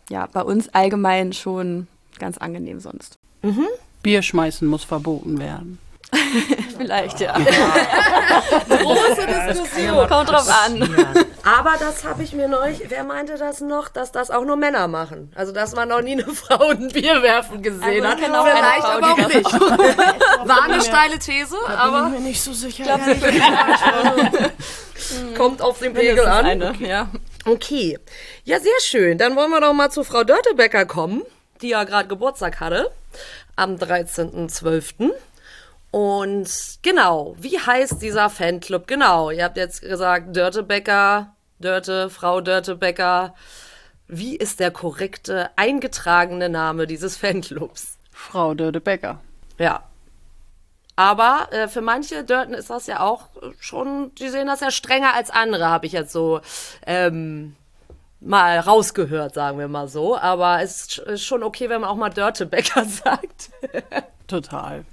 ja 0.09 0.27
bei 0.31 0.41
uns 0.41 0.69
allgemein 0.69 1.33
schon 1.33 1.87
ganz 2.19 2.37
angenehm 2.37 2.79
sonst. 2.79 3.17
Mhm. 3.43 3.67
Bier 4.03 4.21
schmeißen 4.21 4.67
muss 4.67 4.83
verboten 4.83 5.39
werden. 5.39 5.79
Vielleicht, 6.77 7.19
ja. 7.19 7.33
Große 7.33 9.27
Diskussion. 9.27 10.07
Kommt 10.07 10.29
drauf 10.29 10.47
an. 10.65 10.81
Aber 11.43 11.73
das 11.79 12.05
habe 12.05 12.23
ich 12.23 12.33
mir 12.33 12.47
neulich, 12.47 12.83
wer 12.87 13.03
meinte 13.03 13.37
das 13.37 13.59
noch, 13.59 13.89
dass 13.89 14.11
das 14.11 14.31
auch 14.31 14.45
nur 14.45 14.55
Männer 14.55 14.87
machen? 14.87 15.31
Also, 15.35 15.51
dass 15.51 15.75
man 15.75 15.89
noch 15.89 16.01
nie 16.01 16.13
eine 16.13 16.23
Frau 16.33 16.69
ein 16.69 16.87
Bier 16.89 17.21
werfen 17.21 17.61
gesehen 17.61 18.05
also, 18.05 18.23
hat. 18.23 18.33
Auch 18.33 18.47
Vielleicht 18.47 18.81
Frau, 18.81 18.89
aber 18.89 19.11
auch 19.11 19.27
nicht. 19.27 19.53
War 20.47 20.63
eine 20.63 20.81
steile 20.81 21.19
These, 21.19 21.57
da 21.67 21.75
aber. 21.75 22.03
Bin 22.03 22.13
ich 22.13 22.19
mir 22.19 22.27
nicht 22.27 22.41
so 22.41 22.53
sicher. 22.53 22.83
Glaub, 22.83 23.01
Kommt 25.35 25.61
auf 25.61 25.79
den 25.79 25.93
Pegel 25.93 26.25
an. 26.25 26.45
Eine, 26.45 26.73
ja. 26.79 27.09
Okay. 27.45 27.99
Ja, 28.45 28.59
sehr 28.59 28.79
schön. 28.81 29.17
Dann 29.17 29.35
wollen 29.35 29.51
wir 29.51 29.61
doch 29.61 29.73
mal 29.73 29.89
zu 29.89 30.03
Frau 30.03 30.23
Dörtebecker 30.23 30.85
kommen, 30.85 31.23
die 31.61 31.69
ja 31.69 31.83
gerade 31.83 32.07
Geburtstag 32.07 32.59
hatte. 32.59 32.91
Am 33.55 33.75
13.12. 33.75 35.11
Und 35.91 36.49
genau, 36.81 37.35
wie 37.39 37.59
heißt 37.59 38.01
dieser 38.01 38.29
Fanclub? 38.29 38.87
Genau, 38.87 39.31
ihr 39.31 39.45
habt 39.45 39.57
jetzt 39.57 39.81
gesagt, 39.81 40.35
Dörtebecker, 40.35 41.35
Dörte, 41.59 42.09
Frau 42.09 42.41
Dörtebecker. 42.41 43.33
Wie 44.07 44.35
ist 44.35 44.59
der 44.59 44.71
korrekte, 44.71 45.49
eingetragene 45.55 46.49
Name 46.49 46.87
dieses 46.87 47.17
Fanclubs? 47.17 47.97
Frau 48.11 48.53
Dörtebecker. 48.53 49.19
Ja. 49.57 49.83
Aber 50.95 51.49
äh, 51.51 51.67
für 51.67 51.81
manche 51.81 52.23
Dörten 52.23 52.53
ist 52.53 52.69
das 52.69 52.87
ja 52.87 53.01
auch 53.01 53.27
schon, 53.59 54.13
die 54.15 54.29
sehen 54.29 54.47
das 54.47 54.61
ja 54.61 54.71
strenger 54.71 55.13
als 55.13 55.29
andere, 55.29 55.67
habe 55.67 55.85
ich 55.85 55.91
jetzt 55.91 56.11
so 56.11 56.41
ähm, 56.85 57.55
mal 58.27 58.59
rausgehört, 58.59 59.33
sagen 59.33 59.57
wir 59.57 59.67
mal 59.67 59.87
so. 59.87 60.17
Aber 60.17 60.61
es 60.61 60.97
ist 60.97 61.23
schon 61.23 61.43
okay, 61.43 61.69
wenn 61.69 61.81
man 61.81 61.89
auch 61.89 61.95
mal 61.95 62.09
Dörtebecker 62.09 62.85
sagt. 63.03 63.49
Total. 64.27 64.83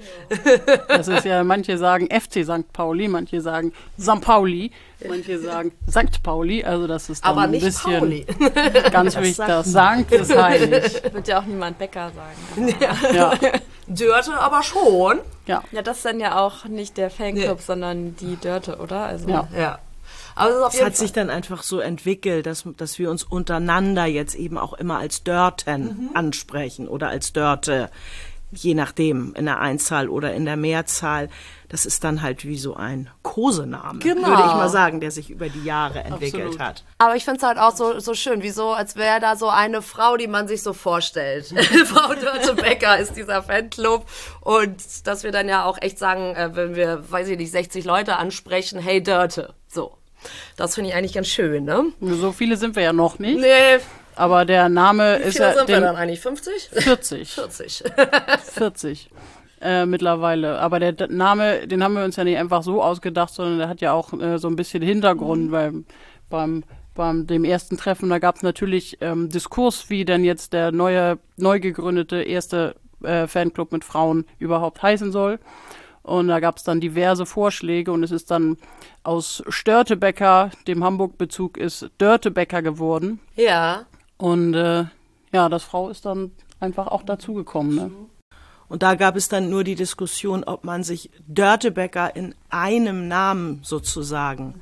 Das 0.86 1.08
ist 1.08 1.24
ja, 1.24 1.42
manche 1.42 1.76
sagen 1.76 2.08
FC 2.08 2.44
St. 2.44 2.72
Pauli, 2.72 3.08
manche 3.08 3.40
sagen 3.40 3.72
St. 3.98 4.20
Pauli, 4.20 4.70
manche 5.08 5.40
sagen 5.40 5.72
St. 5.90 6.22
Pauli, 6.22 6.62
also 6.62 6.86
das 6.86 7.10
ist 7.10 7.24
dann 7.24 7.32
Aber 7.32 7.48
nicht 7.48 7.64
ein 7.64 7.66
bisschen 7.66 7.98
Pauli. 7.98 8.26
ganz 8.92 9.16
wichtig, 9.16 9.44
das 9.44 9.66
Sankt 9.66 10.12
ist 10.12 10.36
heilig. 10.36 11.02
Wird 11.12 11.26
ja 11.26 11.40
auch 11.40 11.46
niemand 11.46 11.78
Bäcker 11.78 12.12
sagen. 12.14 12.76
Ja. 12.80 13.12
ja. 13.12 13.32
Dörte 13.88 14.34
aber 14.34 14.62
schon. 14.62 15.18
Ja. 15.46 15.64
Ja, 15.72 15.82
das 15.82 15.96
ist 15.96 16.06
dann 16.06 16.20
ja 16.20 16.38
auch 16.38 16.66
nicht 16.66 16.96
der 16.96 17.10
Fanclub, 17.10 17.56
nee. 17.56 17.64
sondern 17.64 18.16
die 18.16 18.36
Dörte, 18.36 18.76
oder? 18.76 19.00
Also 19.00 19.28
ja. 19.28 19.48
ja. 19.56 19.78
Aber 20.34 20.66
es, 20.68 20.74
es 20.74 20.84
hat 20.84 20.96
sich 20.96 21.12
dann 21.12 21.30
einfach 21.30 21.62
so 21.62 21.80
entwickelt, 21.80 22.46
dass, 22.46 22.64
dass 22.76 22.98
wir 22.98 23.10
uns 23.10 23.24
untereinander 23.24 24.06
jetzt 24.06 24.34
eben 24.34 24.58
auch 24.58 24.74
immer 24.74 24.98
als 24.98 25.22
Dörten 25.22 25.84
mhm. 25.84 26.10
ansprechen 26.14 26.88
oder 26.88 27.08
als 27.08 27.32
Dörte 27.32 27.90
je 28.56 28.74
nachdem, 28.74 29.34
in 29.34 29.46
der 29.46 29.60
Einzahl 29.60 30.08
oder 30.08 30.34
in 30.34 30.44
der 30.44 30.56
Mehrzahl. 30.56 31.28
Das 31.68 31.86
ist 31.86 32.04
dann 32.04 32.22
halt 32.22 32.44
wie 32.44 32.56
so 32.56 32.76
ein 32.76 33.10
Kosename, 33.22 33.98
genau. 33.98 34.28
würde 34.28 34.42
ich 34.42 34.54
mal 34.54 34.68
sagen, 34.68 35.00
der 35.00 35.10
sich 35.10 35.30
über 35.30 35.48
die 35.48 35.64
Jahre 35.64 36.04
entwickelt 36.04 36.46
Absolut. 36.46 36.60
hat. 36.60 36.84
Aber 36.98 37.16
ich 37.16 37.24
finde 37.24 37.38
es 37.38 37.42
halt 37.42 37.58
auch 37.58 37.74
so, 37.74 37.98
so 37.98 38.14
schön, 38.14 38.42
wie 38.42 38.50
so, 38.50 38.70
als 38.70 38.94
wäre 38.94 39.18
da 39.18 39.34
so 39.34 39.48
eine 39.48 39.82
Frau, 39.82 40.16
die 40.16 40.28
man 40.28 40.46
sich 40.46 40.62
so 40.62 40.72
vorstellt. 40.72 41.46
Frau 41.86 42.14
Dörte 42.14 42.54
Becker 42.54 42.98
ist 42.98 43.16
dieser 43.16 43.42
Fanclub. 43.42 44.06
Und 44.40 45.06
dass 45.06 45.24
wir 45.24 45.32
dann 45.32 45.48
ja 45.48 45.64
auch 45.64 45.78
echt 45.80 45.98
sagen, 45.98 46.36
äh, 46.36 46.54
wenn 46.54 46.76
wir, 46.76 47.10
weiß 47.10 47.28
ich 47.28 47.38
nicht, 47.38 47.50
60 47.50 47.84
Leute 47.84 48.16
ansprechen, 48.16 48.78
hey 48.78 49.02
Dörte, 49.02 49.54
so. 49.66 49.96
Das 50.56 50.74
finde 50.74 50.90
ich 50.90 50.96
eigentlich 50.96 51.14
ganz 51.14 51.28
schön, 51.28 51.64
ne? 51.64 51.86
So 52.00 52.32
viele 52.32 52.56
sind 52.56 52.76
wir 52.76 52.82
ja 52.82 52.92
noch 52.92 53.18
nicht. 53.18 53.40
Nee, 53.40 53.78
Aber 54.16 54.44
der 54.44 54.68
Name 54.68 55.18
wie 55.18 55.28
ist 55.28 55.36
viele 55.36 55.48
ja 55.48 55.54
sind 55.54 55.68
wir 55.68 55.80
dann 55.80 55.96
eigentlich? 55.96 56.20
50? 56.20 56.70
40. 56.72 57.30
40. 57.32 57.84
40 58.54 59.10
äh, 59.60 59.86
mittlerweile. 59.86 60.58
Aber 60.58 60.78
der 60.78 60.92
D 60.92 61.06
Name, 61.08 61.66
den 61.66 61.82
haben 61.82 61.94
wir 61.94 62.04
uns 62.04 62.16
ja 62.16 62.24
nicht 62.24 62.38
einfach 62.38 62.62
so 62.62 62.82
ausgedacht, 62.82 63.32
sondern 63.32 63.58
der 63.58 63.68
hat 63.68 63.80
ja 63.80 63.92
auch 63.92 64.12
äh, 64.12 64.38
so 64.38 64.48
ein 64.48 64.56
bisschen 64.56 64.82
Hintergrund, 64.82 65.50
weil 65.50 65.84
beim 66.28 66.64
beim 66.94 67.26
dem 67.26 67.44
ersten 67.44 67.76
Treffen, 67.76 68.08
da 68.08 68.18
gab 68.18 68.36
es 68.36 68.42
natürlich 68.42 68.98
ähm, 69.00 69.28
Diskurs, 69.28 69.90
wie 69.90 70.04
denn 70.04 70.24
jetzt 70.24 70.52
der 70.52 70.70
neue, 70.70 71.18
neu 71.36 71.58
gegründete 71.58 72.22
erste 72.22 72.76
äh, 73.02 73.26
Fanclub 73.26 73.72
mit 73.72 73.84
Frauen 73.84 74.26
überhaupt 74.38 74.82
heißen 74.82 75.12
soll. 75.12 75.38
Und 76.04 76.28
da 76.28 76.38
gab 76.38 76.58
es 76.58 76.64
dann 76.64 76.82
diverse 76.82 77.24
Vorschläge 77.24 77.90
und 77.90 78.02
es 78.02 78.10
ist 78.10 78.30
dann 78.30 78.58
aus 79.04 79.42
Störtebecker, 79.48 80.50
dem 80.66 80.84
Hamburg-Bezug 80.84 81.56
ist 81.56 81.90
Dörtebecker 81.96 82.60
geworden. 82.60 83.20
Ja. 83.36 83.86
Und 84.18 84.52
äh, 84.52 84.84
ja, 85.32 85.48
das 85.48 85.64
Frau 85.64 85.88
ist 85.88 86.04
dann 86.04 86.32
einfach 86.60 86.88
auch 86.88 87.02
dazugekommen. 87.02 87.74
Ne? 87.74 87.90
Und 88.68 88.82
da 88.82 88.96
gab 88.96 89.16
es 89.16 89.30
dann 89.30 89.48
nur 89.48 89.64
die 89.64 89.76
Diskussion, 89.76 90.44
ob 90.44 90.62
man 90.62 90.82
sich 90.82 91.10
Dörtebecker 91.26 92.14
in 92.14 92.34
einem 92.50 93.08
Namen 93.08 93.60
sozusagen 93.62 94.60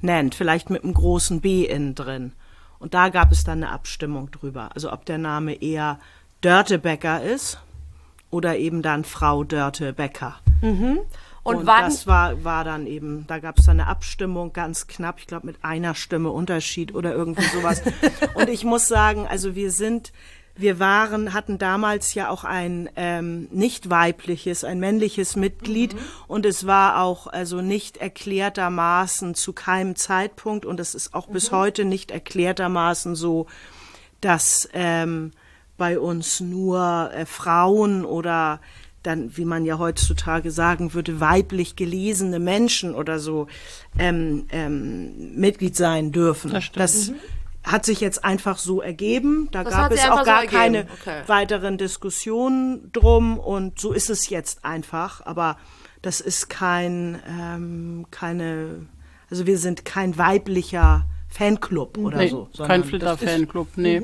nennt, 0.00 0.36
vielleicht 0.36 0.70
mit 0.70 0.84
einem 0.84 0.94
großen 0.94 1.40
B 1.40 1.64
innen 1.64 1.96
drin. 1.96 2.32
Und 2.78 2.94
da 2.94 3.08
gab 3.08 3.32
es 3.32 3.42
dann 3.42 3.64
eine 3.64 3.72
Abstimmung 3.72 4.30
drüber. 4.30 4.70
Also 4.74 4.92
ob 4.92 5.06
der 5.06 5.18
Name 5.18 5.54
eher 5.60 5.98
Dörtebecker 6.40 7.20
ist 7.20 7.58
oder 8.30 8.58
eben 8.58 8.80
dann 8.82 9.02
Frau 9.02 9.42
Dörte-Becker. 9.42 10.36
Und, 11.44 11.56
Und, 11.56 11.66
wann? 11.66 11.84
das 11.84 12.06
war, 12.06 12.42
war 12.42 12.64
dann 12.64 12.86
eben, 12.86 13.26
da 13.26 13.38
gab 13.38 13.58
es 13.58 13.66
dann 13.66 13.78
eine 13.78 13.88
Abstimmung 13.88 14.54
ganz 14.54 14.86
knapp, 14.86 15.18
ich 15.18 15.26
glaube 15.26 15.46
mit 15.46 15.62
einer 15.62 15.94
Stimme 15.94 16.30
Unterschied 16.30 16.94
oder 16.94 17.12
irgendwie 17.12 17.44
sowas. 17.54 17.82
Und 18.34 18.48
ich 18.48 18.64
muss 18.64 18.88
sagen, 18.88 19.26
also 19.28 19.54
wir 19.54 19.70
sind, 19.70 20.12
wir 20.56 20.78
waren, 20.78 21.34
hatten 21.34 21.58
damals 21.58 22.14
ja 22.14 22.30
auch 22.30 22.44
ein 22.44 22.88
ähm, 22.96 23.48
nicht 23.50 23.90
weibliches, 23.90 24.64
ein 24.64 24.78
männliches 24.80 25.36
Mitglied 25.36 25.96
und 26.28 26.46
es 26.46 26.64
war 26.66 27.02
auch 27.02 27.26
also 27.26 27.60
nicht 27.60 27.96
erklärtermaßen 27.96 29.34
zu 29.34 29.52
keinem 29.52 29.96
Zeitpunkt 29.96 30.64
und 30.64 30.78
es 30.78 30.94
ist 30.94 31.12
auch 31.12 31.26
bis 31.26 31.50
heute 31.50 31.84
nicht 31.84 32.12
erklärtermaßen 32.12 33.16
so, 33.16 33.46
dass 34.20 34.68
ähm, 34.72 35.32
bei 35.76 35.98
uns 35.98 36.40
nur 36.40 37.10
äh, 37.12 37.26
Frauen 37.26 38.04
oder 38.04 38.60
dann, 39.04 39.36
wie 39.36 39.44
man 39.44 39.64
ja 39.64 39.78
heutzutage 39.78 40.50
sagen 40.50 40.94
würde, 40.94 41.20
weiblich 41.20 41.76
gelesene 41.76 42.38
Menschen 42.40 42.94
oder 42.94 43.18
so 43.20 43.46
ähm, 43.98 44.46
ähm, 44.50 45.34
Mitglied 45.36 45.76
sein 45.76 46.10
dürfen. 46.10 46.50
Das. 46.52 46.72
Das 46.72 47.12
hat 47.62 47.86
sich 47.86 48.00
jetzt 48.02 48.24
einfach 48.26 48.58
so 48.58 48.82
ergeben. 48.82 49.48
Da 49.50 49.64
Das 49.64 49.72
gab 49.72 49.90
es 49.92 50.04
auch 50.04 50.18
so 50.18 50.24
gar 50.24 50.40
ergeben. 50.42 50.52
keine 50.58 50.86
Okay. 51.00 51.22
weiteren 51.28 51.78
Diskussionen 51.78 52.90
drum 52.92 53.38
und 53.38 53.78
so 53.80 53.92
ist 53.92 54.10
es 54.10 54.28
jetzt 54.28 54.66
einfach. 54.66 55.24
Aber 55.24 55.56
das 56.02 56.20
ist 56.20 56.50
kein, 56.50 57.22
ähm, 57.26 58.04
keine, 58.10 58.86
also 59.30 59.46
wir 59.46 59.56
sind 59.56 59.86
kein 59.86 60.18
weiblicher 60.18 61.06
Fanclub 61.28 61.96
oder 61.96 62.18
Nee, 62.18 62.28
so. 62.28 62.48
kein 62.66 62.84
Flitter-Fanclub, 62.84 63.68
nee. 63.76 64.02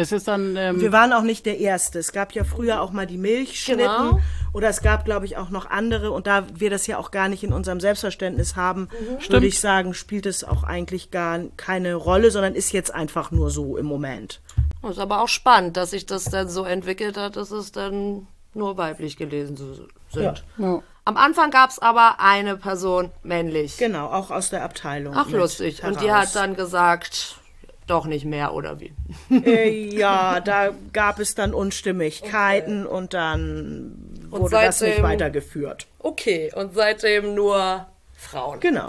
Es 0.00 0.12
ist 0.12 0.28
dann, 0.28 0.54
ähm, 0.56 0.80
wir 0.80 0.92
waren 0.92 1.12
auch 1.12 1.22
nicht 1.22 1.44
der 1.44 1.58
Erste. 1.58 1.98
Es 1.98 2.12
gab 2.12 2.32
ja 2.32 2.44
früher 2.44 2.80
auch 2.80 2.92
mal 2.92 3.04
die 3.06 3.18
Milchschnitten 3.18 3.82
Genau. 3.82 4.20
oder 4.52 4.68
es 4.68 4.80
gab, 4.80 5.04
glaube 5.04 5.26
ich, 5.26 5.36
auch 5.36 5.50
noch 5.50 5.68
andere. 5.68 6.12
Und 6.12 6.28
da 6.28 6.44
wir 6.54 6.70
das 6.70 6.86
ja 6.86 6.98
auch 6.98 7.10
gar 7.10 7.28
nicht 7.28 7.42
in 7.42 7.52
unserem 7.52 7.80
Selbstverständnis 7.80 8.54
haben, 8.54 8.82
Mhm. 8.92 9.32
würde 9.32 9.46
ich 9.48 9.58
sagen, 9.58 9.94
spielt 9.94 10.26
es 10.26 10.44
auch 10.44 10.62
eigentlich 10.62 11.10
gar 11.10 11.40
keine 11.56 11.96
Rolle, 11.96 12.30
sondern 12.30 12.54
ist 12.54 12.72
jetzt 12.72 12.94
einfach 12.94 13.32
nur 13.32 13.50
so 13.50 13.76
im 13.76 13.86
Moment. 13.86 14.40
Das 14.82 14.92
ist 14.92 14.98
aber 15.00 15.20
auch 15.20 15.28
spannend, 15.28 15.76
dass 15.76 15.90
sich 15.90 16.06
das 16.06 16.24
dann 16.26 16.48
so 16.48 16.62
entwickelt 16.62 17.16
hat, 17.16 17.34
dass 17.34 17.50
es 17.50 17.72
dann 17.72 18.28
nur 18.54 18.76
weiblich 18.76 19.16
gelesen 19.16 19.56
sind. 19.56 20.44
ja. 20.58 20.80
Am 21.04 21.16
Anfang 21.16 21.50
gab 21.50 21.70
es 21.70 21.78
aber 21.80 22.20
eine 22.20 22.56
Person 22.56 23.10
männlich. 23.24 23.78
Genau, 23.78 24.06
auch 24.12 24.30
aus 24.30 24.50
der 24.50 24.62
Abteilung. 24.62 25.14
Ach, 25.16 25.28
lustig. 25.30 25.82
Und 25.82 26.00
die 26.02 26.08
heraus. 26.10 26.28
hat 26.28 26.36
dann 26.36 26.54
gesagt, 26.54 27.37
doch 27.90 28.06
nicht 28.06 28.24
mehr 28.24 28.54
oder 28.54 28.80
wie? 28.80 28.92
Äh, 29.30 29.88
ja, 29.96 30.40
da 30.40 30.70
gab 30.92 31.18
es 31.18 31.34
dann 31.34 31.52
Unstimmigkeiten 31.54 32.86
und 32.86 33.14
dann 33.14 34.26
Und 34.30 34.40
wurde 34.40 34.50
das 34.56 34.80
nicht 34.80 34.90
seitdem- 34.96 35.04
weitergeführt. 35.04 35.86
Okay, 35.98 36.52
und 36.54 36.74
seitdem 36.74 37.34
nur 37.34 37.86
Frauen. 38.16 38.60
Genau. 38.60 38.88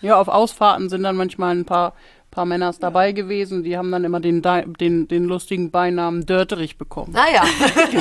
ja, 0.00 0.16
auf 0.18 0.28
Ausfahrten 0.28 0.88
sind 0.88 1.02
dann 1.02 1.16
manchmal 1.16 1.54
ein 1.56 1.64
paar, 1.64 1.94
paar 2.30 2.44
Männers 2.44 2.78
dabei 2.78 3.12
gewesen. 3.12 3.62
Die 3.62 3.76
haben 3.76 3.90
dann 3.90 4.04
immer 4.04 4.20
den, 4.20 4.42
den, 4.42 5.08
den 5.08 5.24
lustigen 5.24 5.70
Beinamen 5.70 6.26
Dörterich 6.26 6.76
bekommen. 6.78 7.12
Naja, 7.12 7.42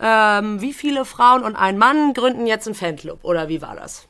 ähm, 0.00 0.60
wie 0.60 0.72
viele 0.72 1.04
Frauen 1.04 1.42
und 1.42 1.56
ein 1.56 1.78
Mann 1.78 2.14
gründen 2.14 2.46
jetzt 2.46 2.66
einen 2.66 2.74
Fanclub? 2.74 3.24
Oder 3.24 3.48
wie 3.48 3.62
war 3.62 3.76
das? 3.76 4.06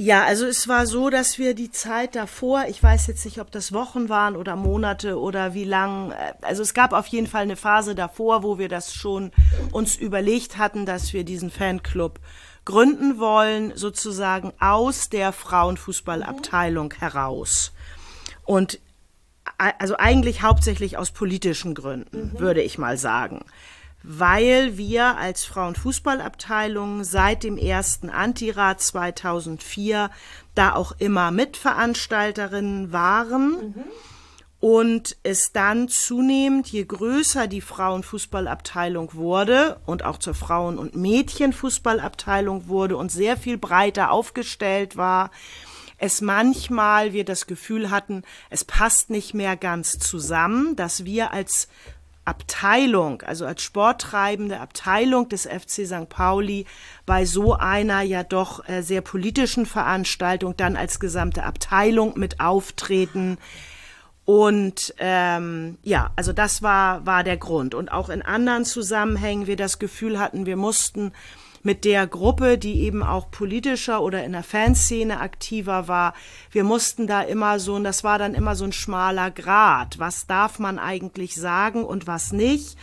Ja, 0.00 0.22
also 0.22 0.46
es 0.46 0.68
war 0.68 0.86
so, 0.86 1.10
dass 1.10 1.38
wir 1.38 1.54
die 1.54 1.72
Zeit 1.72 2.14
davor, 2.14 2.66
ich 2.68 2.80
weiß 2.80 3.08
jetzt 3.08 3.24
nicht, 3.24 3.40
ob 3.40 3.50
das 3.50 3.72
Wochen 3.72 4.08
waren 4.08 4.36
oder 4.36 4.54
Monate 4.54 5.18
oder 5.18 5.54
wie 5.54 5.64
lang, 5.64 6.12
äh, 6.12 6.34
also 6.42 6.62
es 6.62 6.72
gab 6.72 6.92
auf 6.92 7.08
jeden 7.08 7.26
Fall 7.26 7.42
eine 7.42 7.56
Phase 7.56 7.96
davor, 7.96 8.44
wo 8.44 8.58
wir 8.58 8.68
das 8.68 8.94
schon 8.94 9.32
uns 9.72 9.96
überlegt 9.96 10.56
hatten, 10.56 10.86
dass 10.86 11.12
wir 11.12 11.24
diesen 11.24 11.50
Fanclub 11.50 12.20
gründen 12.64 13.18
wollen, 13.18 13.72
sozusagen 13.76 14.52
aus 14.60 15.08
der 15.08 15.32
Frauenfußballabteilung 15.32 16.94
heraus. 16.96 17.72
Und 18.44 18.78
a- 19.58 19.72
also 19.80 19.96
eigentlich 19.96 20.42
hauptsächlich 20.42 20.96
aus 20.96 21.10
politischen 21.10 21.74
Gründen, 21.74 22.38
würde 22.38 22.62
ich 22.62 22.78
mal 22.78 22.98
sagen. 22.98 23.44
Weil 24.10 24.78
wir 24.78 25.18
als 25.18 25.44
Frauenfußballabteilung 25.44 27.04
seit 27.04 27.44
dem 27.44 27.58
ersten 27.58 28.08
Antirat 28.08 28.80
2004 28.80 30.10
da 30.54 30.74
auch 30.74 30.92
immer 30.98 31.30
Mitveranstalterinnen 31.30 32.90
waren. 32.90 33.84
Und 34.60 35.18
es 35.24 35.52
dann 35.52 35.88
zunehmend, 35.88 36.68
je 36.68 36.86
größer 36.86 37.48
die 37.48 37.60
Frauenfußballabteilung 37.60 39.12
wurde 39.12 39.78
und 39.84 40.06
auch 40.06 40.16
zur 40.16 40.32
Frauen- 40.32 40.78
und 40.78 40.96
Mädchenfußballabteilung 40.96 42.66
wurde 42.66 42.96
und 42.96 43.12
sehr 43.12 43.36
viel 43.36 43.58
breiter 43.58 44.10
aufgestellt 44.10 44.96
war, 44.96 45.30
es 45.98 46.20
manchmal 46.22 47.12
wir 47.12 47.24
das 47.24 47.46
Gefühl 47.46 47.90
hatten, 47.90 48.22
es 48.50 48.64
passt 48.64 49.10
nicht 49.10 49.34
mehr 49.34 49.56
ganz 49.56 49.98
zusammen, 49.98 50.76
dass 50.76 51.04
wir 51.04 51.32
als 51.32 51.68
Abteilung, 52.28 53.22
also 53.22 53.46
als 53.46 53.62
sporttreibende 53.62 54.60
Abteilung 54.60 55.28
des 55.28 55.46
FC 55.46 55.86
St. 55.86 56.08
Pauli 56.08 56.66
bei 57.06 57.24
so 57.24 57.54
einer 57.54 58.02
ja 58.02 58.22
doch 58.22 58.68
äh, 58.68 58.82
sehr 58.82 59.00
politischen 59.00 59.66
Veranstaltung 59.66 60.56
dann 60.56 60.76
als 60.76 61.00
gesamte 61.00 61.42
Abteilung 61.44 62.18
mit 62.18 62.38
auftreten. 62.38 63.38
Und 64.24 64.94
ähm, 64.98 65.78
ja, 65.82 66.10
also 66.14 66.34
das 66.34 66.60
war, 66.62 67.06
war 67.06 67.24
der 67.24 67.38
Grund. 67.38 67.74
Und 67.74 67.90
auch 67.90 68.10
in 68.10 68.20
anderen 68.20 68.66
Zusammenhängen 68.66 69.46
wir 69.46 69.56
das 69.56 69.78
Gefühl 69.78 70.18
hatten, 70.18 70.44
wir 70.44 70.56
mussten 70.56 71.12
mit 71.62 71.84
der 71.84 72.06
Gruppe, 72.06 72.58
die 72.58 72.82
eben 72.82 73.02
auch 73.02 73.30
politischer 73.30 74.00
oder 74.02 74.24
in 74.24 74.32
der 74.32 74.42
Fanszene 74.42 75.20
aktiver 75.20 75.88
war, 75.88 76.14
wir 76.50 76.64
mussten 76.64 77.06
da 77.06 77.22
immer 77.22 77.58
so, 77.58 77.74
und 77.74 77.84
das 77.84 78.04
war 78.04 78.18
dann 78.18 78.34
immer 78.34 78.54
so 78.56 78.64
ein 78.64 78.72
schmaler 78.72 79.30
Grat. 79.30 79.98
Was 79.98 80.26
darf 80.26 80.58
man 80.58 80.78
eigentlich 80.78 81.34
sagen 81.34 81.84
und 81.84 82.06
was 82.06 82.32
nicht? 82.32 82.76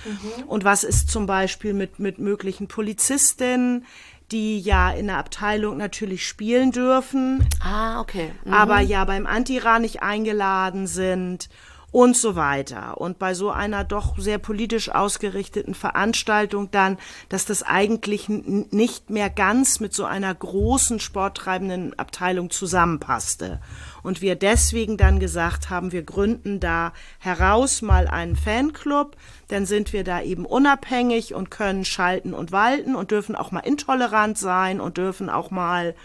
Und 0.48 0.64
was 0.64 0.84
ist 0.84 1.10
zum 1.10 1.26
Beispiel 1.26 1.74
mit, 1.74 2.00
mit 2.00 2.20
möglichen 2.20 2.68
Polizistinnen, 2.68 3.86
die 4.32 4.60
ja 4.60 4.90
in 4.92 5.08
der 5.08 5.18
Abteilung 5.18 5.78
natürlich 5.78 6.28
spielen 6.28 6.72
dürfen, 6.72 7.48
Ah, 7.64 8.02
okay. 8.02 8.32
aber 8.50 8.80
ja 8.80 9.06
beim 9.06 9.28
Antira 9.28 9.78
nicht 9.80 10.02
eingeladen 10.02 10.88
sind. 10.88 11.48
Und 11.96 12.18
so 12.18 12.36
weiter. 12.36 13.00
Und 13.00 13.20
bei 13.20 13.34
so 13.34 13.52
einer 13.52 13.86
doch 13.86 14.18
sehr 14.18 14.38
politisch 14.38 14.90
ausgerichteten 14.90 15.74
Veranstaltung 15.74 16.70
dann, 16.72 16.98
dass 17.30 17.46
das 17.46 17.64
eigentlich 17.64 18.28
nicht 18.28 19.10
mehr 19.10 19.30
ganz 19.30 19.80
mit 19.80 19.94
so 19.94 20.04
einer 20.04 20.36
großen 20.36 21.00
sporttreibenden 21.00 21.98
Abteilung 21.98 22.50
zusammenpasste. 22.50 23.62
Und 24.04 24.22
wir 24.22 24.36
deswegen 24.36 24.98
dann 24.98 25.22
gesagt 25.22 25.70
haben, 25.70 25.94
wir 25.94 26.04
gründen 26.04 26.60
da 26.60 26.92
heraus 27.20 27.82
mal 27.82 28.10
einen 28.10 28.36
Fanclub, 28.36 29.16
dann 29.48 29.66
sind 29.66 29.94
wir 29.94 30.04
da 30.04 30.22
eben 30.22 30.46
unabhängig 30.46 31.34
und 31.34 31.50
können 31.50 31.86
schalten 31.86 32.34
und 32.34 32.52
walten 32.52 32.98
und 32.98 33.12
dürfen 33.12 33.38
auch 33.38 33.52
mal 33.52 33.62
intolerant 33.62 34.38
sein 34.38 34.82
und 34.82 34.98
dürfen 34.98 35.30
auch 35.30 35.50
mal 35.50 35.96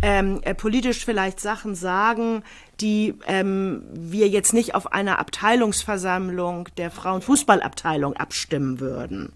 ähm, 0.00 0.40
äh, 0.42 0.54
politisch 0.54 1.04
vielleicht 1.04 1.40
Sachen 1.40 1.74
sagen, 1.74 2.42
die 2.80 3.14
ähm, 3.26 3.82
wir 3.92 4.28
jetzt 4.28 4.52
nicht 4.52 4.74
auf 4.74 4.92
einer 4.92 5.18
Abteilungsversammlung 5.18 6.68
der 6.76 6.90
Frauenfußballabteilung 6.90 8.16
abstimmen 8.16 8.80
würden. 8.80 9.32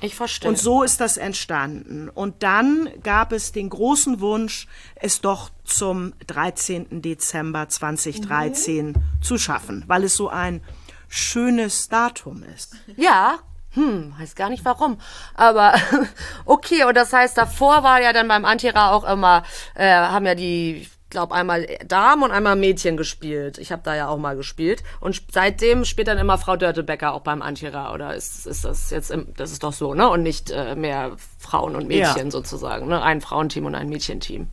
Ich 0.00 0.14
verstehe. 0.14 0.48
Und 0.48 0.58
so 0.58 0.82
ist 0.82 1.00
das 1.00 1.18
entstanden. 1.18 2.08
Und 2.08 2.42
dann 2.42 2.88
gab 3.02 3.32
es 3.32 3.52
den 3.52 3.68
großen 3.68 4.20
Wunsch, 4.20 4.66
es 4.94 5.20
doch 5.20 5.50
zum 5.64 6.14
13. 6.26 7.02
Dezember 7.02 7.68
2013 7.68 8.86
mhm. 8.86 8.94
zu 9.20 9.36
schaffen, 9.36 9.84
weil 9.86 10.04
es 10.04 10.16
so 10.16 10.28
ein 10.28 10.62
schönes 11.08 11.88
Datum 11.88 12.42
ist. 12.54 12.76
Ja, 12.96 13.40
hm, 13.72 14.14
weiß 14.18 14.34
gar 14.34 14.48
nicht 14.48 14.64
warum. 14.64 14.98
Aber 15.34 15.74
okay, 16.44 16.84
und 16.84 16.96
das 16.96 17.12
heißt, 17.12 17.36
davor 17.36 17.82
war 17.82 18.00
ja 18.00 18.12
dann 18.12 18.26
beim 18.26 18.44
Antira 18.44 18.92
auch 18.92 19.04
immer, 19.04 19.44
äh, 19.74 19.92
haben 19.92 20.26
ja 20.26 20.34
die, 20.34 20.88
glaube 21.10 21.34
einmal 21.34 21.66
Damen 21.86 22.22
und 22.22 22.30
einmal 22.30 22.56
Mädchen 22.56 22.96
gespielt. 22.96 23.58
Ich 23.58 23.72
habe 23.72 23.82
da 23.84 23.94
ja 23.94 24.08
auch 24.08 24.18
mal 24.18 24.36
gespielt. 24.36 24.82
Und 25.00 25.20
seitdem 25.32 25.84
spielt 25.84 26.08
dann 26.08 26.18
immer 26.18 26.38
Frau 26.38 26.56
Dörtebecker 26.56 27.12
auch 27.12 27.20
beim 27.20 27.42
Antira. 27.42 27.92
Oder 27.92 28.14
ist, 28.14 28.46
ist 28.46 28.64
das 28.64 28.90
jetzt, 28.90 29.10
im, 29.10 29.34
das 29.36 29.52
ist 29.52 29.62
doch 29.62 29.72
so, 29.72 29.94
ne? 29.94 30.08
Und 30.08 30.22
nicht 30.22 30.50
äh, 30.50 30.74
mehr 30.74 31.16
Frauen 31.38 31.76
und 31.76 31.88
Mädchen 31.88 32.26
ja. 32.26 32.30
sozusagen, 32.30 32.88
ne? 32.88 33.02
Ein 33.02 33.20
Frauenteam 33.20 33.66
und 33.66 33.74
ein 33.74 33.88
Mädchenteam 33.88 34.48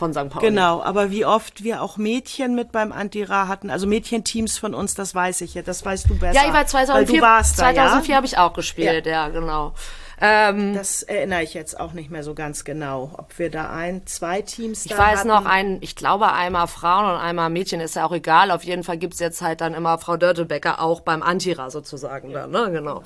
von 0.00 0.12
St. 0.12 0.30
Pauli. 0.30 0.46
Genau, 0.46 0.82
aber 0.82 1.10
wie 1.10 1.24
oft 1.24 1.62
wir 1.62 1.82
auch 1.82 1.96
Mädchen 1.96 2.56
mit 2.56 2.72
beim 2.72 2.90
Antira 2.90 3.46
hatten, 3.46 3.70
also 3.70 3.86
Mädchenteams 3.86 4.58
von 4.58 4.74
uns, 4.74 4.94
das 4.94 5.14
weiß 5.14 5.42
ich 5.42 5.54
ja, 5.54 5.62
das 5.62 5.84
weißt 5.84 6.08
du 6.10 6.18
besser. 6.18 6.40
Ja, 6.40 6.48
ich 6.48 6.54
war 6.54 6.66
2004, 6.66 7.16
du 7.16 7.22
warst 7.22 7.56
2004 7.58 8.10
ja? 8.10 8.16
habe 8.16 8.26
ich 8.26 8.38
auch 8.38 8.52
gespielt, 8.54 9.06
ja, 9.06 9.12
ja 9.12 9.28
genau. 9.28 9.74
Ähm, 10.20 10.74
das 10.74 11.02
erinnere 11.02 11.42
ich 11.42 11.54
jetzt 11.54 11.80
auch 11.80 11.92
nicht 11.92 12.10
mehr 12.10 12.22
so 12.22 12.34
ganz 12.34 12.64
genau, 12.64 13.12
ob 13.16 13.38
wir 13.38 13.50
da 13.50 13.70
ein, 13.70 14.06
zwei 14.06 14.42
Teams 14.42 14.84
Ich 14.84 14.96
weiß 14.96 15.20
hatten. 15.20 15.28
noch, 15.28 15.46
ein, 15.46 15.78
ich 15.80 15.96
glaube 15.96 16.32
einmal 16.32 16.66
Frauen 16.66 17.06
und 17.14 17.20
einmal 17.20 17.48
Mädchen, 17.48 17.80
ist 17.80 17.96
ja 17.96 18.04
auch 18.04 18.12
egal. 18.12 18.50
Auf 18.50 18.62
jeden 18.62 18.84
Fall 18.84 18.98
gibt 18.98 19.14
es 19.14 19.20
jetzt 19.20 19.40
halt 19.40 19.60
dann 19.62 19.72
immer 19.72 19.96
Frau 19.98 20.16
Dörtebecker 20.18 20.80
auch 20.82 21.00
beim 21.00 21.22
Antira 21.22 21.70
sozusagen. 21.70 22.30
Ja. 22.30 22.46
Da, 22.46 22.46
ne? 22.46 22.70
Genau. 22.70 23.02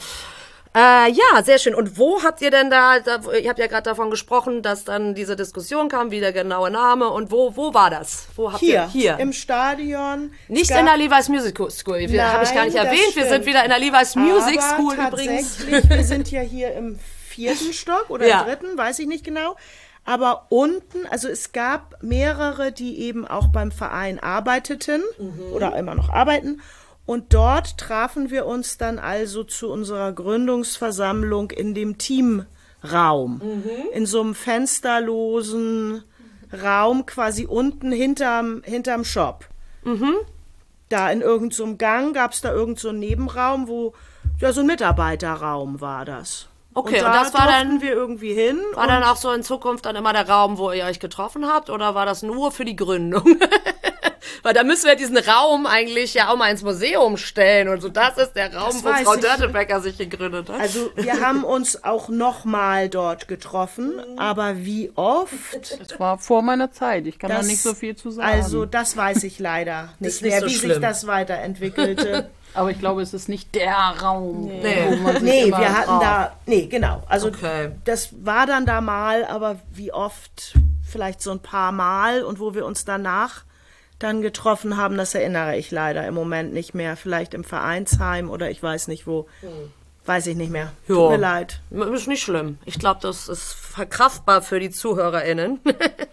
Äh, 0.77 1.13
ja, 1.13 1.43
sehr 1.45 1.59
schön. 1.59 1.75
Und 1.75 1.99
wo 1.99 2.25
habt 2.25 2.41
ihr 2.41 2.51
denn 2.51 2.69
da, 2.69 2.99
da 2.99 3.21
ihr 3.33 3.49
habt 3.49 3.61
ja 3.61 3.69
gerade 3.69 3.85
davon 3.85 4.11
gesprochen, 4.11 4.61
dass 4.61 4.83
dann 4.83 5.15
diese 5.15 5.37
Diskussion 5.37 5.89
kam, 5.89 6.11
wie 6.11 6.19
der 6.19 6.33
genaue 6.33 6.69
Name 6.69 7.11
und 7.11 7.31
wo, 7.31 7.55
wo 7.57 7.75
war 7.75 7.91
das? 7.91 8.27
Wo 8.35 8.51
habt 8.51 8.59
hier, 8.59 8.83
ihr 8.83 8.89
hier? 8.89 9.19
im 9.21 9.33
Stadion. 9.33 10.33
Nicht 10.49 10.73
in 10.73 10.85
der 10.85 10.97
Levi's 10.97 11.29
Music 11.29 11.57
School. 11.71 12.01
Habe 12.01 12.45
ich 12.45 12.55
gar 12.55 12.65
nicht 12.65 12.77
erwähnt. 12.77 13.15
Wir 13.15 13.27
sind 13.27 13.47
wieder 13.47 13.63
in 13.63 13.71
der 13.71 13.79
Levi's 13.79 14.17
Music 14.17 14.61
Aber 14.61 14.75
School 14.75 14.95
übrigens. 14.95 15.65
Wir 15.67 16.05
sind 16.05 16.33
ja 16.33 16.41
hier 16.41 16.75
im 16.75 16.99
vierten 17.29 17.73
Stock 17.73 18.11
oder 18.11 18.27
ja. 18.27 18.41
im 18.41 18.47
dritten, 18.47 18.77
weiß 18.77 18.99
ich 18.99 19.07
nicht 19.07 19.25
genau. 19.25 19.57
Aber 20.05 20.47
unten, 20.51 21.07
also 21.09 21.29
es 21.29 21.53
gab 21.53 22.03
mehrere, 22.03 22.73
die 22.73 22.99
eben 23.01 23.27
auch 23.27 23.47
beim 23.47 23.71
Verein 23.71 24.19
arbeiteten 24.19 25.03
mhm. 25.19 25.53
oder 25.53 25.77
immer 25.77 25.95
noch 25.95 26.11
arbeiten. 26.11 26.61
Und 27.07 27.35
dort 27.35 27.77
trafen 27.77 28.31
wir 28.31 28.47
uns 28.47 28.79
dann 28.79 28.99
also 28.99 29.45
zu 29.45 29.71
unserer 29.71 30.13
Gründungsversammlung 30.13 31.51
in 31.51 31.75
dem 31.75 31.99
Teamraum. 31.99 33.41
Mhm. 33.43 33.71
In 33.93 34.07
so 34.07 34.23
einem 34.23 34.35
fensterlosen 34.35 36.03
Raum 36.63 37.05
quasi 37.05 37.47
unten 37.47 37.93
hinterm, 37.93 38.63
hinterm 38.65 39.05
Shop. 39.05 39.47
Mhm. 39.85 40.15
Da 40.89 41.11
in 41.11 41.21
irgendeinem 41.21 41.71
so 41.71 41.77
Gang 41.77 42.15
gab 42.15 42.33
es 42.33 42.41
da 42.41 42.53
irgendeinen 42.53 42.77
so 42.77 42.93
Nebenraum, 42.93 43.69
wo 43.69 43.95
ja 44.41 44.53
so 44.53 44.61
ein 44.61 44.67
Mitarbeiterraum 44.67 45.81
war 45.81 46.05
das. 46.05 46.49
Okay, 46.75 46.97
und, 46.97 47.03
da 47.03 47.07
und 47.07 47.15
das 47.15 47.35
war 47.35 47.47
dann 47.47 47.81
wir 47.81 47.93
irgendwie 47.93 48.35
hin. 48.35 48.59
War 48.75 48.89
dann 48.89 49.03
auch 49.05 49.17
so 49.17 49.31
in 49.31 49.43
Zukunft 49.43 49.87
dann 49.87 49.97
immer 49.97 50.13
der 50.13 50.29
Raum, 50.29 50.59
wo 50.59 50.73
ihr 50.73 50.85
euch 50.85 51.01
getroffen 51.01 51.47
habt, 51.47 51.71
oder 51.71 51.95
war 51.95 52.05
das 52.05 52.23
nur 52.23 52.51
für 52.51 52.65
die 52.65 52.77
Gründung? 52.77 53.25
Weil 54.43 54.55
da 54.55 54.63
müssen 54.65 54.87
wir 54.87 54.97
diesen 54.97 55.17
Raum 55.17 55.67
eigentlich 55.67 56.15
ja 56.15 56.31
auch 56.31 56.37
mal 56.37 56.51
ins 56.51 56.63
Museum 56.63 57.17
stellen 57.17 57.69
und 57.69 57.81
so. 57.81 57.89
Das 57.89 58.17
ist 58.19 58.35
der 58.35 58.55
Raum, 58.55 58.73
wo 58.83 58.89
Frau 58.89 59.17
Dörtebecker 59.17 59.81
sich 59.81 59.99
gegründet 59.99 60.49
hat. 60.49 60.61
Also 60.61 60.91
wir 60.97 61.21
haben 61.21 61.45
uns 61.45 61.85
auch 61.85 62.09
noch 62.09 62.45
mal 62.45 62.89
dort 62.89 63.29
getroffen, 63.29 64.01
aber 64.17 64.65
wie 64.65 64.93
oft? 64.95 65.35
Das 65.81 65.99
war 65.99 66.19
vor 66.19 66.43
meiner 66.43 66.73
Zeit. 66.73 67.07
Ich 67.07 67.19
kann 67.19 67.31
das, 67.31 67.41
da 67.41 67.47
nicht 67.47 67.63
so 67.63 67.75
viel 67.75 67.97
zu 67.97 68.11
sagen. 68.11 68.29
Also 68.29 68.67
das 68.67 68.97
weiß 68.97 69.25
ich 69.25 69.39
leider 69.39 69.95
nicht 69.99 70.23
mehr, 70.23 70.41
so 70.41 70.47
wie 70.47 70.55
schlimm. 70.55 70.73
sich 70.73 70.81
das 70.81 71.07
weiterentwickelte. 71.07 72.31
Aber 72.55 72.71
ich 72.71 72.79
glaube, 72.79 73.03
es 73.03 73.13
ist 73.13 73.29
nicht 73.29 73.55
der 73.55 73.75
Raum. 73.75 74.47
Nee, 74.47 74.63
nee 75.21 75.47
wir 75.47 75.77
hatten 75.77 76.01
da. 76.01 76.37
Nee, 76.47 76.67
genau. 76.67 77.03
Also 77.09 77.29
okay. 77.29 77.73
das 77.85 78.11
war 78.25 78.47
dann 78.47 78.65
da 78.65 78.81
mal, 78.81 79.25
aber 79.25 79.57
wie 79.73 79.93
oft? 79.93 80.55
Vielleicht 80.89 81.21
so 81.21 81.33
ein 81.33 81.41
paar 81.41 81.73
Mal 81.73 82.23
und 82.23 82.39
wo 82.39 82.55
wir 82.55 82.65
uns 82.65 82.85
danach 82.85 83.43
dann 83.99 84.23
getroffen 84.23 84.77
haben, 84.77 84.97
das 84.97 85.15
erinnere 85.15 85.57
ich 85.57 85.71
leider 85.71 86.07
im 86.07 86.15
Moment 86.15 86.53
nicht 86.53 86.75
mehr. 86.75 86.97
Vielleicht 86.97 87.35
im 87.35 87.45
Vereinsheim 87.45 88.31
oder 88.31 88.51
ich 88.51 88.63
weiß 88.63 88.89
nicht 88.89 89.07
wo. 89.07 89.27
Hm. 89.41 89.73
Weiß 90.07 90.27
ich 90.27 90.37
nicht 90.37 90.51
mehr. 90.51 90.71
Jo. 90.87 91.09
Tut 91.09 91.11
mir 91.13 91.17
leid. 91.17 91.61
Ist 91.71 92.09
nicht 92.09 92.23
schlimm. 92.23 92.59
Ich 92.67 92.79
glaube, 92.79 93.01
das 93.01 93.27
ist 93.29 93.55
verkraftbar 93.55 94.43
für 94.43 94.61
die 94.61 94.71
ZuhörerInnen. 94.71 95.61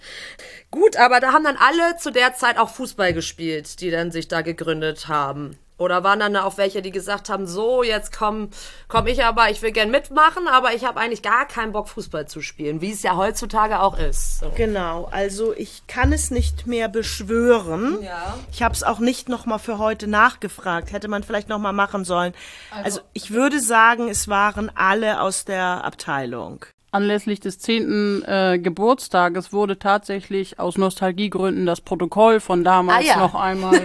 Gut, 0.71 0.95
aber 0.95 1.19
da 1.19 1.33
haben 1.33 1.43
dann 1.43 1.57
alle 1.57 1.97
zu 1.97 2.11
der 2.11 2.33
Zeit 2.33 2.57
auch 2.57 2.69
Fußball 2.69 3.13
gespielt, 3.13 3.81
die 3.81 3.91
dann 3.91 4.11
sich 4.11 4.29
da 4.29 4.41
gegründet 4.41 5.09
haben. 5.09 5.57
Oder 5.81 6.03
waren 6.03 6.19
dann 6.19 6.35
auch 6.37 6.57
welche, 6.57 6.83
die 6.83 6.91
gesagt 6.91 7.27
haben, 7.29 7.47
so, 7.47 7.81
jetzt 7.81 8.15
komm, 8.15 8.49
komm 8.87 9.07
ich 9.07 9.23
aber, 9.23 9.49
ich 9.49 9.63
will 9.63 9.71
gern 9.71 9.89
mitmachen, 9.89 10.47
aber 10.47 10.75
ich 10.75 10.85
habe 10.85 10.99
eigentlich 10.99 11.23
gar 11.23 11.47
keinen 11.47 11.71
Bock, 11.71 11.89
Fußball 11.89 12.27
zu 12.27 12.41
spielen, 12.41 12.81
wie 12.81 12.91
es 12.91 13.01
ja 13.01 13.15
heutzutage 13.15 13.79
auch 13.79 13.97
ist. 13.97 14.39
So. 14.39 14.51
Genau, 14.55 15.09
also 15.11 15.53
ich 15.55 15.87
kann 15.87 16.13
es 16.13 16.29
nicht 16.29 16.67
mehr 16.67 16.87
beschwören. 16.87 17.97
Ja. 18.03 18.37
Ich 18.51 18.61
habe 18.61 18.75
es 18.75 18.83
auch 18.83 18.99
nicht 18.99 19.27
nochmal 19.27 19.57
für 19.57 19.79
heute 19.79 20.05
nachgefragt. 20.05 20.91
Hätte 20.91 21.07
man 21.07 21.23
vielleicht 21.23 21.49
nochmal 21.49 21.73
machen 21.73 22.05
sollen. 22.05 22.33
Also, 22.69 22.83
also 22.83 23.01
ich 23.13 23.31
würde 23.31 23.59
sagen, 23.59 24.07
es 24.07 24.27
waren 24.27 24.71
alle 24.75 25.19
aus 25.21 25.45
der 25.45 25.83
Abteilung 25.83 26.65
anlässlich 26.91 27.39
des 27.39 27.59
zehnten 27.59 28.21
äh, 28.23 28.59
Geburtstages 28.59 29.53
wurde 29.53 29.79
tatsächlich 29.79 30.59
aus 30.59 30.77
Nostalgiegründen 30.77 31.65
das 31.65 31.81
Protokoll 31.81 32.39
von 32.39 32.63
damals 32.63 33.05
ah, 33.05 33.07
ja. 33.07 33.17
noch 33.17 33.35
einmal 33.35 33.75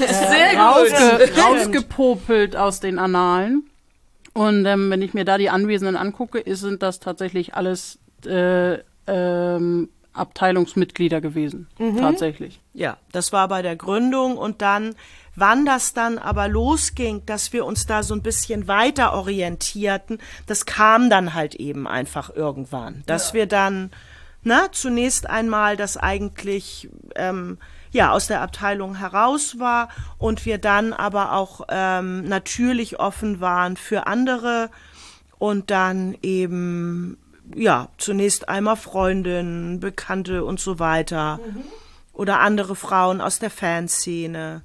äh, 0.00 0.56
rausge 0.58 1.30
rausgepopelt 1.40 2.56
aus 2.56 2.80
den 2.80 2.98
Annalen. 2.98 3.70
Und 4.34 4.66
ähm, 4.66 4.90
wenn 4.90 5.02
ich 5.02 5.14
mir 5.14 5.24
da 5.24 5.38
die 5.38 5.50
Anwesenden 5.50 5.96
angucke, 5.96 6.38
ist, 6.38 6.60
sind 6.60 6.82
das 6.82 7.00
tatsächlich 7.00 7.54
alles 7.54 7.98
äh, 8.26 8.78
ähm, 9.06 9.88
Abteilungsmitglieder 10.12 11.20
gewesen. 11.20 11.68
Mhm. 11.78 11.98
Tatsächlich. 11.98 12.60
Ja, 12.74 12.96
das 13.12 13.32
war 13.32 13.48
bei 13.48 13.62
der 13.62 13.76
Gründung 13.76 14.36
und 14.36 14.62
dann 14.62 14.94
Wann 15.36 15.64
das 15.64 15.94
dann 15.94 16.18
aber 16.18 16.48
losging, 16.48 17.24
dass 17.24 17.52
wir 17.52 17.64
uns 17.64 17.86
da 17.86 18.02
so 18.02 18.14
ein 18.14 18.22
bisschen 18.22 18.66
weiter 18.68 19.12
orientierten, 19.14 20.18
das 20.46 20.66
kam 20.66 21.08
dann 21.08 21.34
halt 21.34 21.54
eben 21.54 21.86
einfach 21.86 22.34
irgendwann. 22.34 23.02
Dass 23.06 23.28
ja. 23.28 23.34
wir 23.34 23.46
dann, 23.46 23.90
na, 24.42 24.72
zunächst 24.72 25.28
einmal 25.28 25.76
das 25.76 25.96
eigentlich, 25.96 26.88
ähm, 27.14 27.58
ja, 27.92 28.12
aus 28.12 28.26
der 28.26 28.40
Abteilung 28.40 28.96
heraus 28.96 29.58
war 29.58 29.88
und 30.18 30.46
wir 30.46 30.58
dann 30.58 30.92
aber 30.92 31.32
auch 31.32 31.62
ähm, 31.68 32.24
natürlich 32.24 33.00
offen 33.00 33.40
waren 33.40 33.76
für 33.76 34.06
andere 34.06 34.70
und 35.38 35.70
dann 35.70 36.16
eben, 36.22 37.18
ja, 37.54 37.88
zunächst 37.98 38.48
einmal 38.48 38.76
Freundinnen, 38.76 39.80
Bekannte 39.80 40.44
und 40.44 40.60
so 40.60 40.78
weiter. 40.78 41.38
Mhm. 41.44 41.64
Oder 42.12 42.40
andere 42.40 42.76
Frauen 42.76 43.20
aus 43.20 43.38
der 43.38 43.50
Fanszene 43.50 44.62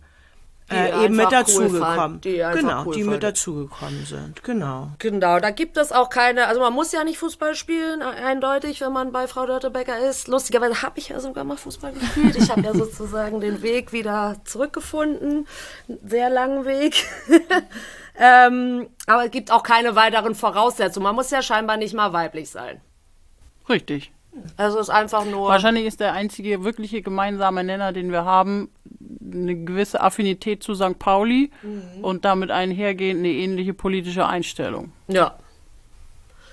äh, 0.72 1.06
eben 1.06 1.16
mit 1.16 1.32
dazugekommen. 1.32 2.22
Cool 2.26 2.52
genau, 2.54 2.86
cool 2.86 2.94
die 2.96 3.04
mit 3.04 3.22
dazugekommen 3.22 4.06
sind. 4.06 4.44
Genau. 4.44 4.90
Genau, 4.98 5.40
da 5.40 5.52
gibt 5.52 5.78
es 5.78 5.92
auch 5.92 6.10
keine, 6.10 6.48
also 6.48 6.60
man 6.60 6.74
muss 6.74 6.92
ja 6.92 7.04
nicht 7.04 7.20
Fußball 7.20 7.54
spielen, 7.54 8.02
eindeutig, 8.02 8.82
wenn 8.82 8.92
man 8.92 9.12
bei 9.12 9.28
Frau 9.28 9.46
Dörtebecker 9.46 10.00
ist. 10.10 10.28
Lustigerweise 10.28 10.82
habe 10.82 10.98
ich 10.98 11.10
ja 11.10 11.20
sogar 11.20 11.44
mal 11.44 11.58
Fußball 11.58 11.94
gespielt. 11.94 12.36
Ich 12.36 12.50
habe 12.50 12.62
ja 12.62 12.74
sozusagen 12.76 13.42
den 13.42 13.62
Weg 13.62 13.94
wieder 13.94 14.38
zurückgefunden. 14.46 15.48
Sehr 16.04 16.32
langen 16.32 16.66
Weg. 16.66 17.06
ähm, 18.20 18.88
aber 19.06 19.26
es 19.26 19.32
gibt 19.32 19.52
auch 19.52 19.62
keine 19.62 19.96
weiteren 19.96 20.34
Voraussetzungen. 20.34 21.04
Man 21.04 21.16
muss 21.16 21.30
ja 21.30 21.44
scheinbar 21.44 21.78
nicht 21.78 21.94
mal 21.94 22.12
weiblich 22.12 22.50
sein. 22.50 22.82
Richtig. 23.70 24.12
Also 24.58 24.80
ist 24.80 24.90
einfach 24.90 25.26
nur. 25.26 25.48
Wahrscheinlich 25.48 25.86
ist 25.86 26.00
der 26.00 26.14
einzige 26.14 26.64
wirkliche 26.64 27.02
gemeinsame 27.02 27.64
Nenner, 27.64 27.94
den 27.94 28.12
wir 28.12 28.26
haben, 28.26 28.70
eine 29.32 29.56
gewisse 29.56 30.02
Affinität 30.02 30.64
zu 30.64 30.76
St. 30.76 31.00
Pauli 31.00 31.52
und 32.02 32.26
damit 32.26 32.52
einhergehend 32.52 33.20
eine 33.20 33.30
ähnliche 33.30 33.74
politische 33.74 34.26
Einstellung. 34.26 34.92
Ja. 35.08 35.36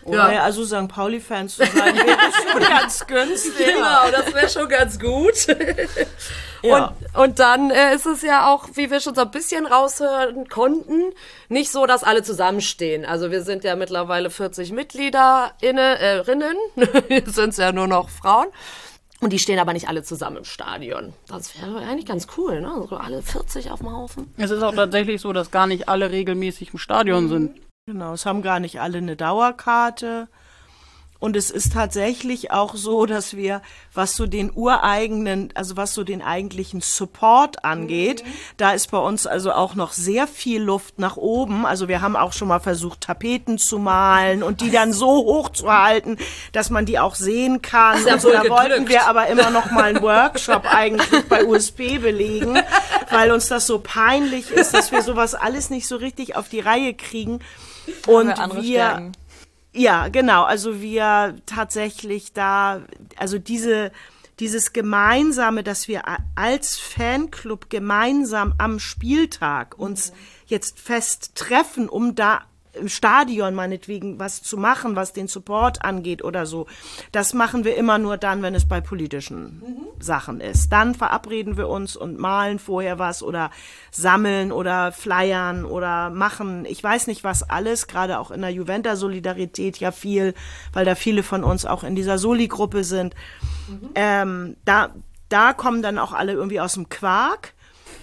Ja. 0.07 0.33
ja, 0.33 0.43
also 0.43 0.65
St. 0.65 0.89
Pauli-Fans 0.89 1.57
zu 1.57 1.65
sein, 1.65 1.95
wäre 1.97 2.19
schon 2.51 2.61
ganz 2.61 3.07
günstig. 3.07 3.67
Genau, 3.67 4.11
das 4.11 4.35
wäre 4.35 4.49
schon 4.49 4.69
ganz 4.69 4.99
gut. 4.99 5.47
Ja. 6.65 6.95
Und, 7.15 7.25
und 7.25 7.39
dann 7.41 7.71
äh, 7.73 7.93
ist 7.93 8.07
es 8.07 8.23
ja 8.23 8.49
auch, 8.49 8.69
wie 8.75 8.89
wir 8.89 9.01
schon 9.01 9.17
so 9.17 9.23
ein 9.23 9.31
bisschen 9.33 9.67
raushören 9.67 10.49
konnten, 10.49 11.13
nicht 11.49 11.73
so, 11.73 11.87
dass 11.87 12.05
alle 12.05 12.23
zusammenstehen. 12.23 13.05
Also 13.05 13.33
wir 13.33 13.43
sind 13.43 13.65
ja 13.65 13.75
mittlerweile 13.75 14.31
40 14.31 14.71
Mitgliederinnen, 14.71 15.77
äh, 15.97 16.11
Rinnen. 16.19 16.57
Jetzt 17.09 17.35
sind 17.35 17.51
es 17.51 17.57
ja 17.57 17.73
nur 17.73 17.89
noch 17.89 18.09
Frauen. 18.11 18.47
Und 19.23 19.33
die 19.33 19.39
stehen 19.39 19.61
aber 19.61 19.73
nicht 19.73 19.89
alle 19.89 20.03
zusammen 20.03 20.39
im 20.39 20.45
Stadion. 20.45 21.13
Das 21.29 21.57
wäre 21.57 21.79
eigentlich 21.79 22.07
ganz 22.07 22.27
cool, 22.37 22.61
ne? 22.61 22.85
So 22.91 22.97
alle 22.97 23.23
40 23.23 23.71
auf 23.71 23.79
dem 23.79 23.93
Haufen. 23.93 24.35
Es 24.37 24.51
ist 24.51 24.65
auch 24.65 24.75
tatsächlich 24.75 25.21
so, 25.21 25.33
dass 25.33 25.53
gar 25.53 25.69
nicht 25.69 25.89
alle 25.89 26.11
regelmäßig 26.11 26.73
im 26.73 26.81
Stadion 26.81 27.29
sind. 27.29 27.61
Genau, 27.87 28.15
es 28.15 28.27
haben 28.27 28.43
gar 28.43 28.59
nicht 28.59 28.81
alle 28.81 28.99
eine 28.99 29.15
Dauerkarte. 29.15 30.27
Und 31.23 31.37
es 31.37 31.53
ist 31.53 31.75
tatsächlich 31.75 32.51
auch 32.51 32.75
so, 32.75 33.07
dass 33.07 33.37
wir, 33.37 33.63
was 33.95 34.17
so 34.17 34.27
den 34.27 34.51
ureigenen, 34.53 35.51
also 35.55 35.77
was 35.77 35.95
so 35.95 36.03
den 36.03 36.21
eigentlichen 36.21 36.81
Support 36.81 37.65
angeht, 37.65 38.25
da 38.57 38.73
ist 38.73 38.91
bei 38.91 38.99
uns 38.99 39.29
also 39.29 39.53
auch 39.53 39.77
noch 39.77 39.93
sehr 39.93 40.27
viel 40.27 40.61
Luft 40.61 40.99
nach 40.99 41.17
oben. 41.17 41.65
Also 41.65 41.87
wir 41.87 42.01
haben 42.01 42.17
auch 42.17 42.33
schon 42.33 42.49
mal 42.49 42.59
versucht, 42.59 43.03
Tapeten 43.03 43.57
zu 43.57 43.79
malen 43.79 44.43
und 44.43 44.63
die 44.63 44.73
dann 44.73 44.93
so 44.93 45.07
hoch 45.07 45.51
zu 45.51 45.73
halten, 45.73 46.17
dass 46.51 46.71
man 46.71 46.87
die 46.87 46.99
auch 46.99 47.15
sehen 47.15 47.63
kann. 47.63 47.99
Ist 47.99 48.09
ja 48.09 48.15
und 48.15 48.21
so, 48.21 48.27
wohl 48.27 48.41
da 48.43 48.49
wollten 48.49 48.89
wir 48.89 49.07
aber 49.07 49.29
immer 49.29 49.51
noch 49.51 49.71
mal 49.71 49.85
einen 49.85 50.03
Workshop 50.03 50.65
eigentlich 50.65 51.23
bei 51.29 51.47
USP 51.47 51.99
belegen, 51.99 52.59
weil 53.13 53.31
uns 53.31 53.47
das 53.47 53.69
so 53.69 53.79
peinlich 53.79 54.51
ist, 54.51 54.75
dass 54.75 54.91
wir 54.91 55.03
sowas 55.03 55.37
alles 55.37 55.71
nicht 55.71 55.87
so 55.87 55.95
richtig 55.95 56.35
auf 56.35 56.49
die 56.49 56.59
Reihe 56.59 56.95
kriegen. 56.95 57.39
Und 58.07 58.29
wir, 58.61 58.63
Stärken. 58.63 59.13
Ja, 59.73 60.09
genau. 60.09 60.45
Also 60.45 60.81
wir 60.81 61.37
tatsächlich 61.47 62.33
da, 62.33 62.83
also 63.17 63.39
diese, 63.39 63.91
dieses 64.39 64.73
Gemeinsame, 64.73 65.63
dass 65.63 65.89
wir 65.89 66.03
als 66.35 66.79
Fanclub 66.79 67.71
gemeinsam 67.71 68.55
am 68.59 68.79
Spieltag 68.79 69.79
uns 69.79 70.13
jetzt 70.47 70.79
fest 70.79 71.33
treffen, 71.35 71.89
um 71.89 72.15
da 72.15 72.43
im 72.75 72.89
Stadion 72.89 73.55
meinetwegen 73.55 74.19
was 74.19 74.43
zu 74.43 74.57
machen, 74.57 74.97
was 74.97 75.13
den 75.13 75.29
Support 75.29 75.85
angeht 75.85 76.25
oder 76.25 76.47
so. 76.47 76.67
Das 77.13 77.35
machen 77.35 77.65
wir 77.65 77.77
immer 77.77 77.99
nur 77.99 78.17
dann, 78.17 78.43
wenn 78.43 78.55
es 78.55 78.67
bei 78.67 78.81
politischen 78.81 79.63
Sachen 80.01 80.41
ist. 80.41 80.71
Dann 80.71 80.95
verabreden 80.95 81.57
wir 81.57 81.69
uns 81.69 81.97
und 81.97 82.19
malen 82.19 82.59
vorher 82.59 82.99
was 82.99 83.23
oder 83.23 83.51
sammeln 83.91 84.53
oder 84.53 84.93
flyern 84.93 85.65
oder 85.65 86.11
machen, 86.11 86.65
ich 86.65 86.83
weiß 86.83 87.07
nicht 87.07 87.25
was 87.25 87.43
alles, 87.43 87.87
gerade 87.87 88.19
auch 88.19 88.31
in 88.31 88.41
der 88.41 88.51
Juventa-Solidarität 88.51 89.79
ja 89.79 89.93
viel, 89.93 90.35
weil 90.73 90.85
da 90.85 90.95
viele 90.95 91.23
von 91.23 91.45
uns 91.45 91.67
auch 91.67 91.85
in 91.85 91.95
dieser 91.95 92.19
Soli-Gruppe 92.19 92.85
sind. 92.85 93.15
Ähm, 93.95 94.57
da, 94.65 94.95
da 95.29 95.53
kommen 95.53 95.83
dann 95.83 95.99
auch 95.99 96.13
alle 96.13 96.33
irgendwie 96.33 96.61
aus 96.61 96.75
dem 96.75 96.89
Quark. 96.89 97.55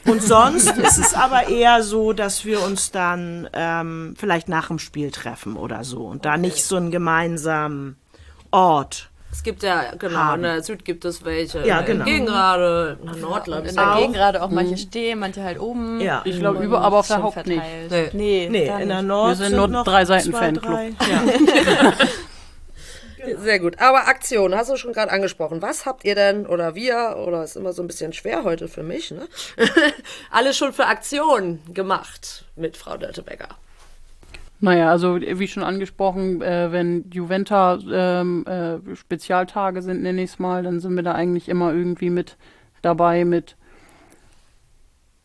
Und 0.05 0.23
sonst 0.23 0.77
ist 0.77 0.97
es 0.97 1.13
aber 1.13 1.47
eher 1.49 1.83
so, 1.83 2.13
dass 2.13 2.45
wir 2.45 2.61
uns 2.63 2.91
dann 2.91 3.49
ähm, 3.53 4.15
vielleicht 4.17 4.49
nach 4.49 4.67
dem 4.67 4.79
Spiel 4.79 5.11
treffen 5.11 5.55
oder 5.57 5.83
so 5.83 6.05
und 6.05 6.25
da 6.25 6.37
nicht 6.37 6.63
so 6.63 6.77
einen 6.77 6.91
gemeinsamen 6.91 7.95
Ort. 8.51 9.09
Es 9.31 9.43
gibt 9.43 9.61
ja, 9.61 9.93
genau, 9.97 10.17
Haben. 10.17 10.35
in 10.37 10.41
der 10.43 10.63
Süd 10.63 10.83
gibt 10.83 11.05
es 11.05 11.23
welche. 11.23 11.59
Ja, 11.59 11.79
in 11.81 11.85
der 11.85 11.93
genau. 11.95 12.05
Gegengrade, 12.05 12.97
in 12.99 13.07
der 13.11 13.15
Nord, 13.17 13.43
glaub 13.43 13.63
ich, 13.63 13.69
In 13.69 13.75
der 13.75 14.07
gerade 14.11 14.41
auch 14.41 14.49
manche 14.49 14.75
stehen, 14.77 15.19
manche 15.19 15.43
halt 15.43 15.59
oben. 15.59 16.01
Ja. 16.01 16.21
Ich 16.25 16.39
glaube, 16.39 16.57
Und 16.57 16.65
über, 16.65 16.81
aber 16.81 16.97
auf 16.97 17.07
der 17.07 17.21
Haupt 17.21 17.45
nicht. 17.45 17.61
verteilt. 17.61 18.13
Nee. 18.15 18.47
Nee, 18.49 18.67
Nee, 18.67 18.81
in 18.81 18.89
der. 18.89 19.01
Nord 19.03 19.29
Wir 19.37 19.47
sind 19.47 19.55
nur 19.55 19.67
noch 19.67 19.83
drei 19.83 20.03
Seiten 20.05 20.31
Fanclub. 20.33 20.63
drei. 20.63 20.93
Ja. 23.19 23.37
Sehr 23.37 23.59
gut. 23.59 23.79
Aber 23.79 24.07
Aktion, 24.07 24.55
hast 24.55 24.69
du 24.69 24.77
schon 24.77 24.93
gerade 24.93 25.11
angesprochen. 25.11 25.61
Was 25.61 25.85
habt 25.85 26.05
ihr 26.05 26.15
denn, 26.15 26.45
oder 26.45 26.75
wir, 26.75 27.17
oder 27.25 27.43
ist 27.43 27.57
immer 27.57 27.73
so 27.73 27.81
ein 27.83 27.87
bisschen 27.87 28.13
schwer 28.13 28.43
heute 28.43 28.67
für 28.67 28.83
mich, 28.83 29.11
ne? 29.11 29.27
Alles 30.31 30.57
schon 30.57 30.73
für 30.73 30.85
Aktionen 30.85 31.61
gemacht 31.73 32.45
mit 32.55 32.77
Frau 32.77 32.97
Dörtebecker. 32.97 33.49
Naja, 34.61 34.89
also 34.89 35.21
wie 35.21 35.47
schon 35.47 35.63
angesprochen, 35.63 36.41
äh, 36.41 36.71
wenn 36.71 37.09
Juventa 37.11 37.79
ähm, 37.91 38.45
äh, 38.45 38.95
Spezialtage 38.95 39.81
sind, 39.81 40.01
nenne 40.01 40.21
ich 40.21 40.31
es 40.31 40.39
mal, 40.39 40.63
dann 40.63 40.81
sind 40.81 40.95
wir 40.95 41.03
da 41.03 41.13
eigentlich 41.13 41.47
immer 41.47 41.73
irgendwie 41.73 42.09
mit 42.09 42.35
dabei 42.81 43.23
mit 43.23 43.55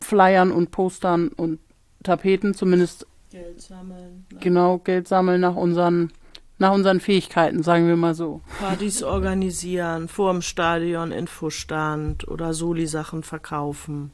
Flyern 0.01 0.51
und 0.51 0.71
Postern 0.71 1.29
und 1.29 1.59
Tapeten, 2.03 2.53
zumindest 2.53 3.07
Geld 3.31 3.59
sammeln, 3.59 4.25
ne? 4.31 4.39
genau 4.39 4.77
Geld 4.77 5.07
sammeln 5.07 5.41
nach 5.41 5.55
unseren, 5.55 6.13
nach 6.57 6.71
unseren 6.71 6.99
Fähigkeiten, 6.99 7.63
sagen 7.63 7.87
wir 7.87 7.95
mal 7.95 8.15
so. 8.15 8.41
Partys 8.59 9.03
organisieren, 9.03 10.07
vor 10.07 10.31
dem 10.31 10.41
Stadion 10.41 11.11
Infostand 11.11 12.27
oder 12.27 12.53
Soli-Sachen 12.53 13.23
verkaufen. 13.23 14.11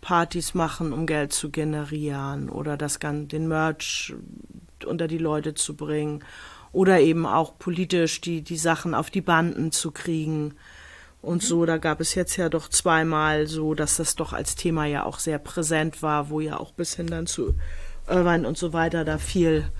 Partys 0.00 0.54
machen, 0.54 0.92
um 0.92 1.06
Geld 1.06 1.32
zu 1.32 1.50
generieren 1.50 2.50
oder 2.50 2.76
das 2.76 3.00
Gan 3.00 3.28
den 3.28 3.48
Merch 3.48 4.14
unter 4.86 5.08
die 5.08 5.18
Leute 5.18 5.54
zu 5.54 5.76
bringen 5.76 6.22
oder 6.72 7.00
eben 7.00 7.24
auch 7.24 7.58
politisch 7.58 8.20
die, 8.20 8.42
die 8.42 8.58
Sachen 8.58 8.94
auf 8.94 9.10
die 9.10 9.22
Banden 9.22 9.72
zu 9.72 9.92
kriegen. 9.92 10.54
Und 11.22 11.42
so, 11.42 11.64
da 11.64 11.78
gab 11.78 12.00
es 12.00 12.14
jetzt 12.14 12.36
ja 12.36 12.50
doch 12.50 12.68
zweimal 12.68 13.46
so, 13.46 13.72
dass 13.72 13.96
das 13.96 14.14
doch 14.14 14.34
als 14.34 14.56
Thema 14.56 14.84
ja 14.84 15.06
auch 15.06 15.18
sehr 15.18 15.38
präsent 15.38 16.02
war, 16.02 16.28
wo 16.28 16.40
ja 16.40 16.60
auch 16.60 16.72
bis 16.72 16.96
hin 16.96 17.06
dann 17.06 17.26
zu 17.26 17.54
Irvine 18.06 18.46
und 18.46 18.58
so 18.58 18.74
weiter 18.74 19.06
da 19.06 19.16
viel 19.16 19.70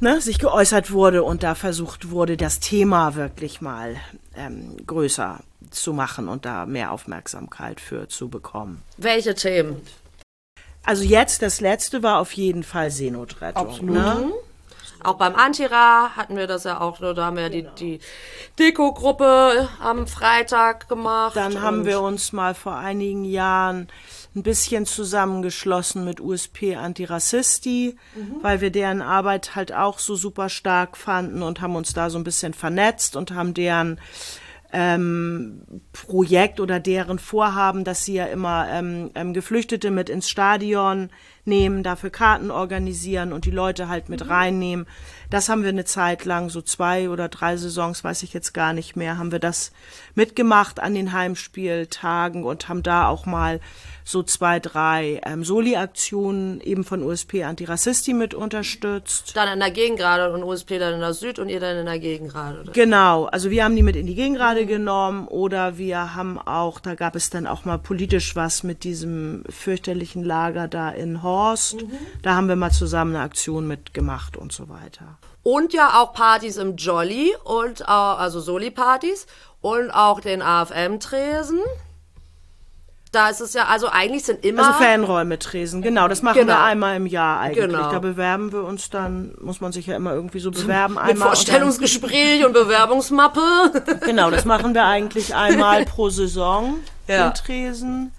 ne, 0.00 0.20
sich 0.20 0.38
geäußert 0.38 0.90
wurde 0.90 1.22
und 1.22 1.42
da 1.42 1.54
versucht 1.54 2.10
wurde, 2.10 2.36
das 2.36 2.60
Thema 2.60 3.14
wirklich 3.14 3.60
mal 3.60 3.96
ähm, 4.36 4.76
größer 4.86 5.40
zu 5.70 5.92
machen 5.92 6.28
und 6.28 6.44
da 6.44 6.66
mehr 6.66 6.92
Aufmerksamkeit 6.92 7.80
für 7.80 8.08
zu 8.08 8.28
bekommen. 8.28 8.82
Welche 8.96 9.34
Themen? 9.34 9.80
Also 10.84 11.04
jetzt, 11.04 11.42
das 11.42 11.60
letzte 11.60 12.02
war 12.02 12.18
auf 12.18 12.32
jeden 12.32 12.62
Fall 12.62 12.90
Seenotrettung. 12.90 13.66
Absolut. 13.68 13.94
Ne? 13.94 14.32
Auch 15.02 15.14
beim 15.14 15.34
Antira 15.34 16.10
hatten 16.16 16.36
wir 16.36 16.46
das 16.46 16.64
ja 16.64 16.80
auch, 16.80 16.98
da 16.98 17.14
haben 17.16 17.36
wir 17.36 17.44
ja 17.44 17.48
die, 17.48 17.66
die 17.78 18.00
Deko-Gruppe 18.58 19.68
am 19.82 20.06
Freitag 20.06 20.88
gemacht. 20.88 21.36
Dann 21.36 21.62
haben 21.62 21.86
wir 21.86 22.00
uns 22.00 22.32
mal 22.32 22.54
vor 22.54 22.76
einigen 22.76 23.24
Jahren 23.24 23.88
ein 24.34 24.42
bisschen 24.42 24.86
zusammengeschlossen 24.86 26.04
mit 26.04 26.20
USP 26.20 26.76
Antirassisti, 26.76 27.96
weil 28.42 28.60
wir 28.60 28.70
deren 28.70 29.02
Arbeit 29.02 29.56
halt 29.56 29.72
auch 29.72 29.98
so 29.98 30.14
super 30.14 30.48
stark 30.48 30.96
fanden 30.96 31.42
und 31.42 31.60
haben 31.60 31.74
uns 31.74 31.92
da 31.92 32.10
so 32.10 32.18
ein 32.18 32.24
bisschen 32.24 32.54
vernetzt 32.54 33.16
und 33.16 33.32
haben 33.32 33.54
deren 33.54 34.00
ähm, 34.72 35.62
Projekt 35.92 36.60
oder 36.60 36.78
deren 36.78 37.18
Vorhaben, 37.18 37.82
dass 37.84 38.04
sie 38.04 38.14
ja 38.14 38.26
immer 38.26 38.68
ähm, 38.70 39.10
ähm, 39.14 39.34
Geflüchtete 39.34 39.90
mit 39.90 40.08
ins 40.08 40.28
Stadion 40.28 41.10
nehmen, 41.44 41.82
dafür 41.82 42.10
Karten 42.10 42.50
organisieren 42.50 43.32
und 43.32 43.44
die 43.44 43.50
Leute 43.50 43.88
halt 43.88 44.08
mit 44.08 44.28
reinnehmen. 44.28 44.86
Das 45.30 45.48
haben 45.48 45.62
wir 45.62 45.68
eine 45.68 45.84
Zeit 45.84 46.24
lang, 46.24 46.50
so 46.50 46.60
zwei 46.60 47.08
oder 47.08 47.28
drei 47.28 47.56
Saisons, 47.56 48.02
weiß 48.02 48.22
ich 48.22 48.32
jetzt 48.32 48.52
gar 48.52 48.72
nicht 48.72 48.96
mehr, 48.96 49.18
haben 49.18 49.32
wir 49.32 49.38
das 49.38 49.72
mitgemacht 50.14 50.80
an 50.80 50.94
den 50.94 51.12
Heimspieltagen 51.12 52.44
und 52.44 52.68
haben 52.68 52.82
da 52.82 53.08
auch 53.08 53.26
mal 53.26 53.60
so 54.04 54.22
zwei, 54.22 54.58
drei 54.58 55.20
ähm, 55.24 55.44
Soli-Aktionen 55.44 56.60
eben 56.60 56.84
von 56.84 57.02
USP 57.02 57.44
Antirassisti 57.44 58.12
mit 58.12 58.34
unterstützt. 58.34 59.36
Dann 59.36 59.52
in 59.52 59.60
der 59.60 59.70
Gegengrade 59.70 60.32
und 60.32 60.42
USP 60.42 60.78
dann 60.78 60.94
in 60.94 61.00
der 61.00 61.14
Süd 61.14 61.38
und 61.38 61.48
ihr 61.48 61.60
dann 61.60 61.76
in 61.76 61.86
der 61.86 62.00
Gegengrade. 62.00 62.60
oder? 62.60 62.72
Genau, 62.72 63.26
also 63.26 63.50
wir 63.50 63.64
haben 63.64 63.76
die 63.76 63.82
mit 63.82 63.96
in 63.96 64.06
die 64.06 64.16
Gegengrade 64.16 64.66
genommen 64.66 65.28
oder 65.28 65.78
wir 65.78 66.14
haben 66.14 66.38
auch, 66.38 66.80
da 66.80 66.96
gab 66.96 67.14
es 67.14 67.30
dann 67.30 67.46
auch 67.46 67.64
mal 67.64 67.78
politisch 67.78 68.34
was 68.34 68.64
mit 68.64 68.82
diesem 68.82 69.44
fürchterlichen 69.48 70.24
Lager 70.24 70.66
da 70.66 70.90
in 70.90 71.22
Horst. 71.22 71.29
Da 72.22 72.34
haben 72.34 72.48
wir 72.48 72.56
mal 72.56 72.70
zusammen 72.72 73.14
eine 73.14 73.24
Aktion 73.24 73.66
mitgemacht 73.66 74.36
und 74.36 74.52
so 74.52 74.68
weiter. 74.68 75.18
Und 75.42 75.72
ja 75.72 76.00
auch 76.00 76.12
Partys 76.12 76.56
im 76.58 76.76
Jolly 76.76 77.32
und 77.44 77.88
auch, 77.88 78.18
also 78.18 78.40
Soli-Partys 78.40 79.26
und 79.62 79.90
auch 79.90 80.20
den 80.20 80.42
AFM-Tresen. 80.42 81.60
Da 83.12 83.28
ist 83.28 83.40
es 83.40 83.54
ja, 83.54 83.64
also 83.66 83.88
eigentlich 83.88 84.22
sind 84.24 84.44
immer. 84.44 84.68
Also 84.68 84.84
Fanräume 84.84 85.36
Tresen, 85.40 85.82
genau, 85.82 86.06
das 86.06 86.22
machen 86.22 86.38
Genau. 86.38 86.52
wir 86.52 86.60
einmal 86.62 86.94
im 86.96 87.06
Jahr 87.06 87.40
eigentlich. 87.40 87.64
Genau. 87.66 87.90
Da 87.90 87.98
bewerben 87.98 88.52
wir 88.52 88.62
uns 88.62 88.88
dann, 88.90 89.34
muss 89.40 89.60
man 89.60 89.72
sich 89.72 89.86
ja 89.88 89.96
immer 89.96 90.12
irgendwie 90.12 90.38
so 90.38 90.52
bewerben 90.52 90.94
mit 90.94 91.02
einmal. 91.02 91.10
und 91.12 91.20
dann- 91.20 91.26
Vorstellungsgespräch 91.28 92.44
und 92.46 92.52
Bewerbungsmappe. 92.52 93.40
Genau, 94.04 94.30
das 94.30 94.44
machen 94.44 94.74
wir 94.74 94.84
eigentlich 94.84 95.34
einmal 95.34 95.84
pro 95.86 96.08
Saison, 96.08 96.76
Ja. 97.08 97.30
den 97.30 97.34
Tresen. 97.34 98.12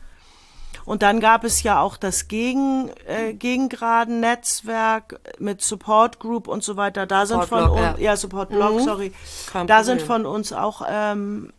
Und 0.86 1.04
dann 1.04 1.20
gab 1.20 1.44
es 1.44 1.64
ja 1.64 1.80
auch 1.82 1.98
das 1.98 2.28
Gegen, 2.28 2.90
äh, 3.08 3.34
Gegengraden-Netzwerk 3.34 5.20
mit 5.40 5.62
Support 5.62 6.20
Group 6.20 6.48
und 6.48 6.64
so 6.64 6.78
weiter. 6.78 7.06
Da 7.06 7.26
sind 7.26 7.44
von 7.46 7.70
uns, 7.70 7.82
ja. 7.82 7.96
ja, 7.98 8.16
Support 8.18 8.50
Blog, 8.50 8.82
sorry. 8.82 9.14
Kein 9.52 9.68
Da 9.68 9.78
Problem. 9.78 10.00
sind 10.00 10.08
von 10.08 10.26
uns 10.26 10.54
auch 10.54 10.82
ähm, 10.90 11.54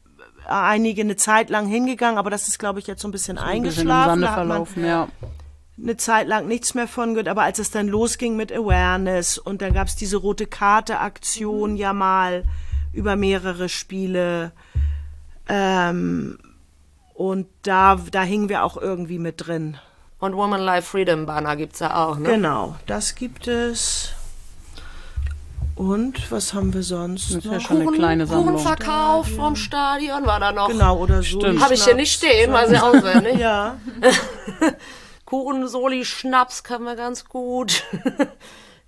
einige 0.46 1.02
eine 1.02 1.16
Zeit 1.16 1.50
lang 1.50 1.66
hingegangen, 1.66 2.18
aber 2.18 2.30
das 2.30 2.48
ist, 2.48 2.58
glaube 2.58 2.78
ich, 2.80 2.86
jetzt 2.86 3.02
so 3.02 3.08
ein 3.08 3.12
bisschen 3.12 3.38
Ein 3.38 3.62
bisschen 3.62 3.86
im 3.86 3.90
eingeschlafen. 3.92 4.20
Man 4.20 4.34
verlaufen, 4.34 4.84
ja. 4.84 5.08
eine 5.80 5.96
Zeit 5.96 6.26
lang 6.26 6.48
nichts 6.48 6.74
mehr 6.74 6.88
von 6.88 7.10
gehört, 7.10 7.28
aber 7.28 7.42
als 7.42 7.58
es 7.58 7.70
dann 7.70 7.88
losging 7.88 8.36
mit 8.36 8.52
Awareness 8.52 9.38
und 9.38 9.62
dann 9.62 9.72
gab 9.72 9.86
es 9.86 9.96
diese 9.96 10.16
rote 10.16 10.46
Karte-Aktion 10.46 11.76
ja 11.76 11.92
mal 11.92 12.44
über 12.92 13.16
mehrere 13.16 13.68
Spiele. 13.68 14.52
Ähm, 15.48 16.38
und 17.14 17.46
da, 17.62 17.98
da 18.10 18.22
hingen 18.22 18.48
wir 18.48 18.64
auch 18.64 18.76
irgendwie 18.76 19.18
mit 19.18 19.46
drin. 19.46 19.78
Und 20.18 20.36
Woman 20.36 20.60
Life 20.60 20.90
Freedom 20.90 21.26
Banner 21.26 21.56
gibt's 21.56 21.80
ja 21.80 22.04
auch, 22.04 22.16
ne? 22.18 22.30
Genau, 22.30 22.76
das 22.86 23.14
gibt 23.14 23.48
es. 23.48 24.12
Und 25.74 26.30
was 26.30 26.54
haben 26.54 26.74
wir 26.74 26.82
sonst? 26.82 27.30
Das 27.30 27.36
ist 27.38 27.44
ja 27.44 27.52
noch? 27.52 27.60
schon 27.60 27.80
eine 27.80 27.90
kleine 27.90 28.26
Sammlung. 28.26 28.54
Kuchenverkauf 28.54 29.28
vom 29.28 29.56
Stadion 29.56 30.26
war 30.26 30.38
da 30.38 30.52
noch. 30.52 30.68
Genau, 30.68 30.98
oder 30.98 31.22
so. 31.22 31.40
Habe 31.60 31.74
ich 31.74 31.84
hier 31.84 31.94
nicht 31.94 32.12
stehen, 32.12 32.52
weiß 32.52 32.70
ich 32.70 32.80
auswendig. 32.80 33.38
Ja, 33.38 33.78
Kuchen, 35.24 35.66
Soli, 35.66 36.04
Schnaps 36.04 36.62
können 36.62 36.84
wir 36.84 36.94
ganz 36.94 37.24
gut. 37.24 37.84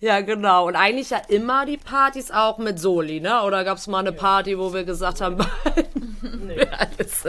ja, 0.05 0.21
genau. 0.21 0.67
Und 0.69 0.77
eigentlich 0.77 1.11
ja 1.11 1.23
immer 1.29 1.65
die 1.67 1.79
Partys 1.79 2.31
auch 2.31 2.59
mit 2.59 2.79
Soli, 2.79 3.21
ne? 3.21 3.43
Oder 3.43 3.65
gab 3.65 3.79
es 3.79 3.87
mal 3.87 4.01
eine 4.01 4.13
Party, 4.13 4.59
wo 4.59 4.73
wir 4.75 4.85
gesagt 4.85 5.21
haben, 5.23 5.39
nee. 6.47 6.67
alles, 6.79 7.25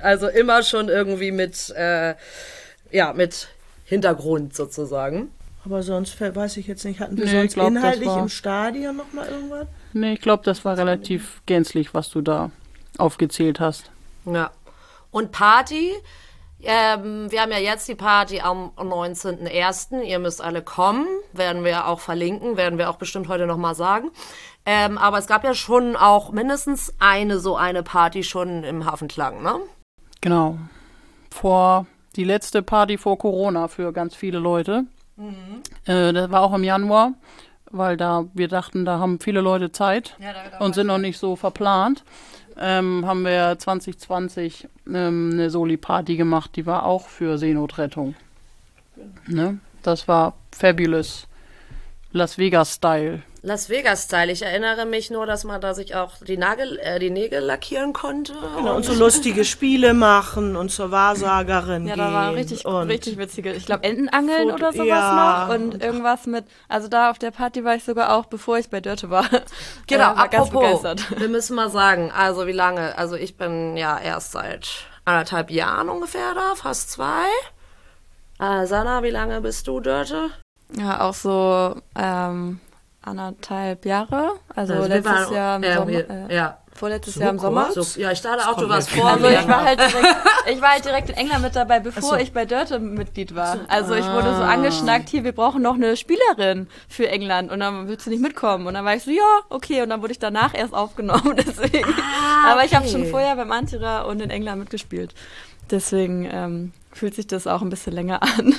also 0.00 0.28
immer 0.28 0.62
schon 0.62 0.88
irgendwie 0.88 1.32
mit, 1.32 1.70
äh, 1.70 2.14
ja, 2.92 3.12
mit 3.12 3.48
Hintergrund 3.84 4.54
sozusagen. 4.54 5.30
aber 5.64 5.82
sonst 5.82 6.20
weiß 6.20 6.56
ich 6.58 6.66
jetzt 6.68 6.84
nicht. 6.84 7.00
Hatten 7.00 7.16
wir 7.16 7.24
Nee, 7.24 7.32
sonst 7.40 7.54
glaub, 7.54 7.68
inhaltlich 7.68 8.08
war- 8.08 8.20
im 8.22 8.28
Stadion 8.28 8.96
noch 8.96 9.12
mal 9.12 9.26
irgendwas? 9.28 9.66
Nee, 9.92 10.12
ich 10.12 10.20
glaube, 10.20 10.44
das 10.44 10.64
war 10.64 10.76
relativ 10.78 11.42
gänzlich, 11.46 11.94
was 11.94 12.10
du 12.10 12.20
da 12.20 12.50
aufgezählt 12.98 13.58
hast. 13.58 13.90
Ja. 14.26 14.50
Und 15.10 15.32
Party, 15.32 15.92
ähm, 16.62 17.30
wir 17.30 17.42
haben 17.42 17.52
ja 17.52 17.58
jetzt 17.58 17.88
die 17.88 17.94
Party 17.94 18.40
am 18.40 18.72
19.01. 18.76 20.02
Ihr 20.02 20.18
müsst 20.18 20.42
alle 20.42 20.62
kommen, 20.62 21.06
werden 21.32 21.64
wir 21.64 21.86
auch 21.86 22.00
verlinken, 22.00 22.56
werden 22.56 22.78
wir 22.78 22.90
auch 22.90 22.96
bestimmt 22.96 23.28
heute 23.28 23.46
nochmal 23.46 23.74
sagen. 23.74 24.10
Ähm, 24.66 24.98
aber 24.98 25.18
es 25.18 25.26
gab 25.26 25.44
ja 25.44 25.54
schon 25.54 25.96
auch 25.96 26.32
mindestens 26.32 26.92
eine 26.98 27.38
so 27.38 27.56
eine 27.56 27.82
Party 27.82 28.22
schon 28.22 28.64
im 28.64 28.84
Hafenklang, 28.84 29.42
ne? 29.42 29.60
Genau. 30.20 30.58
Vor 31.30 31.86
die 32.16 32.24
letzte 32.24 32.62
Party 32.62 32.98
vor 32.98 33.18
Corona 33.18 33.68
für 33.68 33.92
ganz 33.92 34.14
viele 34.14 34.38
Leute. 34.38 34.84
Äh, 35.84 36.12
das 36.12 36.30
war 36.30 36.42
auch 36.42 36.54
im 36.54 36.64
Januar, 36.64 37.12
weil 37.70 37.96
da 37.96 38.24
wir 38.34 38.48
dachten, 38.48 38.84
da 38.84 38.98
haben 38.98 39.20
viele 39.20 39.40
Leute 39.40 39.72
Zeit 39.72 40.16
und 40.58 40.74
sind 40.74 40.88
noch 40.88 40.98
nicht 40.98 41.18
so 41.18 41.36
verplant. 41.36 42.04
Ähm, 42.60 43.06
haben 43.06 43.24
wir 43.24 43.56
2020 43.58 44.68
ähm, 44.86 45.30
eine 45.32 45.50
Soli-Party 45.50 46.16
gemacht, 46.16 46.56
die 46.56 46.66
war 46.66 46.84
auch 46.84 47.06
für 47.06 47.38
Seenotrettung. 47.38 48.14
Ne? 49.26 49.58
Das 49.82 50.08
war 50.08 50.34
fabulous. 50.52 51.28
Las 52.10 52.38
Vegas-Style. 52.38 53.22
Las 53.42 53.68
Vegas-Style. 53.70 54.32
Ich 54.32 54.42
erinnere 54.42 54.84
mich 54.84 55.10
nur, 55.10 55.24
dass 55.24 55.44
man 55.44 55.60
da 55.60 55.72
sich 55.72 55.94
auch 55.94 56.14
die, 56.26 56.36
Nagel, 56.36 56.78
äh, 56.80 56.98
die 56.98 57.10
Nägel 57.10 57.40
lackieren 57.40 57.92
konnte. 57.92 58.34
Genau, 58.56 58.74
und 58.74 58.84
so 58.84 58.92
lustige 58.94 59.44
Spiele 59.44 59.94
machen 59.94 60.56
und 60.56 60.70
zur 60.70 60.90
Wahrsagerin 60.90 61.86
Ja, 61.86 61.94
gehen. 61.94 62.04
da 62.04 62.12
war 62.12 62.34
richtig, 62.34 62.64
und 62.66 62.88
richtig 62.90 63.16
witzige. 63.16 63.52
Ich 63.52 63.64
glaube, 63.66 63.84
Entenangeln 63.84 64.50
Foto- 64.50 64.54
oder 64.56 64.72
sowas 64.72 64.86
ja. 64.88 65.46
noch. 65.48 65.54
Und 65.54 65.82
irgendwas 65.82 66.26
mit. 66.26 66.46
Also 66.68 66.88
da 66.88 67.10
auf 67.10 67.18
der 67.20 67.30
Party 67.30 67.64
war 67.64 67.76
ich 67.76 67.84
sogar 67.84 68.12
auch, 68.14 68.26
bevor 68.26 68.58
ich 68.58 68.70
bei 68.70 68.80
Dörte 68.80 69.08
war. 69.10 69.24
Genau, 69.86 70.12
Äh, 70.12 70.16
war 70.16 70.28
ganz 70.28 70.48
apropos, 70.48 70.82
begeistert. 70.82 71.20
wir 71.20 71.28
müssen 71.28 71.54
mal 71.54 71.70
sagen, 71.70 72.10
also 72.10 72.46
wie 72.46 72.52
lange, 72.52 72.98
also 72.98 73.14
ich 73.14 73.36
bin 73.36 73.76
ja 73.76 73.98
erst 73.98 74.32
seit 74.32 74.68
anderthalb 75.04 75.50
Jahren 75.50 75.88
ungefähr 75.88 76.34
da, 76.34 76.54
fast 76.56 76.90
zwei. 76.90 77.24
Äh, 78.40 78.66
Sanna, 78.66 79.02
wie 79.02 79.10
lange 79.10 79.40
bist 79.40 79.66
du 79.68 79.80
Dörte? 79.80 80.30
Ja, 80.76 81.00
auch 81.00 81.14
so 81.14 81.76
ähm, 81.96 82.60
anderthalb 83.02 83.84
Jahre. 83.86 84.32
Also, 84.54 84.74
wir 84.74 84.88
letztes 84.88 85.04
waren- 85.12 85.32
Jahr 85.34 85.56
im 85.56 85.62
äh, 85.62 85.74
Sommer. 85.74 85.86
wir- 85.88 86.10
Äh, 86.10 86.34
ja. 86.34 86.58
Vorletztes 86.74 87.16
Jahr 87.16 87.30
im 87.30 87.40
Sommer. 87.40 87.72
So, 87.72 88.00
ja, 88.00 88.12
ich 88.12 88.20
dachte 88.22 88.48
auch, 88.48 88.56
du 88.56 88.68
warst 88.68 88.88
vor 88.90 89.04
Also 89.08 89.26
ich 89.26 89.48
war 89.48 89.64
halt 89.64 89.80
direkt, 89.80 90.16
ich 90.48 90.60
war 90.62 90.68
halt 90.68 90.84
direkt 90.84 91.08
in 91.10 91.16
England 91.16 91.42
mit 91.42 91.56
dabei, 91.56 91.80
bevor 91.80 92.20
ich 92.20 92.32
bei 92.32 92.44
Dörte 92.44 92.78
Mitglied 92.78 93.34
war. 93.34 93.58
Also 93.66 93.94
ich 93.94 94.06
wurde 94.06 94.36
so 94.36 94.42
angeschnackt, 94.44 95.08
hier, 95.08 95.24
wir 95.24 95.32
brauchen 95.32 95.60
noch 95.60 95.74
eine 95.74 95.96
Spielerin 95.96 96.68
für 96.88 97.08
England 97.08 97.50
und 97.50 97.58
dann 97.58 97.88
willst 97.88 98.06
du 98.06 98.10
nicht 98.10 98.22
mitkommen. 98.22 98.68
Und 98.68 98.74
dann 98.74 98.84
war 98.84 98.94
ich 98.94 99.02
so, 99.02 99.10
ja, 99.10 99.40
okay. 99.48 99.82
Und 99.82 99.88
dann 99.90 100.02
wurde 100.02 100.12
ich 100.12 100.20
danach 100.20 100.54
erst 100.54 100.72
aufgenommen. 100.72 101.34
Deswegen. 101.36 101.92
Aber 102.46 102.64
ich 102.64 102.72
habe 102.76 102.84
okay. 102.84 102.92
schon 102.92 103.06
vorher 103.06 103.34
beim 103.34 103.50
Antira 103.50 104.02
und 104.02 104.22
in 104.22 104.30
England 104.30 104.60
mitgespielt. 104.60 105.14
Deswegen 105.72 106.28
ähm, 106.30 106.72
fühlt 106.92 107.16
sich 107.16 107.26
das 107.26 107.48
auch 107.48 107.60
ein 107.60 107.70
bisschen 107.70 107.92
länger 107.92 108.22
an. 108.22 108.54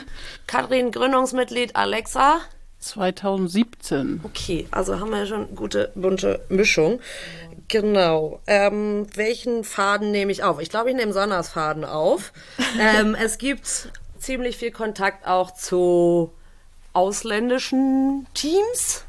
Katrin, 0.45 0.91
Gründungsmitglied, 0.91 1.77
Alexa. 1.77 2.39
2017. 2.79 4.21
Okay, 4.23 4.67
also 4.71 4.99
haben 4.99 5.11
wir 5.11 5.25
schon 5.25 5.47
eine 5.47 5.55
gute, 5.55 5.91
bunte 5.95 6.41
Mischung. 6.49 6.99
Genau. 7.67 8.39
Ähm, 8.47 9.05
welchen 9.15 9.63
Faden 9.63 10.11
nehme 10.11 10.31
ich 10.31 10.43
auf? 10.43 10.59
Ich 10.59 10.69
glaube, 10.69 10.89
ich 10.89 10.95
nehme 10.95 11.13
Sonners 11.13 11.49
Faden 11.49 11.85
auf. 11.85 12.31
ähm, 12.79 13.15
es 13.15 13.37
gibt 13.37 13.89
ziemlich 14.17 14.57
viel 14.57 14.71
Kontakt 14.71 15.27
auch 15.27 15.51
zu 15.51 16.31
ausländischen 16.93 18.27
Teams. 18.33 19.03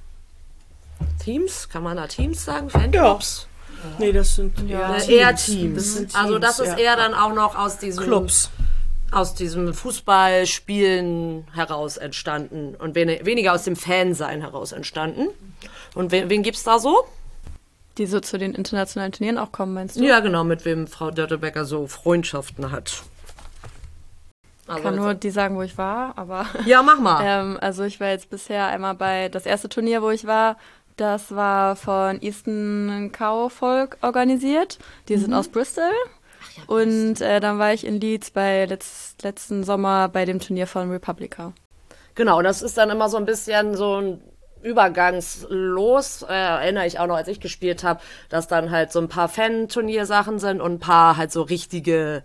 Teams? 1.25 1.69
Kann 1.69 1.83
man 1.83 1.97
da 1.97 2.07
Teams 2.07 2.45
sagen? 2.45 2.69
Fanclubs? 2.71 3.47
Nee, 3.99 4.13
das 4.13 4.35
sind 4.37 4.59
Ja. 4.69 4.97
eher 4.97 5.09
Äh, 5.09 5.15
eher 5.17 5.35
Teams. 5.37 5.45
Teams. 5.47 5.75
Das 5.77 5.95
sind 5.95 6.17
also 6.17 6.33
Teams, 6.39 6.47
das 6.47 6.61
ist 6.61 6.69
ja. 6.73 6.77
eher 6.77 6.97
dann 6.97 7.15
auch 7.15 7.33
noch 7.33 7.57
aus 7.57 7.79
diesem 7.79 8.05
Clubs. 8.05 8.51
Aus 9.13 9.35
diesem 9.35 9.75
Fußballspielen 9.75 11.49
heraus 11.55 11.97
entstanden 11.97 12.75
und 12.77 12.95
wen, 12.95 13.09
weniger 13.25 13.55
aus 13.55 13.65
dem 13.65 13.77
Fansein 13.77 14.41
heraus 14.41 14.73
entstanden. 14.73 15.29
Und 15.95 16.13
wen, 16.13 16.31
wen 16.31 16.43
gibt's 16.43 16.63
da 16.63 16.79
so? 16.79 17.05
Die 17.99 18.07
so 18.07 18.21
zu 18.21 18.39
den 18.39 18.55
internationalen 18.55 19.13
Turnieren 19.13 19.39
auch 19.39 19.53
kommen, 19.53 19.75
meinst 19.75 19.97
du? 19.97 20.05
Ja, 20.05 20.21
genau, 20.21 20.45
mit 20.45 20.65
wem 20.65 20.87
Frau 20.87 21.11
Dörtebecker 21.11 21.65
so 21.65 21.87
Freundschaften 21.87 22.71
hat. 22.71 23.03
Ich 24.63 24.71
Also 24.71 24.83
kann 24.85 24.97
nur 24.97 25.15
die 25.15 25.31
sagen, 25.31 25.57
wo 25.57 25.63
ich 25.63 25.77
war, 25.77 26.17
aber. 26.17 26.47
ja, 26.65 26.83
mach 26.83 27.01
mal. 27.01 27.21
Ähm, 27.25 27.59
also 27.61 27.83
ich 27.83 27.99
war 27.99 28.09
jetzt 28.09 28.31
bisher 28.31 28.69
einmal 28.69 28.95
bei 28.95 29.29
das 29.29 29.45
erste 29.45 29.69
Turnier, 29.69 30.03
wo 30.03 30.11
ich 30.11 30.27
war. 30.27 30.57
Das 30.97 31.35
war 31.35 31.77
von 31.77 32.23
Easton 32.23 33.11
Cow 33.13 33.53
Folk 33.53 33.97
organisiert. 34.03 34.79
Die 35.09 35.17
sind 35.17 35.35
aus 35.35 35.49
Bristol. 35.49 35.91
Und 36.67 37.21
äh, 37.21 37.41
dann 37.41 37.59
war 37.59 37.73
ich 37.73 37.87
in 37.87 38.01
Leeds 38.01 38.31
bei 38.31 38.67
letz 38.67 39.17
letzten 39.23 39.65
Sommer 39.65 40.09
bei 40.09 40.25
dem 40.25 40.41
Turnier 40.41 40.67
von 40.67 40.91
Republica. 40.91 41.53
Genau, 42.15 42.43
das 42.43 42.63
ist 42.63 42.77
dann 42.77 42.91
immer 42.91 43.09
so 43.09 43.17
ein 43.17 43.27
bisschen 43.27 43.77
so 43.77 44.01
ein 44.01 44.21
übergangslos, 44.63 46.23
äh, 46.23 46.35
erinnere 46.35 46.87
ich 46.87 46.99
auch 46.99 47.07
noch, 47.07 47.17
als 47.17 47.29
ich 47.29 47.41
gespielt 47.41 47.83
habe, 47.83 48.01
dass 48.29 48.47
dann 48.47 48.71
halt 48.71 48.93
so 48.93 49.01
ein 49.01 49.09
paar 49.09 49.29
Fan-Turniersachen 49.29 50.39
sind 50.39 50.61
und 50.61 50.73
ein 50.73 50.81
paar 50.81 51.17
halt 51.17 51.33
so 51.33 51.43
richtige 51.43 52.23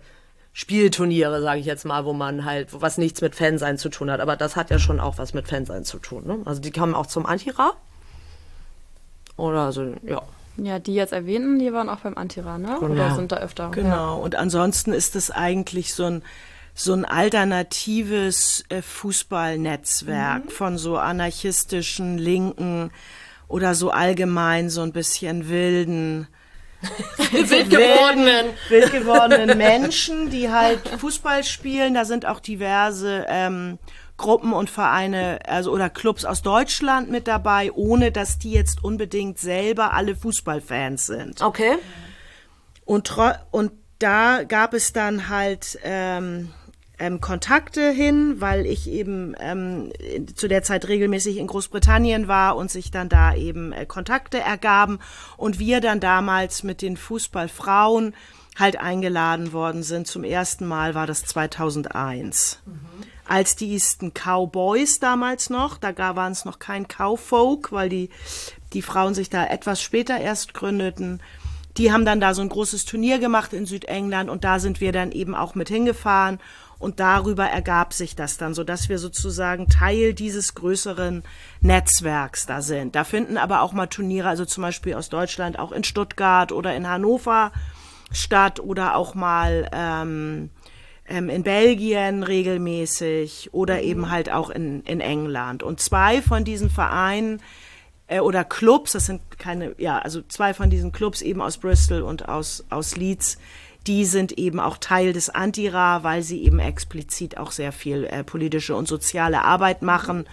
Spielturniere, 0.52 1.42
sage 1.42 1.60
ich 1.60 1.66
jetzt 1.66 1.84
mal, 1.84 2.04
wo 2.04 2.12
man 2.12 2.44
halt, 2.44 2.68
was 2.72 2.98
nichts 2.98 3.20
mit 3.20 3.34
Fansein 3.34 3.78
zu 3.78 3.88
tun 3.88 4.10
hat. 4.10 4.20
Aber 4.20 4.36
das 4.36 4.56
hat 4.56 4.70
ja 4.70 4.78
schon 4.78 5.00
auch 5.00 5.18
was 5.18 5.34
mit 5.34 5.48
Fansein 5.48 5.84
zu 5.84 5.98
tun. 5.98 6.26
Ne? 6.26 6.38
Also 6.44 6.60
die 6.60 6.70
kommen 6.70 6.94
auch 6.94 7.06
zum 7.06 7.26
Antira. 7.26 7.72
Oder 9.36 9.72
so, 9.72 9.94
ja. 10.02 10.22
Ja, 10.58 10.78
die 10.78 10.94
jetzt 10.94 11.12
erwähnten, 11.12 11.58
die 11.58 11.72
waren 11.72 11.88
auch 11.88 12.00
beim 12.00 12.16
Antira, 12.16 12.58
ne? 12.58 12.76
Genau. 12.80 12.92
Oder 12.92 13.14
sind 13.14 13.32
da 13.32 13.36
öfter? 13.36 13.70
Genau. 13.70 14.18
Und 14.20 14.34
ansonsten 14.36 14.92
ist 14.92 15.16
es 15.16 15.30
eigentlich 15.30 15.94
so 15.94 16.04
ein 16.04 16.22
so 16.78 16.92
ein 16.92 17.06
alternatives 17.06 18.64
äh, 18.68 18.82
Fußballnetzwerk 18.82 20.52
von 20.52 20.76
so 20.76 20.98
anarchistischen 20.98 22.18
Linken 22.18 22.90
oder 23.48 23.74
so 23.74 23.90
allgemein 23.90 24.68
so 24.68 24.82
ein 24.82 24.92
bisschen 24.92 25.48
wilden 25.48 26.28
Wild 27.32 27.70
gewordenen. 27.70 28.46
wild 28.68 28.92
gewordenen 28.92 29.56
Menschen, 29.58 30.28
die 30.28 30.50
halt 30.50 30.86
Fußball 30.98 31.42
spielen. 31.44 31.94
Da 31.94 32.04
sind 32.04 32.26
auch 32.26 32.40
diverse 32.40 33.24
ähm, 33.28 33.78
Gruppen 34.16 34.52
und 34.52 34.70
Vereine, 34.70 35.40
also 35.46 35.72
oder 35.72 35.90
Clubs 35.90 36.24
aus 36.24 36.42
Deutschland 36.42 37.10
mit 37.10 37.26
dabei, 37.28 37.70
ohne 37.72 38.12
dass 38.12 38.38
die 38.38 38.52
jetzt 38.52 38.82
unbedingt 38.82 39.38
selber 39.38 39.92
alle 39.92 40.16
Fußballfans 40.16 41.06
sind. 41.06 41.42
Okay. 41.42 41.76
Und, 42.84 43.14
und 43.50 43.72
da 43.98 44.44
gab 44.44 44.72
es 44.72 44.92
dann 44.92 45.28
halt 45.28 45.78
ähm, 45.82 46.52
ähm, 46.98 47.20
Kontakte 47.20 47.90
hin, 47.90 48.40
weil 48.40 48.64
ich 48.64 48.88
eben 48.88 49.34
ähm, 49.38 49.92
zu 50.34 50.48
der 50.48 50.62
Zeit 50.62 50.88
regelmäßig 50.88 51.36
in 51.36 51.46
Großbritannien 51.46 52.28
war 52.28 52.56
und 52.56 52.70
sich 52.70 52.90
dann 52.90 53.08
da 53.08 53.34
eben 53.34 53.72
äh, 53.72 53.86
Kontakte 53.86 54.38
ergaben 54.38 54.98
und 55.36 55.58
wir 55.58 55.80
dann 55.80 56.00
damals 56.00 56.62
mit 56.62 56.80
den 56.80 56.96
Fußballfrauen 56.96 58.14
halt 58.58 58.80
eingeladen 58.80 59.52
worden 59.52 59.82
sind. 59.82 60.06
Zum 60.06 60.24
ersten 60.24 60.66
Mal 60.66 60.94
war 60.94 61.06
das 61.06 61.24
2001. 61.24 62.62
Als 63.28 63.56
die 63.56 63.72
Easton 63.72 64.12
Cowboys 64.12 65.00
damals 65.00 65.50
noch, 65.50 65.78
da 65.78 65.96
waren 66.16 66.32
es 66.32 66.44
noch 66.44 66.58
kein 66.58 66.86
Cowfolk, 66.86 67.72
weil 67.72 67.88
die, 67.88 68.10
die 68.72 68.82
Frauen 68.82 69.14
sich 69.14 69.30
da 69.30 69.46
etwas 69.46 69.82
später 69.82 70.18
erst 70.18 70.54
gründeten 70.54 71.20
Die 71.76 71.92
haben 71.92 72.04
dann 72.06 72.20
da 72.20 72.32
so 72.32 72.40
ein 72.40 72.48
großes 72.48 72.84
Turnier 72.86 73.18
gemacht 73.18 73.52
in 73.52 73.66
Südengland 73.66 74.30
und 74.30 74.44
da 74.44 74.58
sind 74.60 74.80
wir 74.80 74.92
dann 74.92 75.12
eben 75.12 75.34
auch 75.34 75.54
mit 75.54 75.68
hingefahren 75.68 76.38
und 76.78 77.00
darüber 77.00 77.46
ergab 77.46 77.92
sich 77.92 78.16
das 78.16 78.36
dann, 78.38 78.54
so 78.54 78.64
dass 78.64 78.88
wir 78.88 78.98
sozusagen 78.98 79.68
Teil 79.68 80.14
dieses 80.14 80.54
größeren 80.54 81.22
Netzwerks 81.60 82.46
da 82.46 82.62
sind. 82.62 82.94
Da 82.94 83.04
finden 83.04 83.38
aber 83.38 83.62
auch 83.62 83.72
mal 83.72 83.86
Turniere, 83.86 84.28
also 84.28 84.44
zum 84.44 84.62
Beispiel 84.62 84.94
aus 84.94 85.08
Deutschland, 85.08 85.58
auch 85.58 85.72
in 85.72 85.84
Stuttgart 85.84 86.52
oder 86.52 86.74
in 86.76 86.88
Hannover 86.88 87.52
statt 88.12 88.60
oder 88.60 88.94
auch 88.96 89.14
mal 89.14 89.68
ähm, 89.72 90.50
ähm, 91.08 91.28
in 91.28 91.42
Belgien 91.42 92.22
regelmäßig 92.22 93.50
oder 93.52 93.82
eben 93.82 94.10
halt 94.10 94.30
auch 94.30 94.50
in, 94.50 94.82
in 94.82 95.00
England. 95.00 95.62
Und 95.62 95.80
zwei 95.80 96.22
von 96.22 96.44
diesen 96.44 96.70
Vereinen 96.70 97.40
äh, 98.06 98.20
oder 98.20 98.44
Clubs, 98.44 98.92
das 98.92 99.06
sind 99.06 99.20
keine, 99.38 99.74
ja, 99.78 99.98
also 99.98 100.22
zwei 100.22 100.54
von 100.54 100.70
diesen 100.70 100.92
Clubs 100.92 101.22
eben 101.22 101.40
aus 101.40 101.58
Bristol 101.58 102.02
und 102.02 102.28
aus, 102.28 102.64
aus 102.70 102.96
Leeds, 102.96 103.38
die 103.86 104.04
sind 104.04 104.32
eben 104.32 104.58
auch 104.58 104.78
Teil 104.78 105.12
des 105.12 105.30
Antira, 105.30 106.02
weil 106.02 106.22
sie 106.22 106.42
eben 106.42 106.58
explizit 106.58 107.38
auch 107.38 107.52
sehr 107.52 107.72
viel 107.72 108.04
äh, 108.04 108.24
politische 108.24 108.74
und 108.74 108.88
soziale 108.88 109.42
Arbeit 109.42 109.82
machen. 109.82 110.26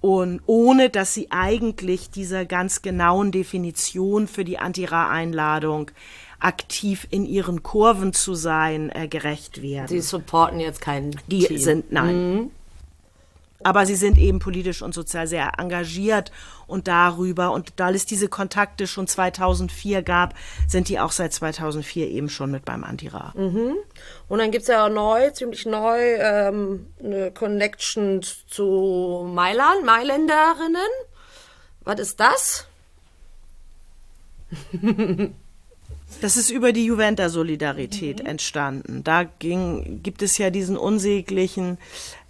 Und 0.00 0.40
ohne 0.46 0.90
dass 0.90 1.14
sie 1.14 1.30
eigentlich 1.30 2.10
dieser 2.10 2.44
ganz 2.44 2.82
genauen 2.82 3.30
Definition 3.30 4.26
für 4.26 4.44
die 4.44 4.58
Antira-Einladung 4.58 5.92
aktiv 6.42 7.06
in 7.10 7.24
ihren 7.24 7.62
Kurven 7.62 8.12
zu 8.12 8.34
sein, 8.34 8.90
äh, 8.90 9.08
gerecht 9.08 9.62
werden. 9.62 9.88
Sie 9.88 10.00
supporten 10.00 10.60
jetzt 10.60 10.80
keinen. 10.80 11.18
Die 11.26 11.44
Team. 11.44 11.58
sind, 11.58 11.92
nein. 11.92 12.34
Mhm. 12.34 12.50
Aber 13.64 13.86
sie 13.86 13.94
sind 13.94 14.18
eben 14.18 14.40
politisch 14.40 14.82
und 14.82 14.92
sozial 14.92 15.28
sehr 15.28 15.52
engagiert 15.58 16.32
und 16.66 16.88
darüber, 16.88 17.52
und 17.52 17.74
da 17.76 17.90
es 17.90 18.06
diese 18.06 18.26
Kontakte 18.26 18.88
schon 18.88 19.06
2004 19.06 20.02
gab, 20.02 20.34
sind 20.66 20.88
die 20.88 20.98
auch 20.98 21.12
seit 21.12 21.32
2004 21.32 22.08
eben 22.08 22.28
schon 22.28 22.50
mit 22.50 22.64
beim 22.64 22.82
Antira. 22.82 23.32
Mhm. 23.36 23.76
Und 24.28 24.38
dann 24.38 24.50
gibt 24.50 24.62
es 24.62 24.68
ja 24.68 24.86
auch 24.86 24.90
neu, 24.90 25.30
ziemlich 25.30 25.64
neu, 25.64 26.00
ähm, 26.00 26.88
eine 26.98 27.30
Connection 27.30 28.20
zu 28.48 29.30
Mailand, 29.32 29.84
Mailänderinnen. 29.84 30.90
Was 31.84 32.00
ist 32.00 32.18
das? 32.18 32.66
Das 36.22 36.36
ist 36.36 36.50
über 36.50 36.72
die 36.72 36.84
Juventa-Solidarität 36.84 38.20
mhm. 38.20 38.26
entstanden. 38.26 39.02
Da 39.02 39.24
ging, 39.24 40.00
gibt 40.04 40.22
es 40.22 40.38
ja 40.38 40.50
diesen 40.50 40.76
unsäglichen 40.76 41.78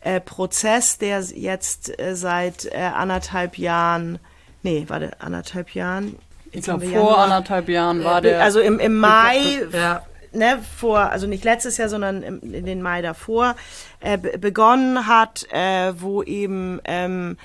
äh, 0.01 0.19
Prozess, 0.19 0.97
der 0.97 1.21
jetzt 1.21 2.01
äh, 2.01 2.17
seit 2.17 2.65
äh, 2.65 2.79
anderthalb 2.79 3.59
Jahren, 3.59 4.19
nee, 4.63 4.87
warte, 4.89 5.21
anderthalb 5.21 5.75
Jahren. 5.75 6.17
Ich 6.53 6.63
glaube, 6.63 6.87
vor 6.87 6.93
Januar, 6.93 7.19
anderthalb 7.19 7.69
Jahren 7.69 8.03
war 8.03 8.23
der. 8.23 8.43
Also 8.43 8.61
im, 8.61 8.79
im 8.79 8.99
Mai, 8.99 9.67
ja. 9.71 10.03
ne, 10.33 10.59
vor, 10.79 11.11
also 11.11 11.27
nicht 11.27 11.45
letztes 11.45 11.77
Jahr, 11.77 11.91
sondern 11.91 12.23
im, 12.23 12.41
in 12.41 12.65
den 12.65 12.81
Mai 12.81 13.03
davor, 13.03 13.57
äh, 14.01 14.17
begonnen 14.17 15.07
hat, 15.07 15.47
äh, 15.53 15.93
wo 16.01 16.23
eben 16.23 16.81
ähm, 16.85 17.37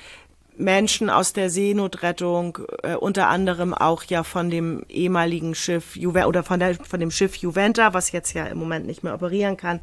Menschen 0.58 1.10
aus 1.10 1.34
der 1.34 1.50
Seenotrettung, 1.50 2.60
äh, 2.84 2.96
unter 2.96 3.28
anderem 3.28 3.74
auch 3.74 4.04
ja 4.04 4.24
von 4.24 4.50
dem 4.50 4.84
ehemaligen 4.90 5.56
Schiff 5.56 5.96
Juve 5.96 6.26
oder 6.28 6.44
von, 6.44 6.60
der, 6.60 6.76
von 6.76 7.00
dem 7.00 7.12
Schiff 7.12 7.36
Juventa, 7.36 7.94
was 7.94 8.12
jetzt 8.12 8.34
ja 8.34 8.46
im 8.46 8.58
Moment 8.58 8.86
nicht 8.86 9.04
mehr 9.04 9.14
operieren 9.14 9.58
kann, 9.58 9.82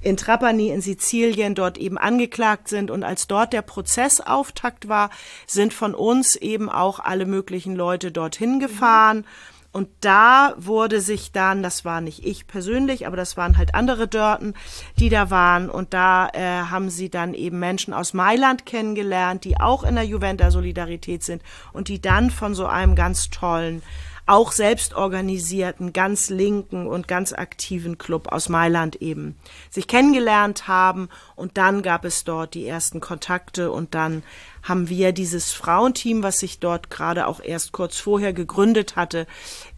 in 0.00 0.16
Trapani 0.16 0.70
in 0.70 0.80
Sizilien 0.80 1.54
dort 1.54 1.78
eben 1.78 1.98
angeklagt 1.98 2.68
sind. 2.68 2.90
Und 2.90 3.04
als 3.04 3.26
dort 3.26 3.52
der 3.52 3.62
Prozessauftakt 3.62 4.88
war, 4.88 5.10
sind 5.46 5.74
von 5.74 5.94
uns 5.94 6.36
eben 6.36 6.68
auch 6.68 6.98
alle 7.00 7.26
möglichen 7.26 7.76
Leute 7.76 8.12
dorthin 8.12 8.58
gefahren. 8.58 9.18
Mhm 9.18 9.55
und 9.72 9.88
da 10.00 10.54
wurde 10.56 11.00
sich 11.00 11.32
dann, 11.32 11.62
das 11.62 11.84
war 11.84 12.00
nicht 12.00 12.24
ich 12.24 12.46
persönlich, 12.46 13.06
aber 13.06 13.16
das 13.16 13.36
waren 13.36 13.58
halt 13.58 13.74
andere 13.74 14.08
Dörten, 14.08 14.54
die 14.98 15.08
da 15.08 15.30
waren. 15.30 15.68
Und 15.68 15.92
da 15.92 16.28
äh, 16.28 16.62
haben 16.70 16.88
sie 16.88 17.10
dann 17.10 17.34
eben 17.34 17.58
Menschen 17.58 17.92
aus 17.92 18.14
Mailand 18.14 18.64
kennengelernt, 18.64 19.44
die 19.44 19.60
auch 19.60 19.84
in 19.84 19.96
der 19.96 20.04
Juventa 20.04 20.50
Solidarität 20.50 21.22
sind 21.22 21.42
und 21.72 21.88
die 21.88 22.00
dann 22.00 22.30
von 22.30 22.54
so 22.54 22.66
einem 22.66 22.94
ganz 22.94 23.28
tollen 23.30 23.82
auch 24.26 24.50
selbst 24.50 24.94
organisierten, 24.94 25.92
ganz 25.92 26.30
linken 26.30 26.88
und 26.88 27.06
ganz 27.06 27.32
aktiven 27.32 27.96
Club 27.96 28.32
aus 28.32 28.48
Mailand 28.48 28.96
eben 28.96 29.36
sich 29.70 29.86
kennengelernt 29.86 30.66
haben 30.66 31.08
und 31.36 31.56
dann 31.56 31.80
gab 31.82 32.04
es 32.04 32.24
dort 32.24 32.54
die 32.54 32.66
ersten 32.66 33.00
Kontakte 33.00 33.70
und 33.70 33.94
dann 33.94 34.24
haben 34.68 34.88
wir 34.88 35.12
dieses 35.12 35.52
Frauenteam, 35.52 36.22
was 36.22 36.38
sich 36.38 36.58
dort 36.58 36.90
gerade 36.90 37.26
auch 37.26 37.40
erst 37.40 37.72
kurz 37.72 37.98
vorher 37.98 38.32
gegründet 38.32 38.96
hatte, 38.96 39.26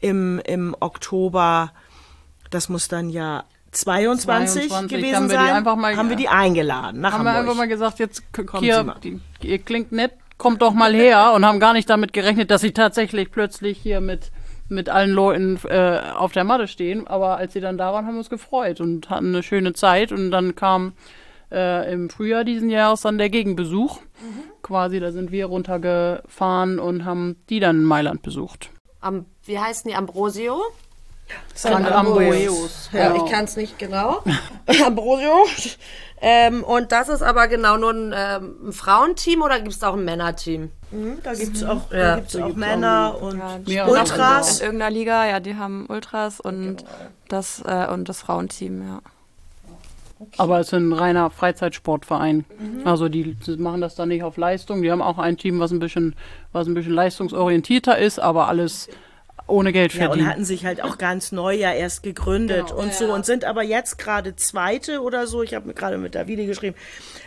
im, 0.00 0.40
im 0.44 0.74
Oktober, 0.80 1.72
das 2.50 2.68
muss 2.68 2.88
dann 2.88 3.10
ja 3.10 3.44
22, 3.72 4.68
22 4.68 4.98
gewesen 4.98 5.16
haben 5.16 5.28
sein, 5.28 5.54
einfach 5.56 5.76
mal, 5.76 5.96
haben 5.96 6.08
wir 6.08 6.16
die 6.16 6.28
eingeladen 6.28 7.00
nach 7.00 7.12
haben 7.12 7.20
Hamburg. 7.20 7.34
wir 7.34 7.40
einfach 7.40 7.54
mal 7.54 7.68
gesagt, 7.68 7.98
jetzt 7.98 8.22
hier, 8.60 8.94
die, 9.02 9.20
ihr 9.42 9.58
klingt 9.58 9.92
nett, 9.92 10.12
kommt 10.38 10.62
doch 10.62 10.72
mal 10.72 10.94
her 10.94 11.32
und 11.34 11.44
haben 11.44 11.60
gar 11.60 11.74
nicht 11.74 11.90
damit 11.90 12.12
gerechnet, 12.12 12.50
dass 12.50 12.62
sie 12.62 12.72
tatsächlich 12.72 13.30
plötzlich 13.30 13.78
hier 13.78 14.00
mit 14.00 14.30
mit 14.68 14.88
allen 14.88 15.10
Leuten 15.10 15.58
äh, 15.66 16.00
auf 16.14 16.32
der 16.32 16.44
Matte 16.44 16.68
stehen. 16.68 17.06
Aber 17.06 17.38
als 17.38 17.54
sie 17.54 17.60
dann 17.60 17.78
da 17.78 17.92
waren, 17.92 18.06
haben 18.06 18.14
wir 18.14 18.18
uns 18.18 18.30
gefreut 18.30 18.80
und 18.80 19.08
hatten 19.10 19.28
eine 19.28 19.42
schöne 19.42 19.72
Zeit. 19.72 20.12
Und 20.12 20.30
dann 20.30 20.54
kam 20.54 20.92
äh, 21.50 21.92
im 21.92 22.10
Frühjahr 22.10 22.44
diesen 22.44 22.70
Jahres 22.70 23.02
dann 23.02 23.18
der 23.18 23.30
Gegenbesuch. 23.30 24.00
Mhm. 24.00 24.42
Quasi, 24.62 25.00
da 25.00 25.12
sind 25.12 25.30
wir 25.30 25.46
runtergefahren 25.46 26.78
und 26.78 27.04
haben 27.04 27.36
die 27.48 27.60
dann 27.60 27.76
in 27.76 27.84
Mailand 27.84 28.22
besucht. 28.22 28.70
Am, 29.00 29.26
wie 29.44 29.58
heißen 29.58 29.88
die? 29.88 29.96
Ambrosio? 29.96 30.62
St. 31.54 31.66
Ambrosius. 31.66 32.90
Ja, 32.92 33.14
ich 33.14 33.30
kann 33.30 33.44
es 33.44 33.56
nicht 33.56 33.78
genau. 33.78 34.22
Ambrosio. 34.86 35.44
Ähm, 36.20 36.64
und 36.64 36.90
das 36.90 37.08
ist 37.08 37.22
aber 37.22 37.48
genau 37.48 37.76
nur 37.76 37.92
ein, 37.92 38.14
ähm, 38.16 38.68
ein 38.68 38.72
Frauenteam 38.72 39.42
oder 39.42 39.60
gibt 39.60 39.74
es 39.74 39.82
auch 39.82 39.94
ein 39.94 40.04
Männerteam? 40.04 40.70
Mhm, 40.90 41.18
da 41.22 41.34
gibt 41.34 41.56
es 41.56 41.64
auch, 41.64 41.92
ja. 41.92 42.16
gibt's 42.16 42.34
auch 42.34 42.54
Männer 42.54 43.14
auch 43.14 43.22
und 43.22 43.68
ja, 43.68 43.86
Ultras. 43.86 44.54
In, 44.54 44.56
in, 44.56 44.64
irgendeiner 44.66 44.90
Liga, 44.90 45.26
ja, 45.26 45.40
die 45.40 45.56
haben 45.56 45.86
Ultras 45.88 46.40
und, 46.40 46.78
genau. 46.78 46.90
das, 47.28 47.62
äh, 47.64 47.86
und 47.86 48.08
das 48.08 48.20
Frauenteam, 48.20 48.82
ja. 48.82 49.00
Okay. 50.20 50.30
Aber 50.38 50.58
es 50.58 50.68
ist 50.68 50.74
ein 50.74 50.92
reiner 50.92 51.30
Freizeitsportverein. 51.30 52.44
Mhm. 52.58 52.86
Also 52.86 53.08
die 53.08 53.36
machen 53.56 53.80
das 53.80 53.94
dann 53.94 54.08
nicht 54.08 54.22
auf 54.22 54.36
Leistung. 54.36 54.82
Die 54.82 54.90
haben 54.90 55.02
auch 55.02 55.18
ein 55.18 55.36
Team, 55.36 55.60
was 55.60 55.70
ein 55.70 55.78
bisschen, 55.78 56.16
was 56.52 56.66
ein 56.66 56.74
bisschen 56.74 56.92
leistungsorientierter 56.92 57.98
ist, 57.98 58.18
aber 58.18 58.48
alles 58.48 58.88
ohne 59.48 59.72
Geld 59.72 59.92
verdienen. 59.92 60.18
Ja, 60.18 60.24
und 60.24 60.30
hatten 60.30 60.44
sich 60.44 60.64
halt 60.64 60.82
auch 60.82 60.98
ganz 60.98 61.32
neu 61.32 61.54
ja 61.54 61.72
erst 61.72 62.02
gegründet 62.02 62.68
genau. 62.68 62.80
und 62.80 62.88
ja, 62.88 62.92
so 62.92 63.12
und 63.12 63.24
sind 63.24 63.44
aber 63.44 63.62
jetzt 63.62 63.98
gerade 63.98 64.36
Zweite 64.36 65.00
oder 65.00 65.26
so. 65.26 65.42
Ich 65.42 65.54
habe 65.54 65.66
mir 65.66 65.74
gerade 65.74 65.98
mit 65.98 66.14
Davide 66.14 66.46
geschrieben. 66.46 66.76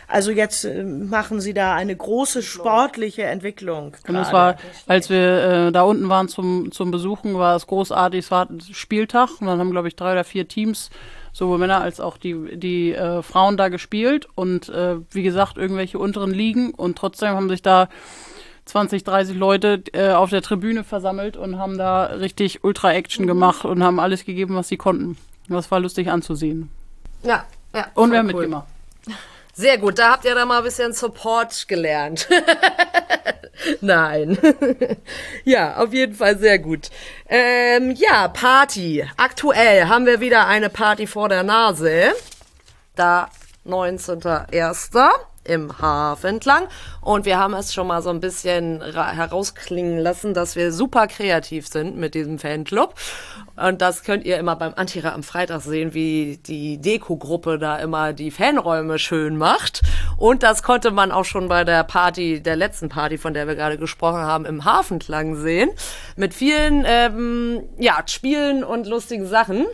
Also 0.06 0.30
jetzt 0.30 0.64
äh, 0.64 0.84
machen 0.84 1.40
sie 1.40 1.54
da 1.54 1.74
eine 1.74 1.96
große 1.96 2.42
sportliche 2.42 3.24
Entwicklung. 3.24 3.96
Und 4.06 4.16
es 4.16 4.32
war, 4.32 4.56
als 4.86 5.10
wir 5.10 5.66
äh, 5.68 5.72
da 5.72 5.82
unten 5.82 6.08
waren 6.08 6.28
zum, 6.28 6.70
zum 6.70 6.90
Besuchen, 6.90 7.34
war 7.34 7.56
es 7.56 7.66
großartig. 7.66 8.26
Es 8.26 8.30
war 8.30 8.48
Spieltag 8.72 9.40
und 9.40 9.46
dann 9.46 9.58
haben, 9.58 9.70
glaube 9.70 9.88
ich, 9.88 9.96
drei 9.96 10.12
oder 10.12 10.24
vier 10.24 10.46
Teams 10.46 10.90
sowohl 11.32 11.58
Männer 11.58 11.80
als 11.80 12.00
auch 12.00 12.16
die, 12.16 12.56
die 12.58 12.92
äh, 12.92 13.22
Frauen 13.22 13.56
da 13.56 13.68
gespielt 13.68 14.28
und 14.34 14.68
äh, 14.68 14.96
wie 15.10 15.22
gesagt, 15.22 15.56
irgendwelche 15.56 15.98
unteren 15.98 16.32
Ligen 16.32 16.72
und 16.72 16.98
trotzdem 16.98 17.30
haben 17.30 17.48
sich 17.48 17.62
da 17.62 17.88
20, 18.66 19.04
30 19.04 19.36
Leute 19.36 19.82
äh, 19.92 20.10
auf 20.12 20.30
der 20.30 20.42
Tribüne 20.42 20.84
versammelt 20.84 21.36
und 21.36 21.58
haben 21.58 21.78
da 21.78 22.04
richtig 22.04 22.62
Ultra-Action 22.62 23.26
gemacht 23.26 23.64
und 23.64 23.82
haben 23.82 23.98
alles 23.98 24.24
gegeben, 24.24 24.54
was 24.54 24.68
sie 24.68 24.76
konnten. 24.76 25.16
Das 25.48 25.70
war 25.70 25.80
lustig 25.80 26.10
anzusehen. 26.10 26.68
Ja, 27.24 27.44
ja. 27.74 27.86
Und 27.94 28.12
wir 28.12 28.18
haben 28.18 28.26
cool. 28.26 28.34
mitgemacht. 28.34 28.66
Sehr 29.54 29.76
gut, 29.76 29.98
da 29.98 30.12
habt 30.12 30.24
ihr 30.24 30.34
dann 30.34 30.48
mal 30.48 30.58
ein 30.58 30.64
bisschen 30.64 30.94
Support 30.94 31.68
gelernt. 31.68 32.26
Nein. 33.80 34.38
ja, 35.44 35.76
auf 35.76 35.92
jeden 35.92 36.14
Fall 36.14 36.38
sehr 36.38 36.58
gut. 36.58 36.90
Ähm, 37.28 37.90
ja, 37.92 38.28
Party. 38.28 39.04
Aktuell 39.16 39.86
haben 39.88 40.06
wir 40.06 40.20
wieder 40.20 40.46
eine 40.46 40.70
Party 40.70 41.06
vor 41.06 41.28
der 41.28 41.42
Nase. 41.42 42.12
Da 42.96 43.28
19.01 43.66 45.31
im 45.44 45.78
Hafen 45.80 46.36
entlang. 46.36 46.68
Und 47.00 47.24
wir 47.24 47.38
haben 47.38 47.54
es 47.54 47.74
schon 47.74 47.86
mal 47.86 48.02
so 48.02 48.10
ein 48.10 48.20
bisschen 48.20 48.82
herausklingen 48.82 49.98
lassen, 49.98 50.34
dass 50.34 50.56
wir 50.56 50.72
super 50.72 51.06
kreativ 51.06 51.66
sind 51.66 51.96
mit 51.96 52.14
diesem 52.14 52.38
Fanclub. 52.38 52.94
Und 53.56 53.82
das 53.82 54.04
könnt 54.04 54.24
ihr 54.24 54.38
immer 54.38 54.56
beim 54.56 54.72
Antira 54.74 55.12
am 55.12 55.22
Freitag 55.22 55.60
sehen, 55.62 55.94
wie 55.94 56.38
die 56.46 56.78
Deko-Gruppe 56.78 57.58
da 57.58 57.76
immer 57.78 58.12
die 58.12 58.30
Fanräume 58.30 58.98
schön 58.98 59.36
macht. 59.36 59.82
Und 60.16 60.42
das 60.42 60.62
konnte 60.62 60.90
man 60.90 61.12
auch 61.12 61.24
schon 61.24 61.48
bei 61.48 61.64
der 61.64 61.84
Party, 61.84 62.40
der 62.40 62.56
letzten 62.56 62.88
Party, 62.88 63.18
von 63.18 63.34
der 63.34 63.46
wir 63.46 63.54
gerade 63.54 63.78
gesprochen 63.78 64.20
haben, 64.20 64.44
im 64.44 64.64
Hafenklang 64.64 65.36
sehen. 65.36 65.70
Mit 66.16 66.34
vielen, 66.34 66.84
ähm, 66.86 67.64
ja, 67.78 68.02
Spielen 68.06 68.64
und 68.64 68.86
lustigen 68.86 69.26
Sachen. 69.26 69.66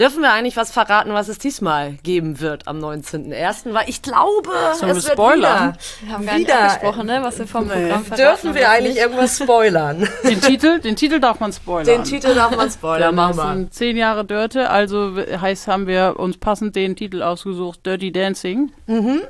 Dürfen 0.00 0.22
wir 0.22 0.32
eigentlich 0.32 0.56
was 0.56 0.72
verraten, 0.72 1.12
was 1.12 1.28
es 1.28 1.38
diesmal 1.38 1.92
geben 2.02 2.40
wird 2.40 2.66
am 2.66 2.78
19.01.? 2.78 3.74
Weil 3.74 3.88
ich 3.88 4.00
glaube, 4.00 4.50
Sollen 4.74 4.90
es 4.92 4.96
wir 4.96 5.04
wird 5.04 5.12
spoilern? 5.12 5.74
wieder. 5.74 5.78
Wir 6.00 6.12
haben 6.14 6.26
gar 6.26 6.34
nicht 6.38 6.48
wieder. 6.48 6.60
abgesprochen, 6.62 7.06
ne, 7.06 7.22
was 7.22 7.38
wir 7.38 7.46
vom 7.46 7.68
Programm 7.68 8.04
verraten. 8.04 8.16
Dürfen 8.16 8.54
wir 8.54 8.70
eigentlich 8.70 8.96
irgendwas 8.96 9.36
spoilern? 9.38 10.08
Den 10.24 10.40
Titel, 10.40 10.80
den 10.80 10.96
Titel 10.96 11.20
darf 11.20 11.40
man 11.40 11.52
spoilern. 11.52 11.86
Den 11.86 12.04
Titel 12.04 12.34
darf 12.34 12.56
man 12.56 12.70
spoilern, 12.70 13.14
machen 13.14 13.36
wir. 13.36 13.52
sind 13.54 13.74
zehn 13.74 13.96
Jahre 13.98 14.24
Dörte, 14.24 14.70
also 14.70 15.14
heißt, 15.16 15.68
haben 15.68 15.86
wir 15.86 16.14
uns 16.18 16.38
passend 16.38 16.74
den 16.74 16.96
Titel 16.96 17.22
ausgesucht, 17.22 17.84
Dirty 17.84 18.10
Dancing. 18.12 18.72
Mhm. 18.86 19.20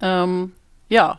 Ähm, 0.00 0.52
ja. 0.88 1.18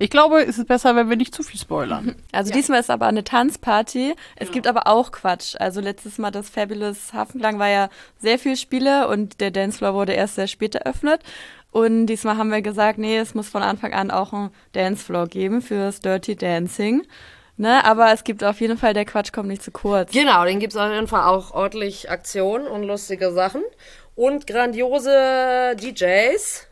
Ich 0.00 0.10
glaube, 0.10 0.42
es 0.44 0.58
ist 0.58 0.68
besser, 0.68 0.94
wenn 0.94 1.08
wir 1.10 1.16
nicht 1.16 1.34
zu 1.34 1.42
viel 1.42 1.58
spoilern. 1.58 2.14
Also 2.32 2.52
diesmal 2.52 2.78
ist 2.80 2.90
aber 2.90 3.06
eine 3.06 3.24
Tanzparty. 3.24 4.14
Es 4.36 4.52
gibt 4.52 4.66
aber 4.66 4.86
auch 4.86 5.10
Quatsch. 5.10 5.56
Also 5.58 5.80
letztes 5.80 6.18
Mal 6.18 6.30
das 6.30 6.48
Fabulous 6.48 7.12
Hafenklang 7.12 7.58
war 7.58 7.68
ja 7.68 7.88
sehr 8.18 8.38
viel 8.38 8.56
Spiele 8.56 9.08
und 9.08 9.40
der 9.40 9.50
Dancefloor 9.50 9.94
wurde 9.94 10.12
erst 10.12 10.36
sehr 10.36 10.46
spät 10.46 10.76
eröffnet. 10.76 11.22
Und 11.72 12.06
diesmal 12.06 12.36
haben 12.36 12.50
wir 12.50 12.62
gesagt, 12.62 12.98
nee, 12.98 13.18
es 13.18 13.34
muss 13.34 13.48
von 13.48 13.62
Anfang 13.62 13.92
an 13.92 14.10
auch 14.10 14.32
ein 14.32 14.50
Dancefloor 14.72 15.26
geben 15.26 15.62
fürs 15.62 16.00
Dirty 16.00 16.36
Dancing. 16.36 17.02
Ne, 17.56 17.84
aber 17.84 18.12
es 18.12 18.22
gibt 18.22 18.44
auf 18.44 18.60
jeden 18.60 18.78
Fall, 18.78 18.94
der 18.94 19.04
Quatsch 19.04 19.32
kommt 19.32 19.48
nicht 19.48 19.64
zu 19.64 19.72
kurz. 19.72 20.12
Genau, 20.12 20.44
den 20.44 20.60
gibt 20.60 20.74
es 20.74 20.78
auf 20.78 20.92
jeden 20.92 21.08
Fall 21.08 21.24
auch 21.24 21.50
ordentlich 21.50 22.08
Aktionen 22.08 22.68
und 22.68 22.84
lustige 22.84 23.32
Sachen. 23.32 23.62
Und 24.14 24.46
grandiose 24.46 25.74
DJs. 25.74 26.67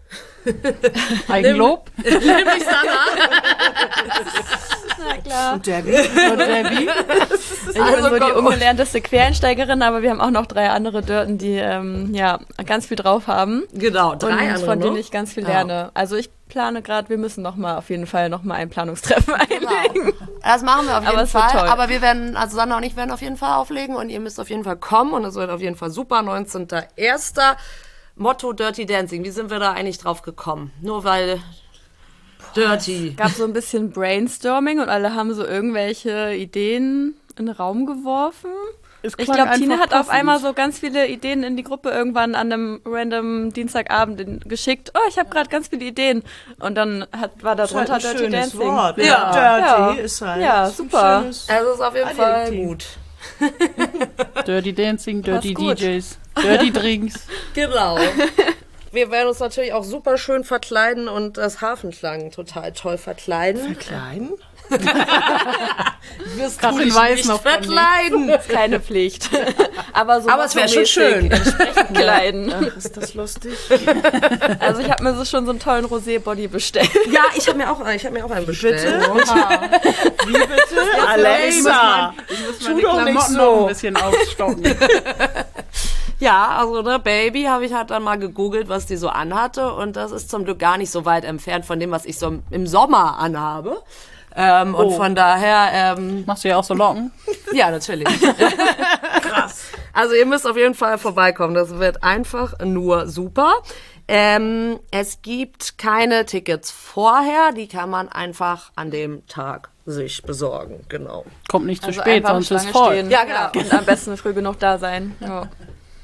Eigenlob. 1.28 1.90
Nämlich 2.03 2.64
Sanna. 2.64 3.01
Na 4.99 5.16
klar. 5.22 5.55
Und 5.55 5.66
der 5.66 5.78
Und 5.78 5.86
Debbie. 6.38 6.88
Ich 7.68 7.74
bin 7.74 7.82
Also 7.82 8.09
so 8.09 8.16
die 8.18 8.32
ungelernteste 8.32 9.01
Quereinsteigerin, 9.01 9.82
aber 9.82 10.03
wir 10.03 10.11
haben 10.11 10.20
auch 10.20 10.30
noch 10.30 10.47
drei 10.47 10.70
andere 10.70 11.03
Dörten, 11.03 11.38
die 11.38 11.55
ähm, 11.57 12.14
ja 12.14 12.38
ganz 12.64 12.86
viel 12.86 12.97
drauf 12.97 13.26
haben. 13.26 13.64
Genau, 13.72 14.14
drei 14.14 14.28
und 14.32 14.38
andere 14.38 14.64
von 14.64 14.80
denen 14.80 14.92
noch. 14.94 15.01
ich 15.01 15.11
ganz 15.11 15.32
viel 15.32 15.42
Ja. 15.44 15.49
lerne. 15.51 15.90
Also 15.94 16.16
ich 16.16 16.30
plane 16.49 16.80
gerade, 16.80 17.09
wir 17.09 17.18
müssen 17.18 17.42
noch 17.42 17.57
mal 17.57 17.76
auf 17.76 17.90
jeden 17.90 18.07
Fall 18.07 18.28
noch 18.28 18.42
mal 18.44 18.55
ein 18.55 18.70
Planungstreffen 18.70 19.34
einlegen. 19.34 19.64
Genau. 19.92 20.12
Das 20.42 20.62
machen 20.62 20.86
wir 20.86 20.99
auf 20.99 21.07
Aber 21.07 21.16
jeden 21.18 21.26
Fall. 21.26 21.51
toll. 21.51 21.68
Aber 21.68 21.88
wir 21.88 22.01
werden, 22.01 22.36
also 22.36 22.57
Sandra 22.57 22.76
und 22.78 22.84
ich 22.84 22.97
werden 22.97 23.11
auf 23.11 23.20
jeden 23.20 23.36
Fall 23.36 23.57
auflegen 23.57 23.97
und 23.97 24.09
ihr 24.09 24.20
müsst 24.20 24.40
auf 24.40 24.49
jeden 24.49 24.64
Fall 24.64 24.76
kommen 24.76 25.12
und 25.12 25.24
es 25.24 25.34
wird 25.34 25.51
auf 25.51 25.61
jeden 25.61 25.76
Fall 25.76 25.90
super. 25.90 26.20
19.01. 26.20 27.57
Motto 28.17 28.53
Dirty 28.53 28.87
Dancing. 28.87 29.25
Wie 29.25 29.31
sind 29.31 29.51
wir 29.51 29.59
da 29.59 29.73
eigentlich 29.73 29.99
drauf 29.99 30.23
gekommen? 30.23 30.73
Nur 30.81 31.05
weil 31.05 31.41
Dirty. 32.55 33.14
gab 33.17 33.31
so 33.31 33.45
ein 33.45 33.53
bisschen 33.53 33.91
Brainstorming 33.91 34.81
und 34.81 34.89
alle 34.89 35.14
haben 35.14 35.35
so 35.35 35.45
irgendwelche 35.45 36.35
Ideen 36.35 37.14
in 37.39 37.47
den 37.47 37.55
Raum 37.55 37.85
geworfen. 37.87 38.51
Es 39.03 39.12
Ich 39.19 39.27
glaube, 39.27 39.43
einfach 39.51 39.79
hat 39.79 39.95
auf 39.95 40.09
einmal 40.09 40.41
so 40.41 40.53
ganz 40.55 40.79
viele 40.81 41.07
Ideen 41.07 41.43
in 41.45 41.57
die 41.57 41.62
Gruppe 41.62 41.91
irgendwann 41.91 42.35
an 42.35 42.51
einem 42.51 42.81
random 42.85 43.53
Dienstagabend 43.53 44.49
geschickt. 44.49 44.91
Oh, 44.97 45.01
ich 45.09 45.19
habe 45.19 45.29
gerade 45.29 45.49
ganz 45.51 45.69
viele 45.69 45.85
Ideen. 45.85 46.23
Und 46.59 46.75
dann 46.77 47.07
hat, 47.12 47.45
war 47.45 47.55
da 47.55 47.64
ist 47.64 47.75
halt 47.75 47.91
ein 47.91 48.01
Dirty 48.01 48.19
schönes 48.19 48.33
Dancing. 48.53 48.61
Wort. 48.61 48.99
Ja. 48.99 49.33
Dirty 49.33 49.99
Ja. 49.99 50.05
ist 50.05 50.21
halt 50.23 50.43
Ja, 50.43 50.64
ein 50.64 50.73
super. 50.73 51.21
schönes- 51.21 51.49
Also 51.49 51.73
ist 51.73 51.81
auf 51.83 51.95
jeden 51.95 52.11
Fall 52.11 52.51
gut. 52.53 52.87
Dirty 54.47 54.72
Dancing, 54.72 55.22
Dirty. 55.22 55.55
DJs, 55.55 56.18
Dirty 56.43 56.70
Drinks. 56.72 57.27
Genau. 57.55 57.99
Wir 58.93 59.11
werden 59.11 59.29
uns 59.29 59.41
natürlich 59.41 59.72
auch 59.72 59.85
super 59.85 60.16
schön 60.16 60.43
verkleiden 60.45 61.09
und 61.09 61.37
das 61.37 61.61
Hafenklang 61.61 62.31
total 62.31 62.72
toll 62.72 62.97
verkleiden. 62.97 63.77
Klein. 63.79 64.31
Wirst 66.37 66.61
Katrin 66.61 66.95
weiß 66.95 67.25
noch 67.27 67.43
von 67.43 67.51
nichts. 67.53 67.67
verkleiden. 67.67 68.29
Ist 68.29 68.49
keine 68.49 68.81
Pflicht. 68.81 69.31
Aber 69.93 70.21
so 70.21 70.29
Aber 70.29 70.45
es 70.45 70.55
wäre 70.55 70.69
schon 70.69 70.87
schön. 70.87 71.31
Entsprechend 71.31 71.95
kleiden. 71.95 72.53
Ach, 72.55 72.77
ist 72.77 72.97
das 72.97 73.14
lustig? 73.14 73.53
Also 74.61 74.81
ich 74.83 74.91
habe 74.91 75.03
mir 75.05 75.14
so 75.14 75.25
schon 75.25 75.45
so 75.47 75.51
einen 75.53 75.61
tollen 75.61 75.85
Rosé-Body 75.87 76.49
bestellt. 76.49 76.91
Ja, 77.11 77.23
ich 77.35 77.47
habe 77.49 77.59
mir 77.59 77.71
auch, 77.71 77.81
ich 77.89 78.05
habe 78.05 78.14
mir 78.19 78.25
auch 78.25 78.31
einen 78.31 78.47
bestellt. 78.47 78.83
Wie 80.27 80.33
bitte? 80.33 81.09
Alexa. 81.09 82.14
Müssen 82.29 82.59
Tu 82.61 82.67
wir 82.69 82.75
die 82.77 82.83
doch 82.83 82.95
nicht 83.05 83.12
Klamotten 83.12 83.33
so. 83.35 83.39
noch 83.39 83.61
ein 83.62 83.69
bisschen 83.69 83.97
aufstocken. 83.97 84.64
Ja, 86.19 86.57
also 86.61 86.81
ne, 86.83 86.99
Baby 86.99 87.45
habe 87.45 87.67
ich 87.67 87.75
halt 87.75 87.91
dann 87.91 88.03
mal 88.03 88.19
gegoogelt, 88.19 88.69
was 88.71 88.87
die 88.87 88.97
so 88.97 89.09
anhatte 89.09 89.73
und 89.75 89.97
das 89.97 90.12
ist 90.12 90.31
zum 90.31 90.45
Glück 90.45 90.59
gar 90.59 90.79
nicht 90.79 90.91
so 90.91 91.05
weit 91.05 91.25
entfernt 91.25 91.67
von 91.67 91.79
dem, 91.79 91.91
was 91.91 92.07
ich 92.07 92.19
so 92.19 92.39
im 92.51 92.67
Sommer 92.67 93.19
anhabe. 93.19 93.83
Ähm, 94.39 94.74
Und 94.74 94.93
von 94.93 95.14
daher, 95.14 95.97
ähm, 95.97 96.24
Machst 96.26 96.45
du 96.45 96.49
ja 96.49 96.59
auch 96.59 96.64
so 96.64 96.74
Locken? 96.74 97.11
ja, 97.53 97.70
natürlich. 97.70 98.07
Krass. 99.22 99.64
Also 99.93 100.14
ihr 100.14 100.26
müsst 100.26 100.47
auf 100.47 100.57
jeden 100.57 100.74
Fall 100.74 100.99
vorbeikommen. 100.99 101.55
Das 101.55 101.78
wird 101.78 102.03
einfach 102.03 102.59
nur 102.61 103.09
super. 103.09 103.55
Ähm, 104.09 104.78
es 104.91 105.22
gibt 105.22 105.78
keine 105.78 106.26
Tickets 106.26 106.70
vorher, 106.70 107.53
die 107.53 107.66
kann 107.66 107.91
man 107.91 108.09
einfach 108.09 108.70
an 108.76 108.91
dem 108.91 109.26
Tag 109.26 109.70
sich 109.84 110.22
besorgen. 110.22 110.84
Genau. 110.89 111.24
Kommt 111.49 111.66
nicht 111.66 111.82
zu 111.82 111.89
Also 111.89 112.03
spät, 112.03 112.26
sonst 112.26 112.51
ist 112.51 112.68
voll. 112.68 112.93
stehen. 112.95 113.11
Ja, 113.11 113.24
genau. 113.24 113.64
Und 113.64 113.72
am 113.72 113.84
besten 113.84 114.16
früh 114.16 114.32
genug 114.32 114.59
da 114.61 114.78
sein. 114.78 115.16
Ja. 115.20 115.49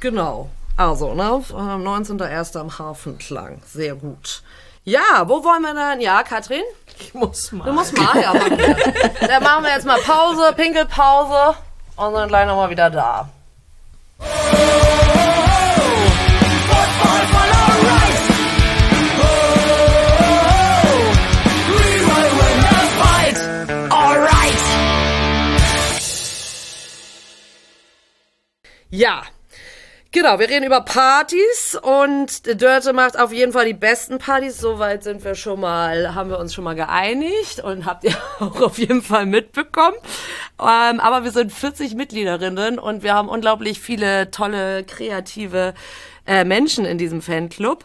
Genau. 0.01 0.49
Also, 0.76 1.14
ne, 1.14 1.24
am 1.24 1.83
19.01. 1.87 2.59
am 2.59 2.78
Hafenklang. 2.78 3.61
Sehr 3.66 3.95
gut. 3.95 4.43
Ja, 4.85 5.24
wo 5.26 5.45
wollen 5.45 5.62
wir 5.62 5.74
denn? 5.74 6.01
Ja, 6.01 6.22
Katrin? 6.24 6.62
Ich 7.03 7.15
muss 7.15 7.51
mal. 7.51 7.65
Du 7.65 7.73
musst 7.73 7.97
mal, 7.97 8.21
ja. 8.21 8.33
Dann 8.33 9.43
machen 9.43 9.65
wir 9.65 9.73
jetzt 9.73 9.87
mal 9.87 9.99
Pause, 10.01 10.53
Pinkelpause 10.55 11.57
und 11.97 12.15
sind 12.15 12.29
gleich 12.29 12.47
nochmal 12.47 12.71
wieder 12.71 12.91
da. 12.91 13.29
Ja, 28.95 29.23
genau, 30.13 30.39
wir 30.39 30.49
reden 30.49 30.65
über 30.65 30.83
Partys 30.83 31.79
und 31.83 32.61
Dörte 32.63 32.93
macht 32.93 33.19
auf 33.19 33.33
jeden 33.33 33.53
Fall 33.53 33.67
die 33.67 33.75
besten 33.75 34.19
Partys. 34.19 34.59
Soweit 34.59 35.03
sind 35.03 35.25
wir 35.25 35.35
schon 35.35 35.61
mal, 35.61 36.15
haben 36.15 36.31
wir 36.31 36.39
uns 36.39 36.55
schon 36.55 36.65
mal 36.65 36.75
geeinigt 36.75 37.61
und 37.61 37.85
habt 37.87 38.05
ihr 38.05 38.17
auch 38.39 38.61
auf 38.61 38.79
jeden 38.79 39.03
Fall 39.03 39.27
mitbekommen. 39.27 39.97
Ähm, 40.61 41.01
aber 41.01 41.25
wir 41.25 41.33
sind 41.33 41.53
40 41.53 41.95
Mitgliederinnen 41.95 42.79
und 42.79 43.03
wir 43.03 43.15
haben 43.15 43.29
unglaublich 43.29 43.81
viele 43.81 44.31
tolle, 44.31 44.85
kreative 44.85 45.75
äh, 46.27 46.45
Menschen 46.45 46.85
in 46.85 46.99
diesem 46.99 47.23
Fanclub. 47.23 47.85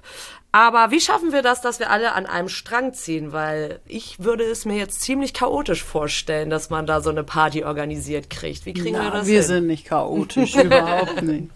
Aber 0.51 0.91
wie 0.91 1.01
schaffen 1.01 1.34
wir 1.34 1.41
das, 1.41 1.61
dass 1.61 1.80
wir 1.80 1.91
alle 1.91 2.13
an 2.13 2.25
einem 2.25 2.49
Strang 2.49 2.93
ziehen? 2.93 3.32
Weil 3.32 3.80
ich 3.86 4.23
würde 4.23 4.43
es 4.43 4.65
mir 4.65 4.78
jetzt 4.78 5.01
ziemlich 5.01 5.34
chaotisch 5.34 5.84
vorstellen, 5.84 6.49
dass 6.49 6.69
man 6.69 6.88
da 6.88 7.01
so 7.01 7.09
eine 7.09 7.23
Party 7.23 7.63
organisiert 7.63 8.30
kriegt. 8.30 8.65
Wie 8.65 8.73
kriegen 8.73 8.95
wir 8.95 9.03
Na, 9.03 9.11
das 9.11 9.28
wir 9.28 9.39
hin? 9.39 9.47
sind 9.47 9.67
nicht 9.67 9.86
chaotisch, 9.86 10.55
überhaupt 10.63 11.21
nicht. 11.21 11.49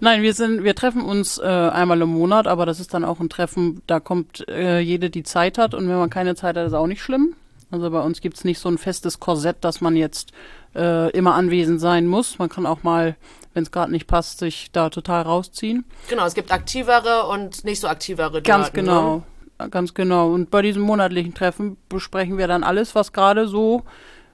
Nein, 0.00 0.22
wir 0.22 0.34
sind, 0.34 0.64
wir 0.64 0.74
treffen 0.74 1.02
uns 1.02 1.38
äh, 1.38 1.44
einmal 1.44 2.00
im 2.02 2.10
Monat, 2.10 2.46
aber 2.46 2.66
das 2.66 2.80
ist 2.80 2.94
dann 2.94 3.04
auch 3.04 3.20
ein 3.20 3.28
Treffen, 3.28 3.82
da 3.86 4.00
kommt 4.00 4.46
äh, 4.48 4.80
jede, 4.80 5.10
die 5.10 5.22
Zeit 5.22 5.58
hat 5.58 5.74
und 5.74 5.88
wenn 5.88 5.96
man 5.96 6.10
keine 6.10 6.34
Zeit 6.34 6.56
hat, 6.56 6.66
ist 6.66 6.74
auch 6.74 6.86
nicht 6.86 7.02
schlimm. 7.02 7.34
Also 7.70 7.90
bei 7.90 8.00
uns 8.00 8.20
gibt's 8.20 8.44
nicht 8.44 8.58
so 8.58 8.68
ein 8.68 8.78
festes 8.78 9.20
Korsett, 9.20 9.56
dass 9.62 9.80
man 9.80 9.96
jetzt 9.96 10.32
äh, 10.74 11.10
immer 11.10 11.34
anwesend 11.34 11.80
sein 11.80 12.06
muss. 12.06 12.38
Man 12.38 12.48
kann 12.48 12.66
auch 12.66 12.82
mal, 12.82 13.16
wenn 13.52 13.64
es 13.64 13.70
gerade 13.70 13.90
nicht 13.90 14.06
passt, 14.06 14.38
sich 14.38 14.70
da 14.72 14.90
total 14.90 15.22
rausziehen. 15.22 15.84
Genau, 16.08 16.26
es 16.26 16.34
gibt 16.34 16.52
aktivere 16.52 17.26
und 17.26 17.64
nicht 17.64 17.80
so 17.80 17.88
aktivere 17.88 18.42
Ganz 18.42 18.66
Daten, 18.66 18.76
genau. 18.76 19.16
Ne? 19.58 19.70
Ganz 19.70 19.94
genau. 19.94 20.32
Und 20.32 20.50
bei 20.50 20.62
diesem 20.62 20.82
monatlichen 20.82 21.34
Treffen 21.34 21.76
besprechen 21.88 22.38
wir 22.38 22.48
dann 22.48 22.64
alles, 22.64 22.94
was 22.94 23.12
gerade 23.12 23.48
so, 23.48 23.82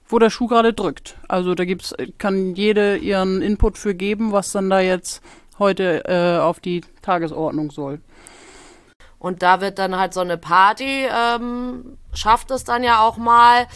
wo 0.08 0.18
der 0.18 0.30
Schuh 0.30 0.46
gerade 0.46 0.72
drückt. 0.72 1.16
Also 1.28 1.54
da 1.54 1.64
gibt's, 1.64 1.94
kann 2.18 2.54
jede 2.54 2.96
ihren 2.96 3.42
Input 3.42 3.78
für 3.78 3.94
geben, 3.94 4.32
was 4.32 4.52
dann 4.52 4.70
da 4.70 4.80
jetzt 4.80 5.22
heute 5.60 6.04
äh, 6.06 6.40
auf 6.40 6.58
die 6.58 6.80
Tagesordnung 7.02 7.70
soll. 7.70 8.00
Und 9.20 9.42
da 9.42 9.60
wird 9.60 9.78
dann 9.78 9.96
halt 9.96 10.14
so 10.14 10.20
eine 10.20 10.38
Party, 10.38 11.06
ähm, 11.06 11.98
schafft 12.12 12.50
es 12.50 12.64
dann 12.64 12.82
ja 12.82 13.00
auch 13.00 13.18
mal, 13.18 13.66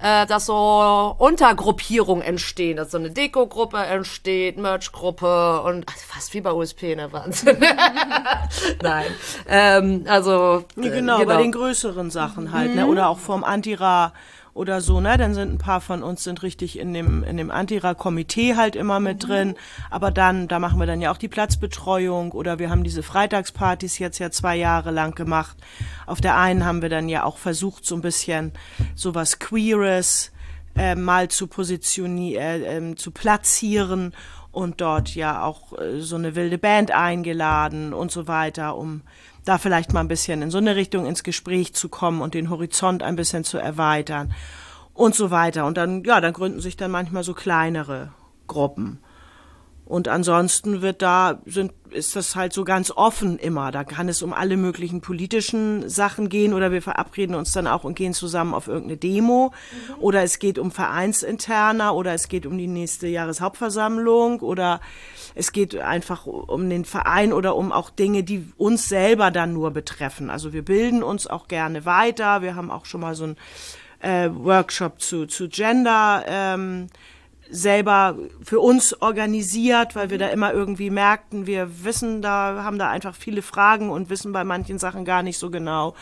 äh, 0.00 0.26
dass 0.26 0.46
so 0.46 1.14
Untergruppierungen 1.18 2.22
entstehen, 2.22 2.76
dass 2.76 2.90
so 2.90 2.98
eine 2.98 3.10
Deko-Gruppe 3.10 3.78
entsteht, 3.78 4.58
Merch-Gruppe 4.58 5.62
und 5.62 5.88
also 5.88 6.00
fast 6.06 6.34
wie 6.34 6.40
bei 6.40 6.52
USP, 6.52 6.94
ne 6.94 7.12
Wahnsinn. 7.12 7.58
Nein, 8.82 9.06
ähm, 9.48 10.04
also 10.08 10.64
äh, 10.76 10.90
genau, 10.90 11.24
bei 11.24 11.36
den 11.36 11.52
größeren 11.52 12.10
Sachen 12.10 12.52
halt, 12.52 12.74
ne? 12.74 12.86
Oder 12.86 13.08
auch 13.08 13.18
vom 13.18 13.44
Antira 13.44 14.12
oder 14.58 14.80
so, 14.80 15.00
ne? 15.00 15.16
Dann 15.16 15.34
sind 15.34 15.54
ein 15.54 15.58
paar 15.58 15.80
von 15.80 16.02
uns 16.02 16.24
sind 16.24 16.42
richtig 16.42 16.80
in 16.80 16.92
dem, 16.92 17.22
in 17.22 17.36
dem 17.36 17.52
Antira-Komitee 17.52 18.56
halt 18.56 18.74
immer 18.74 18.98
mit 18.98 19.28
drin. 19.28 19.54
Aber 19.88 20.10
dann, 20.10 20.48
da 20.48 20.58
machen 20.58 20.80
wir 20.80 20.86
dann 20.86 21.00
ja 21.00 21.12
auch 21.12 21.16
die 21.16 21.28
Platzbetreuung 21.28 22.32
oder 22.32 22.58
wir 22.58 22.68
haben 22.68 22.82
diese 22.82 23.04
Freitagspartys 23.04 24.00
jetzt 24.00 24.18
ja 24.18 24.32
zwei 24.32 24.56
Jahre 24.56 24.90
lang 24.90 25.14
gemacht. 25.14 25.56
Auf 26.06 26.20
der 26.20 26.36
einen 26.36 26.64
haben 26.64 26.82
wir 26.82 26.88
dann 26.88 27.08
ja 27.08 27.22
auch 27.22 27.38
versucht, 27.38 27.86
so 27.86 27.94
ein 27.94 28.02
bisschen 28.02 28.52
sowas 28.96 29.38
Queeres 29.38 30.32
äh, 30.76 30.96
mal 30.96 31.28
zu 31.28 31.46
positionieren, 31.46 32.42
äh, 32.42 32.76
ähm, 32.76 32.96
zu 32.96 33.12
platzieren. 33.12 34.12
und 34.50 34.80
dort 34.80 35.14
ja 35.14 35.44
auch 35.44 35.78
äh, 35.78 36.00
so 36.00 36.16
eine 36.16 36.34
wilde 36.34 36.58
Band 36.58 36.90
eingeladen 36.90 37.94
und 37.94 38.10
so 38.10 38.26
weiter, 38.26 38.76
um 38.76 39.02
da 39.48 39.58
vielleicht 39.58 39.92
mal 39.92 40.00
ein 40.00 40.08
bisschen 40.08 40.42
in 40.42 40.50
so 40.50 40.58
eine 40.58 40.76
Richtung 40.76 41.06
ins 41.06 41.22
Gespräch 41.22 41.74
zu 41.74 41.88
kommen 41.88 42.20
und 42.20 42.34
den 42.34 42.50
Horizont 42.50 43.02
ein 43.02 43.16
bisschen 43.16 43.44
zu 43.44 43.58
erweitern 43.58 44.34
und 44.92 45.14
so 45.14 45.30
weiter. 45.30 45.64
Und 45.64 45.78
dann, 45.78 46.04
ja, 46.04 46.20
dann 46.20 46.34
gründen 46.34 46.60
sich 46.60 46.76
dann 46.76 46.90
manchmal 46.90 47.24
so 47.24 47.32
kleinere 47.32 48.12
Gruppen. 48.46 49.00
Und 49.88 50.06
ansonsten 50.06 50.82
wird 50.82 51.00
da, 51.00 51.40
sind, 51.46 51.72
ist 51.88 52.14
das 52.14 52.36
halt 52.36 52.52
so 52.52 52.64
ganz 52.64 52.90
offen 52.90 53.38
immer. 53.38 53.72
Da 53.72 53.84
kann 53.84 54.10
es 54.10 54.20
um 54.20 54.34
alle 54.34 54.58
möglichen 54.58 55.00
politischen 55.00 55.88
Sachen 55.88 56.28
gehen 56.28 56.52
oder 56.52 56.70
wir 56.70 56.82
verabreden 56.82 57.34
uns 57.34 57.52
dann 57.52 57.66
auch 57.66 57.84
und 57.84 57.94
gehen 57.94 58.12
zusammen 58.12 58.52
auf 58.52 58.68
irgendeine 58.68 58.98
Demo. 58.98 59.50
Mhm. 59.50 60.02
Oder 60.02 60.22
es 60.24 60.40
geht 60.40 60.58
um 60.58 60.72
Vereinsinterner 60.72 61.94
oder 61.94 62.12
es 62.12 62.28
geht 62.28 62.44
um 62.44 62.58
die 62.58 62.66
nächste 62.66 63.06
Jahreshauptversammlung 63.06 64.40
oder 64.40 64.82
es 65.34 65.52
geht 65.52 65.74
einfach 65.74 66.26
um 66.26 66.68
den 66.68 66.84
Verein 66.84 67.32
oder 67.32 67.56
um 67.56 67.72
auch 67.72 67.88
Dinge, 67.88 68.24
die 68.24 68.46
uns 68.58 68.90
selber 68.90 69.30
dann 69.30 69.54
nur 69.54 69.70
betreffen. 69.70 70.28
Also 70.28 70.52
wir 70.52 70.66
bilden 70.66 71.02
uns 71.02 71.26
auch 71.26 71.48
gerne 71.48 71.86
weiter. 71.86 72.42
Wir 72.42 72.56
haben 72.56 72.70
auch 72.70 72.84
schon 72.84 73.00
mal 73.00 73.14
so 73.14 73.24
ein 73.24 73.36
äh, 74.00 74.28
Workshop 74.34 75.00
zu, 75.00 75.24
zu 75.24 75.48
Gender. 75.48 76.24
Ähm, 76.28 76.88
selber 77.50 78.16
für 78.42 78.60
uns 78.60 79.00
organisiert, 79.00 79.96
weil 79.96 80.10
wir 80.10 80.18
da 80.18 80.28
immer 80.28 80.52
irgendwie 80.52 80.90
merkten, 80.90 81.46
wir 81.46 81.84
wissen 81.84 82.20
da, 82.20 82.62
haben 82.62 82.78
da 82.78 82.90
einfach 82.90 83.14
viele 83.14 83.42
Fragen 83.42 83.90
und 83.90 84.10
wissen 84.10 84.32
bei 84.32 84.44
manchen 84.44 84.78
Sachen 84.78 85.04
gar 85.04 85.22
nicht 85.22 85.38
so 85.38 85.50
genau. 85.50 85.94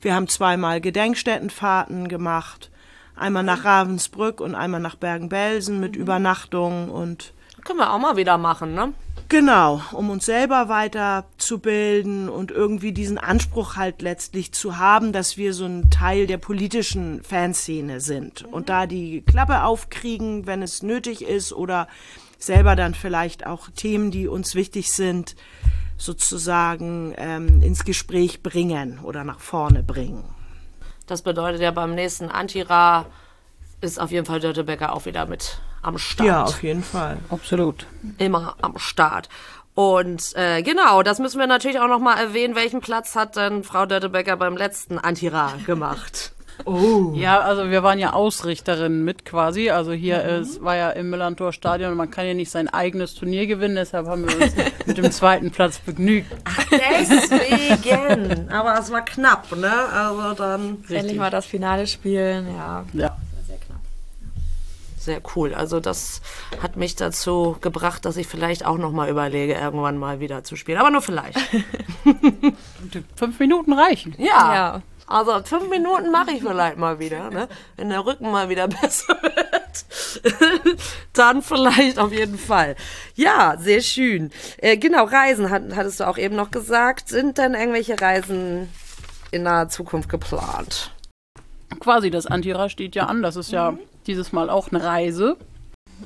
Wir 0.00 0.14
haben 0.14 0.28
zweimal 0.28 0.80
Gedenkstättenfahrten 0.80 2.08
gemacht, 2.08 2.70
einmal 3.16 3.42
nach 3.42 3.64
Ravensbrück 3.64 4.40
und 4.40 4.54
einmal 4.54 4.80
nach 4.80 4.96
Bergen-Belsen 4.96 5.78
mit 5.78 5.96
mhm. 5.96 6.02
Übernachtungen 6.02 6.88
und 6.88 7.33
können 7.64 7.78
wir 7.78 7.92
auch 7.92 7.98
mal 7.98 8.16
wieder 8.16 8.38
machen, 8.38 8.74
ne? 8.74 8.92
Genau, 9.28 9.80
um 9.92 10.10
uns 10.10 10.26
selber 10.26 10.68
weiterzubilden 10.68 12.28
und 12.28 12.50
irgendwie 12.50 12.92
diesen 12.92 13.16
Anspruch 13.18 13.76
halt 13.76 14.02
letztlich 14.02 14.52
zu 14.52 14.76
haben, 14.76 15.12
dass 15.12 15.38
wir 15.38 15.54
so 15.54 15.64
ein 15.64 15.88
Teil 15.90 16.26
der 16.26 16.36
politischen 16.36 17.22
Fanszene 17.22 18.00
sind 18.00 18.44
und 18.44 18.68
da 18.68 18.86
die 18.86 19.22
Klappe 19.22 19.64
aufkriegen, 19.64 20.46
wenn 20.46 20.62
es 20.62 20.82
nötig 20.82 21.22
ist 21.22 21.52
oder 21.52 21.88
selber 22.38 22.76
dann 22.76 22.94
vielleicht 22.94 23.46
auch 23.46 23.70
Themen, 23.70 24.10
die 24.10 24.28
uns 24.28 24.54
wichtig 24.54 24.92
sind, 24.92 25.36
sozusagen 25.96 27.14
ähm, 27.16 27.62
ins 27.62 27.84
Gespräch 27.84 28.42
bringen 28.42 29.00
oder 29.02 29.24
nach 29.24 29.40
vorne 29.40 29.82
bringen. 29.82 30.24
Das 31.06 31.22
bedeutet 31.22 31.62
ja 31.62 31.70
beim 31.70 31.94
nächsten 31.94 32.28
Antira 32.28 33.06
ist 33.80 34.00
auf 34.00 34.10
jeden 34.10 34.26
Fall 34.26 34.40
Dörte 34.40 34.64
Becker 34.64 34.94
auch 34.94 35.06
wieder 35.06 35.26
mit 35.26 35.60
am 35.84 35.98
Start. 35.98 36.26
Ja, 36.26 36.44
auf 36.44 36.62
jeden 36.62 36.82
Fall. 36.82 37.18
Absolut. 37.30 37.86
Immer 38.18 38.56
am 38.60 38.78
Start. 38.78 39.28
Und 39.74 40.36
äh, 40.36 40.62
genau, 40.62 41.02
das 41.02 41.18
müssen 41.18 41.40
wir 41.40 41.48
natürlich 41.48 41.80
auch 41.80 41.88
nochmal 41.88 42.18
erwähnen. 42.18 42.54
Welchen 42.54 42.80
Platz 42.80 43.16
hat 43.16 43.36
denn 43.36 43.64
Frau 43.64 43.86
Dörtebecker 43.86 44.36
beim 44.36 44.56
letzten 44.56 44.98
Antira 44.98 45.52
gemacht? 45.66 46.32
Oh. 46.66 47.12
Ja, 47.16 47.40
also 47.40 47.70
wir 47.72 47.82
waren 47.82 47.98
ja 47.98 48.12
Ausrichterin 48.12 49.04
mit 49.04 49.24
quasi. 49.24 49.70
Also 49.70 49.90
hier 49.90 50.22
mhm. 50.22 50.42
ist, 50.42 50.62
war 50.62 50.76
ja 50.76 50.90
im 50.90 51.10
Millantor 51.10 51.52
Stadion 51.52 51.90
und 51.90 51.96
man 51.96 52.12
kann 52.12 52.28
ja 52.28 52.34
nicht 52.34 52.52
sein 52.52 52.68
eigenes 52.68 53.16
Turnier 53.16 53.48
gewinnen, 53.48 53.74
deshalb 53.74 54.06
haben 54.06 54.28
wir 54.28 54.36
uns 54.40 54.54
mit 54.86 54.96
dem 54.96 55.10
zweiten 55.10 55.50
Platz 55.50 55.80
begnügt. 55.80 56.32
Ach, 56.44 56.64
deswegen. 56.70 58.48
Aber 58.50 58.78
es 58.78 58.88
war 58.92 59.04
knapp, 59.04 59.50
ne? 59.56 59.72
Also 59.92 60.34
dann. 60.34 60.76
Richtig. 60.82 60.96
Endlich 60.96 61.18
mal 61.18 61.30
das 61.30 61.44
Finale 61.44 61.88
spielen, 61.88 62.46
ja. 62.54 62.84
Ja 62.92 63.16
sehr 65.04 65.20
cool. 65.34 65.54
Also 65.54 65.80
das 65.80 66.20
hat 66.62 66.76
mich 66.76 66.96
dazu 66.96 67.56
gebracht, 67.60 68.04
dass 68.04 68.16
ich 68.16 68.26
vielleicht 68.26 68.64
auch 68.64 68.78
noch 68.78 68.92
mal 68.92 69.08
überlege, 69.08 69.54
irgendwann 69.54 69.98
mal 69.98 70.20
wieder 70.20 70.44
zu 70.44 70.56
spielen. 70.56 70.78
Aber 70.78 70.90
nur 70.90 71.02
vielleicht. 71.02 71.38
fünf 73.16 73.38
Minuten 73.38 73.72
reichen. 73.72 74.14
Ja. 74.18 74.54
ja. 74.54 74.82
Also 75.06 75.42
fünf 75.44 75.68
Minuten 75.68 76.10
mache 76.10 76.30
ich 76.30 76.42
vielleicht 76.42 76.78
mal 76.78 76.98
wieder, 76.98 77.30
ne? 77.30 77.48
wenn 77.76 77.90
der 77.90 78.06
Rücken 78.06 78.30
mal 78.30 78.48
wieder 78.48 78.68
besser 78.82 79.18
wird. 79.22 80.78
Dann 81.12 81.42
vielleicht 81.42 81.98
auf 81.98 82.12
jeden 82.12 82.38
Fall. 82.38 82.76
Ja, 83.14 83.56
sehr 83.58 83.82
schön. 83.82 84.30
Äh, 84.58 84.78
genau, 84.78 85.04
Reisen 85.04 85.50
hat, 85.50 85.62
hattest 85.74 86.00
du 86.00 86.08
auch 86.08 86.16
eben 86.16 86.36
noch 86.36 86.50
gesagt. 86.50 87.08
Sind 87.08 87.36
denn 87.36 87.54
irgendwelche 87.54 88.00
Reisen 88.00 88.70
in 89.30 89.42
naher 89.42 89.68
Zukunft 89.68 90.08
geplant? 90.08 90.90
Quasi, 91.80 92.10
das 92.10 92.26
Antira 92.26 92.68
steht 92.68 92.94
ja 92.94 93.06
an. 93.06 93.22
Das 93.22 93.36
ist 93.36 93.52
ja 93.52 93.72
mhm 93.72 93.78
dieses 94.06 94.32
Mal 94.32 94.50
auch 94.50 94.70
eine 94.70 94.82
Reise. 94.82 95.36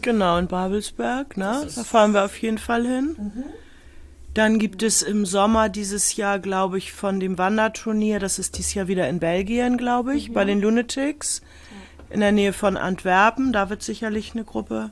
Genau, 0.03 0.38
in 0.38 0.46
Babelsberg, 0.46 1.36
ne? 1.36 1.66
Da 1.74 1.84
fahren 1.84 2.12
wir 2.12 2.24
auf 2.24 2.40
jeden 2.40 2.59
Fall 2.59 2.86
hin. 2.86 3.16
Mhm. 3.18 3.44
Dann 4.34 4.59
gibt 4.59 4.82
es 4.82 5.03
im 5.03 5.26
Sommer 5.26 5.68
dieses 5.68 6.16
Jahr, 6.16 6.38
glaube 6.38 6.78
ich, 6.78 6.92
von 6.92 7.18
dem 7.18 7.38
Wanderturnier, 7.38 8.20
das 8.20 8.38
ist 8.38 8.57
dieses 8.57 8.74
Jahr 8.74 8.86
wieder 8.86 9.09
in 9.09 9.18
Belgien, 9.18 9.76
glaube 9.76 10.14
ich, 10.14 10.28
mhm. 10.28 10.34
bei 10.34 10.44
den 10.44 10.61
Lunatics, 10.61 11.42
in 12.11 12.20
der 12.20 12.32
Nähe 12.32 12.53
von 12.53 12.76
Antwerpen. 12.76 13.53
Da 13.53 13.70
wird 13.70 13.82
sicherlich 13.82 14.32
eine 14.32 14.44
Gruppe 14.44 14.90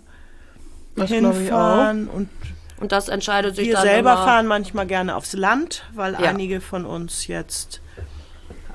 das 0.96 1.10
hinfahren. 1.10 2.08
Und, 2.08 2.28
und 2.80 2.92
das 2.92 3.08
entscheidet 3.08 3.56
sich 3.56 3.68
wir 3.68 3.74
dann. 3.74 3.84
Wir 3.84 3.90
selber 3.90 4.12
immer. 4.14 4.24
fahren 4.24 4.46
manchmal 4.46 4.86
gerne 4.86 5.14
aufs 5.14 5.34
Land, 5.34 5.84
weil 5.94 6.14
ja. 6.14 6.20
einige 6.20 6.60
von 6.60 6.84
uns 6.84 7.26
jetzt 7.26 7.80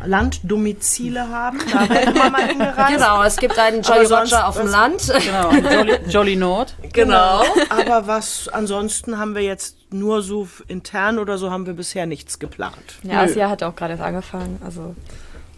Landdomizile 0.05 1.29
haben. 1.29 1.59
Da 1.71 1.89
werden 1.89 2.15
wir 2.15 2.29
mal 2.29 2.47
hingereist. 2.47 2.93
Genau, 2.93 3.23
es 3.23 3.37
gibt 3.37 3.57
einen 3.57 3.81
Jolly 3.81 4.05
Roger 4.05 4.47
auf 4.47 4.57
dem 4.57 4.67
Land. 4.67 5.11
Genau, 5.23 5.51
Jolly, 5.73 5.99
Jolly 6.07 6.35
Nord. 6.35 6.75
Genau. 6.93 7.43
genau. 7.43 7.65
Aber 7.69 8.07
was 8.07 8.47
ansonsten 8.47 9.17
haben 9.17 9.35
wir 9.35 9.41
jetzt 9.41 9.77
nur 9.91 10.21
so 10.21 10.47
intern 10.67 11.19
oder 11.19 11.37
so 11.37 11.51
haben 11.51 11.65
wir 11.65 11.73
bisher 11.73 12.05
nichts 12.05 12.39
geplant. 12.39 12.99
Ja, 13.03 13.23
das 13.23 13.35
Jahr 13.35 13.49
hat 13.49 13.63
auch 13.63 13.75
gerade 13.75 13.93
erst 13.93 14.03
angefangen. 14.03 14.59
Also. 14.63 14.95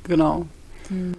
Genau. 0.07 0.47
Hm. 0.89 1.13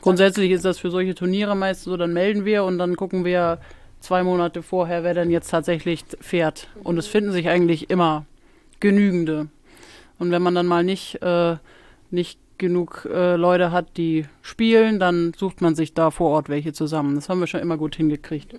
Grundsätzlich 0.00 0.50
ist 0.50 0.64
das 0.64 0.78
für 0.78 0.90
solche 0.90 1.14
Turniere 1.14 1.54
meistens 1.54 1.84
so, 1.84 1.96
dann 1.96 2.12
melden 2.12 2.44
wir 2.44 2.64
und 2.64 2.78
dann 2.78 2.96
gucken 2.96 3.24
wir 3.24 3.58
zwei 4.00 4.24
Monate 4.24 4.62
vorher, 4.62 5.04
wer 5.04 5.14
denn 5.14 5.30
jetzt 5.30 5.50
tatsächlich 5.50 6.04
fährt. 6.20 6.68
Und 6.82 6.98
es 6.98 7.06
finden 7.06 7.30
sich 7.30 7.48
eigentlich 7.48 7.88
immer 7.88 8.26
genügende. 8.80 9.46
Und 10.18 10.30
wenn 10.32 10.42
man 10.42 10.54
dann 10.54 10.66
mal 10.66 10.82
nicht, 10.82 11.22
äh, 11.22 11.56
nicht 12.12 12.38
genug 12.58 13.08
äh, 13.12 13.34
Leute 13.36 13.72
hat, 13.72 13.96
die 13.96 14.26
spielen, 14.40 15.00
dann 15.00 15.32
sucht 15.36 15.60
man 15.60 15.74
sich 15.74 15.94
da 15.94 16.10
vor 16.10 16.30
Ort 16.30 16.48
welche 16.48 16.72
zusammen. 16.72 17.16
Das 17.16 17.28
haben 17.28 17.40
wir 17.40 17.46
schon 17.46 17.60
immer 17.60 17.76
gut 17.76 17.96
hingekriegt. 17.96 18.54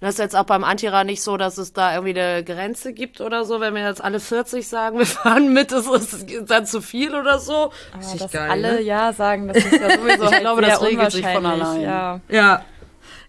Das 0.00 0.14
ist 0.14 0.18
jetzt 0.18 0.36
auch 0.36 0.44
beim 0.44 0.64
Antira 0.64 1.04
nicht 1.04 1.22
so, 1.22 1.36
dass 1.36 1.58
es 1.58 1.72
da 1.72 1.94
irgendwie 1.94 2.18
eine 2.18 2.44
Grenze 2.44 2.92
gibt 2.92 3.20
oder 3.20 3.44
so, 3.44 3.60
wenn 3.60 3.74
wir 3.74 3.86
jetzt 3.86 4.02
alle 4.02 4.20
40 4.20 4.66
sagen, 4.66 4.98
wir 4.98 5.06
fahren 5.06 5.52
mit, 5.52 5.72
ist 5.72 5.88
es 5.88 6.26
dann 6.46 6.66
zu 6.66 6.82
viel 6.82 7.14
oder 7.14 7.38
so. 7.38 7.70
Aber 7.92 8.00
das 8.00 8.16
dass 8.16 8.32
geil, 8.32 8.50
alle 8.50 8.74
ne? 8.74 8.80
ja 8.82 9.12
sagen, 9.12 9.48
das 9.48 9.58
ist 9.58 9.72
ja 9.72 9.96
sowieso 9.96 10.24
Ich 10.24 10.30
halt 10.30 10.40
glaube, 10.40 10.62
das 10.62 10.82
regelt 10.82 11.12
sich 11.12 11.26
von 11.26 11.46
allein. 11.46 11.80
Ja. 11.80 12.20
ja. 12.28 12.64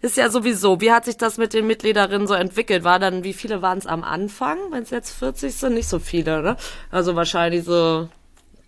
Ist 0.02 0.16
ja 0.16 0.30
sowieso. 0.30 0.80
Wie 0.80 0.92
hat 0.92 1.06
sich 1.06 1.18
das 1.18 1.38
mit 1.38 1.54
den 1.54 1.66
Mitgliederinnen 1.66 2.28
so 2.28 2.36
entwickelt? 2.36 2.84
War 2.84 3.00
dann, 3.00 3.24
wie 3.24 3.34
viele 3.34 3.62
waren 3.62 3.80
es 3.80 3.88
am 3.88 4.04
Anfang? 4.04 4.58
Wenn 4.70 4.84
es 4.84 4.92
jetzt 4.92 5.12
40 5.18 5.56
sind, 5.56 5.74
nicht 5.74 5.88
so 5.88 5.98
viele, 5.98 6.44
ne? 6.44 6.56
Also 6.92 7.16
wahrscheinlich 7.16 7.64
so 7.64 8.08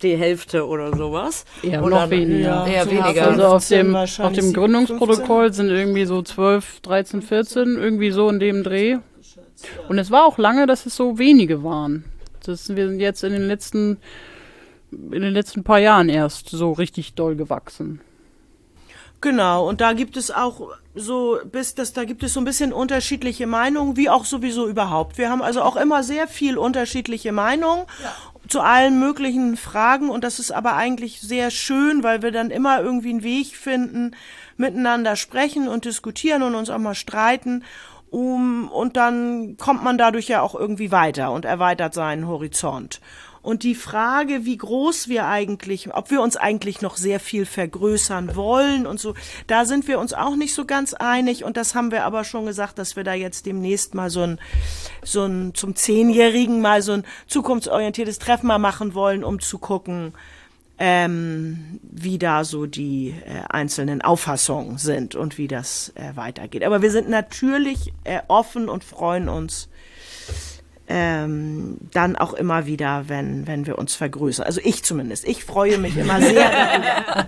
die 0.02 0.16
Hälfte 0.16 0.68
oder 0.68 0.96
sowas. 0.96 1.46
Ja, 1.62 1.82
oder 1.82 2.04
noch 2.04 2.10
weniger. 2.10 2.66
Eher 2.68 2.90
weniger. 2.90 3.28
Also 3.28 3.46
auf 3.46 3.68
dem, 3.68 3.96
auf 3.96 4.34
dem 4.34 4.54
Gründungsprotokoll 4.54 5.54
sind 5.54 5.70
irgendwie 5.70 6.06
so 6.06 6.22
12, 6.22 6.82
13, 6.82 7.22
14, 7.22 7.76
irgendwie 7.76 8.12
so 8.12 8.30
in 8.30 8.40
dem 8.40 8.64
Dreh. 8.64 8.98
Und 9.90 9.98
es 9.98 10.10
war 10.10 10.26
auch 10.26 10.38
lange, 10.38 10.66
dass 10.68 10.86
es 10.86 10.96
so 10.96 11.18
wenige 11.18 11.64
waren. 11.64 12.06
Das, 12.46 12.76
wir 12.76 12.88
sind 12.88 13.00
jetzt 13.00 13.24
in 13.24 13.34
den 13.34 13.48
letzten, 13.48 13.98
in 14.92 15.22
den 15.22 15.34
letzten 15.34 15.64
paar 15.64 15.80
Jahren 15.80 16.10
erst 16.10 16.50
so 16.50 16.72
richtig 16.72 17.14
doll 17.16 17.36
gewachsen. 17.36 18.00
Genau, 19.22 19.68
und 19.68 19.82
da 19.82 19.92
gibt 19.92 20.16
es 20.16 20.32
auch 20.32 20.70
so, 20.96 21.40
bis 21.44 21.76
das, 21.76 21.92
da 21.92 22.06
gibt 22.06 22.24
es 22.24 22.34
so 22.34 22.40
ein 22.40 22.46
bisschen 22.46 22.72
unterschiedliche 22.72 23.48
Meinungen, 23.48 23.98
wie 23.98 24.10
auch 24.10 24.24
sowieso 24.24 24.66
überhaupt. 24.66 25.18
Wir 25.18 25.30
haben 25.30 25.42
also 25.42 25.62
auch 25.62 25.76
immer 25.76 26.04
sehr 26.04 26.30
viel 26.30 26.58
unterschiedliche 26.58 27.34
Meinungen. 27.34 27.84
Ja 28.02 28.16
zu 28.50 28.62
allen 28.62 29.00
möglichen 29.00 29.58
Fragen 29.58 30.10
und 30.10 30.24
das 30.24 30.40
ist 30.40 30.52
aber 30.52 30.76
eigentlich 30.76 31.22
sehr 31.22 31.52
schön, 31.52 32.04
weil 32.04 32.22
wir 32.22 32.32
dann 32.32 32.50
immer 32.50 32.82
irgendwie 32.82 33.12
einen 33.12 33.24
Weg 33.24 33.56
finden, 33.56 34.16
miteinander 34.58 35.16
sprechen 35.16 35.68
und 35.68 35.86
diskutieren 35.86 36.44
und 36.44 36.56
uns 36.56 36.70
auch 36.70 36.80
mal 36.80 36.96
streiten. 36.96 37.64
Um, 38.12 38.70
und 38.70 38.98
dann 38.98 39.56
kommt 39.58 39.84
man 39.84 40.00
dadurch 40.00 40.28
ja 40.28 40.42
auch 40.42 40.56
irgendwie 40.56 40.92
weiter 40.92 41.32
und 41.32 41.46
erweitert 41.46 41.94
seinen 41.94 42.28
Horizont. 42.28 43.02
Und 43.50 43.64
die 43.64 43.74
Frage, 43.74 44.46
wie 44.46 44.58
groß 44.58 45.08
wir 45.08 45.26
eigentlich, 45.26 45.92
ob 45.92 46.12
wir 46.12 46.22
uns 46.22 46.38
eigentlich 46.38 46.82
noch 46.82 46.98
sehr 46.98 47.20
viel 47.20 47.48
vergrößern 47.48 48.36
wollen 48.36 48.86
und 48.86 49.00
so, 49.00 49.16
da 49.48 49.66
sind 49.66 49.88
wir 49.88 49.98
uns 49.98 50.14
auch 50.14 50.36
nicht 50.36 50.54
so 50.54 50.66
ganz 50.66 50.94
einig. 50.94 51.44
Und 51.44 51.58
das 51.58 51.74
haben 51.74 51.90
wir 51.90 52.06
aber 52.06 52.24
schon 52.26 52.46
gesagt, 52.46 52.78
dass 52.78 52.96
wir 52.96 53.04
da 53.04 53.16
jetzt 53.16 53.48
demnächst 53.48 53.96
mal 53.96 54.12
so 54.12 54.22
ein, 54.22 54.40
so 55.04 55.26
ein, 55.26 55.56
zum 55.56 55.76
Zehnjährigen 55.76 56.62
mal 56.62 56.84
so 56.84 56.92
ein 56.92 57.06
zukunftsorientiertes 57.26 58.20
Treffen 58.20 58.46
mal 58.46 58.60
machen 58.60 58.94
wollen, 58.94 59.24
um 59.24 59.40
zu 59.40 59.58
gucken, 59.58 60.14
ähm, 60.78 61.80
wie 61.82 62.20
da 62.20 62.44
so 62.44 62.68
die 62.68 63.16
äh, 63.26 63.42
einzelnen 63.50 64.04
Auffassungen 64.04 64.78
sind 64.78 65.16
und 65.16 65.40
wie 65.40 65.48
das 65.48 65.92
äh, 65.96 66.16
weitergeht. 66.16 66.64
Aber 66.64 66.84
wir 66.84 66.92
sind 66.92 67.10
natürlich 67.10 67.94
äh, 68.04 68.20
offen 68.28 68.70
und 68.70 68.84
freuen 68.84 69.28
uns 69.28 69.70
ähm, 70.92 71.78
dann 71.94 72.16
auch 72.16 72.34
immer 72.34 72.66
wieder, 72.66 73.04
wenn, 73.08 73.46
wenn 73.48 73.68
wir 73.68 73.78
uns 73.78 73.94
vergrößern. 73.96 74.46
Also 74.46 74.60
ich 74.64 74.84
zumindest. 74.84 75.28
Ich 75.28 75.46
freue 75.46 75.78
mich 75.78 75.96
immer 75.96 76.20
sehr 76.20 76.50
darüber. 77.12 77.28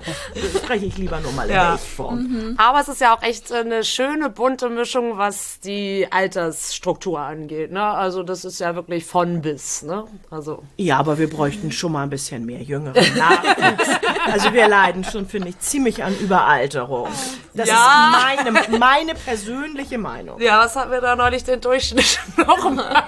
spreche 0.57 0.85
ich 0.87 0.97
lieber 0.97 1.19
nur 1.19 1.31
mal 1.33 1.47
in 1.47 1.53
Ja. 1.53 1.65
der 1.67 1.75
Ich-Form. 1.75 2.17
Mhm. 2.23 2.55
Aber 2.57 2.79
es 2.81 2.87
ist 2.87 3.01
ja 3.01 3.15
auch 3.15 3.21
echt 3.21 3.51
eine 3.51 3.83
schöne 3.83 4.29
bunte 4.29 4.69
Mischung, 4.69 5.17
was 5.19 5.59
die 5.59 6.07
Altersstruktur 6.09 7.19
angeht. 7.19 7.71
Ne? 7.71 7.83
Also 7.83 8.23
das 8.23 8.45
ist 8.45 8.59
ja 8.59 8.73
wirklich 8.75 9.05
von 9.05 9.41
bis. 9.41 9.83
Ne? 9.83 10.05
Also 10.31 10.63
Ja, 10.77 10.97
aber 10.97 11.17
wir 11.19 11.29
bräuchten 11.29 11.71
schon 11.71 11.91
mal 11.91 12.03
ein 12.03 12.09
bisschen 12.09 12.45
mehr 12.45 12.61
Nachwuchs. 12.61 13.89
Also 14.31 14.53
wir 14.53 14.67
leiden 14.67 15.03
schon, 15.03 15.27
finde 15.27 15.49
ich, 15.49 15.59
ziemlich 15.59 16.03
an 16.03 16.15
Überalterung. 16.19 17.09
Das 17.53 17.67
Ja. 17.67 18.31
ist 18.35 18.43
meine, 18.45 18.79
meine 18.79 19.13
persönliche 19.13 19.97
Meinung. 19.97 20.39
ja, 20.41 20.59
was 20.59 20.75
hatten 20.75 20.91
wir 20.91 21.01
da 21.01 21.15
neulich 21.15 21.43
den 21.43 21.61
Durchschnitt 21.61 22.19
nochmal? 22.37 23.03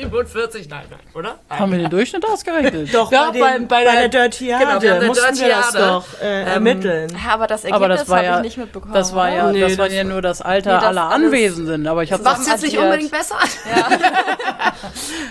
47, 0.00 0.68
nein, 0.68 0.84
nein, 0.90 1.00
oder? 1.14 1.38
Haben 1.48 1.72
wir 1.72 1.78
den 1.78 1.90
Durchschnitt 1.90 2.24
ausgerechnet? 2.28 2.88
Doch, 2.94 3.10
Ja, 3.10 3.30
bei, 3.30 3.40
bei- 3.40 3.52
dem, 3.54 3.66
bei 3.68 3.84
bei, 3.84 3.92
der- 3.92 4.08
der 4.08 4.28
Dirtiade 4.28 4.64
genau, 4.64 4.74
haben 4.76 4.86
eine 4.98 5.06
mussten 5.06 5.38
wir 5.38 5.48
das 5.48 5.70
Dirtiade. 5.72 5.78
doch 5.86 6.04
äh, 6.22 6.42
ermitteln. 6.42 7.10
Ja, 7.24 7.32
aber 7.34 7.46
das 7.46 7.64
Ergebnis 7.64 8.00
das 8.00 8.08
war 8.10 8.16
habe 8.18 8.26
ja, 8.26 8.36
ich 8.36 8.42
nicht 8.42 8.56
mitbekommen. 8.58 8.92
das 8.92 9.14
war 9.14 9.30
ja, 9.30 9.50
Nee, 9.52 9.60
das 9.60 9.78
war 9.78 9.86
das- 9.86 9.94
ja 9.96 10.04
nur 10.04 10.20
das 10.22 10.42
Alter 10.42 10.70
Nee, 10.74 10.76
das 10.80 10.84
aller 10.84 11.10
Anwesenden. 11.10 11.86
Aber 11.86 12.02
ich 12.02 12.12
habe 12.12 12.22
es 12.22 12.46
jetzt 12.46 12.62
nicht 12.62 12.78
unbedingt 12.78 13.10
besser? 13.10 13.36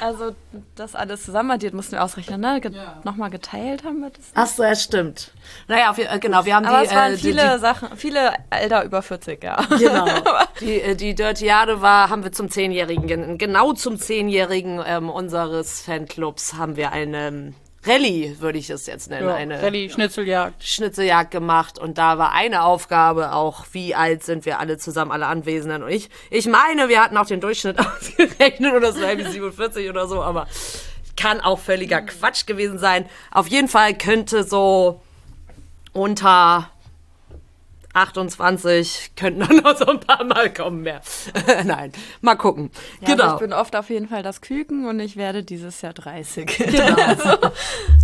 Also 0.06 0.36
das 0.76 0.94
alles 0.96 1.24
zusammenaddiert 1.26 1.74
mussten 1.74 1.94
wir 1.94 2.04
ausrechnen, 2.04 2.40
ne? 2.42 2.62
Ge 2.62 2.72
Nochmal 3.04 3.30
geteilt 3.30 3.84
haben 3.84 4.00
wir 4.02 4.10
das. 4.12 4.26
Ach 4.36 4.48
so, 4.48 4.64
ja, 4.64 4.76
stimmt. 4.76 5.32
Naja, 5.68 5.96
wir, 5.98 6.12
äh, 6.12 6.20
genau, 6.20 6.46
wir 6.46 6.56
haben 6.56 6.66
Aber 6.66 6.82
die, 6.82 6.86
es 6.88 6.94
waren 6.96 7.14
äh, 7.14 7.18
viele 7.18 7.60
Sachen, 7.60 7.90
viele 7.98 8.34
Alter 8.50 8.84
über 8.84 9.02
40, 9.02 9.44
ja. 9.44 9.58
die, 9.78 9.84
genau. 9.84 10.06
die, 10.62 10.82
äh, 10.82 10.96
die 10.96 11.16
Dirtiade 11.16 11.82
war, 11.82 12.10
haben 12.10 12.24
wir 12.24 12.32
zum 12.32 12.50
Zehnjährigen, 12.50 13.08
gen- 13.08 13.38
genau 13.38 13.74
zum 13.74 13.98
Zehnjährigen 13.98 14.82
ähm, 14.86 15.10
unseres 15.10 15.82
Fanclubs 15.82 16.54
haben 16.54 16.76
wir 16.76 16.92
eine 16.92 17.28
ähm, 17.28 17.56
Rallye, 17.86 18.38
würde 18.40 18.58
ich 18.58 18.70
es 18.70 18.86
jetzt 18.88 19.10
nennen, 19.10 19.28
ja, 19.28 19.36
eine 19.36 19.62
Rallye, 19.62 19.90
Schnitzeljagd. 19.90 20.64
Schnitzeljagd 20.64 21.32
gemacht 21.32 21.78
und 21.78 21.98
da 21.98 22.18
war 22.18 22.32
eine 22.32 22.64
Aufgabe 22.64 23.34
auch, 23.34 23.66
wie 23.72 23.96
alt 23.96 24.24
sind 24.24 24.46
wir 24.46 24.60
alle 24.60 24.78
zusammen, 24.78 25.12
alle 25.12 25.28
Anwesenden 25.28 25.84
und 25.84 25.90
ich. 25.90 26.10
Ich 26.30 26.48
meine, 26.48 26.90
wir 26.90 27.02
hatten 27.02 27.18
auch 27.18 27.28
den 27.28 27.42
Durchschnitt 27.42 27.80
ausgerechnet 27.80 28.74
oder 28.74 28.92
so 28.92 29.02
irgendwie 29.02 29.32
47 29.32 29.90
oder 29.90 30.08
so, 30.08 30.22
aber 30.22 30.48
kann 31.16 31.40
auch 31.42 31.60
völliger 31.60 32.02
Quatsch 32.02 32.46
gewesen 32.46 32.78
sein. 32.78 33.06
Auf 33.32 33.48
jeden 33.48 33.68
Fall 33.68 33.94
könnte 33.94 34.44
so 34.44 35.02
unter 35.94 36.70
28 37.96 39.12
könnten 39.16 39.40
dann 39.40 39.58
noch 39.58 39.78
so 39.78 39.86
ein 39.86 40.00
paar 40.02 40.24
Mal 40.26 40.52
kommen 40.54 40.82
mehr. 40.82 41.02
Nein, 41.64 41.94
mal 42.22 42.36
gucken. 42.36 42.70
Ja, 43.00 43.08
genau. 43.08 43.24
Also 43.24 43.36
ich 43.36 43.42
bin 43.42 43.54
oft 43.54 43.76
auf 43.76 43.90
jeden 43.90 44.10
Fall 44.10 44.22
das 44.22 44.42
Küken 44.42 44.86
und 44.88 45.00
ich 45.00 45.16
werde 45.16 45.44
dieses 45.44 45.82
Jahr 45.82 45.94
30. 45.94 46.46
Genau. 46.76 47.38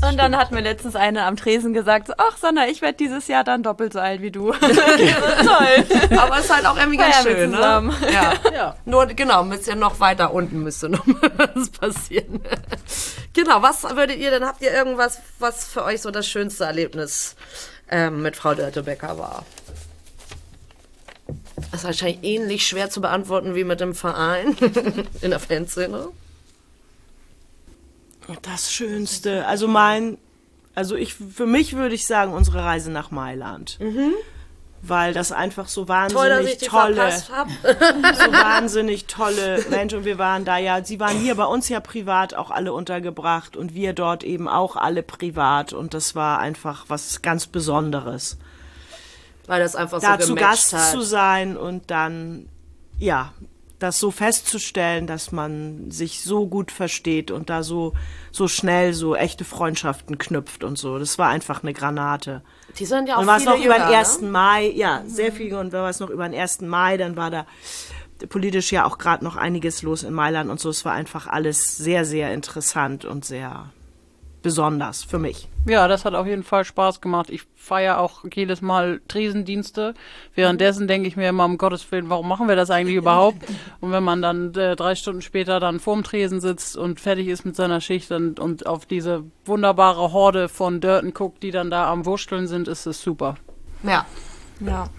und 0.08 0.18
dann 0.18 0.38
hat 0.38 0.52
mir 0.52 0.62
letztens 0.62 0.96
eine 0.96 1.24
am 1.24 1.36
Tresen 1.36 1.74
gesagt, 1.74 2.08
so, 2.08 2.14
ach 2.18 2.38
Sandra, 2.38 2.68
ich 2.68 2.82
werde 2.82 2.96
dieses 2.96 3.28
Jahr 3.28 3.44
dann 3.44 3.64
doppelt 3.64 3.92
so 3.94 4.00
alt 4.00 4.22
wie 4.22 4.32
du. 4.32 4.52
Toll. 4.62 6.18
Aber 6.18 6.38
es 6.38 6.46
ist 6.46 6.56
halt 6.56 6.66
auch 6.66 6.78
irgendwie 6.78 6.98
ganz 6.98 7.26
wir 7.26 7.32
schön, 7.32 7.52
ne? 7.52 7.92
Ja. 8.12 8.34
Ja. 8.54 8.76
Nur, 8.86 9.08
genau, 9.08 9.44
müsst 9.44 9.68
ihr 9.68 9.76
noch 9.76 10.00
weiter 10.00 10.34
unten 10.34 10.64
müsste 10.64 10.90
noch 10.90 11.06
mal 11.06 11.32
was 11.36 11.70
passieren. 11.70 12.42
genau, 13.34 13.62
was 13.62 13.84
würdet 13.84 14.18
ihr 14.18 14.32
denn, 14.32 14.46
habt 14.46 14.62
ihr 14.62 14.72
irgendwas, 14.72 15.20
was 15.40 15.66
für 15.66 15.84
euch 15.84 16.02
so 16.02 16.12
das 16.12 16.28
schönste 16.28 16.64
Erlebnis 16.64 17.36
ähm, 17.90 18.22
mit 18.22 18.36
Frau 18.36 18.54
Dörtebecker 18.54 19.18
war? 19.18 19.46
Das 21.72 21.82
ist 21.82 21.86
wahrscheinlich 21.86 22.24
ähnlich 22.24 22.68
schwer 22.68 22.90
zu 22.90 23.02
beantworten 23.02 23.56
wie 23.56 23.64
mit 23.64 23.80
dem 23.80 23.94
Verein 23.94 24.56
in 25.22 25.30
der 25.30 25.40
Fanszene. 25.40 26.08
Das 28.42 28.72
Schönste, 28.72 29.46
also 29.46 29.68
mein, 29.68 30.18
also 30.76 30.96
ich, 30.96 31.16
für 31.16 31.46
mich 31.46 31.76
würde 31.76 31.96
ich 31.96 32.06
sagen, 32.06 32.34
unsere 32.34 32.64
Reise 32.64 32.92
nach 32.92 33.12
Mailand. 33.12 33.78
Weil 34.84 35.14
das 35.14 35.32
einfach 35.32 35.68
so 35.68 35.84
Mhm. 35.84 35.88
Toll, 36.10 36.30
wahnsinnig 36.30 36.58
die 36.58 36.66
tolle, 36.66 37.12
so 37.22 38.32
wahnsinnig 38.32 39.06
tolle 39.06 39.64
Menschen. 39.70 40.00
Und 40.00 40.06
wir 40.06 40.18
waren 40.18 40.44
da 40.44 40.58
ja, 40.58 40.84
sie 40.84 41.00
waren 41.00 41.18
hier 41.18 41.36
bei 41.36 41.46
uns 41.46 41.70
ja 41.70 41.80
privat 41.80 42.34
auch 42.34 42.50
alle 42.50 42.74
untergebracht 42.74 43.56
und 43.56 43.76
wir 43.76 43.94
dort 43.94 44.24
eben 44.24 44.48
auch 44.48 44.76
alle 44.76 45.04
privat. 45.04 45.74
Und 45.74 45.94
das 45.94 46.16
war 46.16 46.40
einfach 46.40 46.86
was 46.88 47.22
ganz 47.22 47.46
Besonderes. 47.46 48.38
Weil 49.52 49.60
das 49.60 49.76
einfach 49.76 50.00
da 50.00 50.18
so 50.18 50.28
zu 50.28 50.36
Gast 50.36 50.72
hat. 50.72 50.92
zu 50.92 51.02
sein 51.02 51.58
und 51.58 51.92
dann, 51.92 52.48
ja, 52.98 53.34
das 53.80 54.00
so 54.00 54.10
festzustellen, 54.10 55.08
dass 55.08 55.34
man 55.34 55.92
sich 55.92 56.22
so 56.22 56.48
gut 56.48 56.72
versteht 56.72 57.32
und 57.32 57.50
da 57.50 57.62
so, 57.62 57.92
so 58.32 58.48
schnell 58.48 58.94
so 58.94 59.14
echte 59.14 59.44
Freundschaften 59.44 60.18
knüpft 60.18 60.64
und 60.64 60.78
so. 60.78 61.00
Das 61.00 61.18
war 61.18 61.28
einfach 61.28 61.64
eine 61.64 61.74
Granate. 61.74 62.44
Die 62.80 62.86
sind 62.86 63.10
ja 63.10 63.18
auch 63.18 63.22
Und 63.22 63.28
war 63.28 63.40
es 63.40 63.44
noch 63.44 63.62
über 63.62 63.74
den 63.74 63.90
ne? 63.90 63.98
1. 63.98 64.22
Mai, 64.22 64.72
ja, 64.74 65.04
sehr 65.06 65.34
viel. 65.34 65.54
Und 65.56 65.74
war 65.74 65.90
es 65.90 66.00
noch 66.00 66.10
über 66.10 66.30
den 66.30 66.40
1. 66.40 66.62
Mai, 66.62 66.96
dann 66.96 67.18
war 67.18 67.30
da 67.30 67.46
politisch 68.30 68.72
ja 68.72 68.86
auch 68.86 69.00
gerade 69.00 69.22
noch 69.26 69.36
einiges 69.36 69.82
los 69.82 70.04
in 70.04 70.14
Mailand 70.14 70.50
und 70.50 70.62
so. 70.62 70.70
Es 70.70 70.86
war 70.86 70.94
einfach 70.94 71.28
alles 71.28 71.76
sehr, 71.76 72.06
sehr 72.06 72.34
interessant 72.34 73.04
und 73.04 73.26
sehr 73.26 73.70
besonders 74.42 75.04
für 75.04 75.20
mich. 75.20 75.48
Ja, 75.66 75.88
das 75.88 76.06
hat 76.06 76.16
auf 76.16 76.26
jeden 76.26 76.44
Fall 76.44 76.66
Spaß 76.66 77.02
gemacht. 77.02 77.30
Ich 77.30 77.44
feiere 77.56 78.00
auch 78.00 78.24
jedes 78.34 78.62
Mal 78.62 79.02
Tresendienste. 79.08 79.94
Währenddessen 80.34 80.88
denke 80.88 81.08
ich 81.08 81.16
mir 81.16 81.30
immer, 81.30 81.46
um 81.46 81.58
Gottes 81.58 81.92
Willen, 81.92 82.10
warum 82.10 82.28
machen 82.28 82.48
wir 82.48 82.56
das 82.56 82.72
eigentlich 82.72 82.96
überhaupt? 82.96 83.38
Und 83.80 83.92
wenn 83.92 84.04
man 84.04 84.22
dann 84.22 84.54
äh, 84.56 84.76
drei 84.76 84.96
Stunden 84.96 85.22
später 85.22 85.60
dann 85.60 85.80
vorm 85.80 86.04
Tresen 86.04 86.42
sitzt 86.42 86.76
und 86.76 87.00
fertig 87.00 87.28
ist 87.28 87.46
mit 87.46 87.56
seiner 87.56 87.82
Schicht 87.82 88.12
und, 88.12 88.40
und 88.40 88.66
auf 88.66 88.86
diese 88.86 89.24
wunderbare 89.46 90.12
Horde 90.12 90.50
von 90.50 90.82
Dörten 90.82 91.14
guckt, 91.14 91.44
die 91.44 91.52
dann 91.52 91.70
da 91.70 91.92
am 91.92 92.06
Wursteln 92.06 92.48
sind, 92.48 92.68
ist 92.68 92.88
es 92.88 93.02
super. 93.02 93.36
Ja. 93.84 94.06
Ja. 94.60 94.90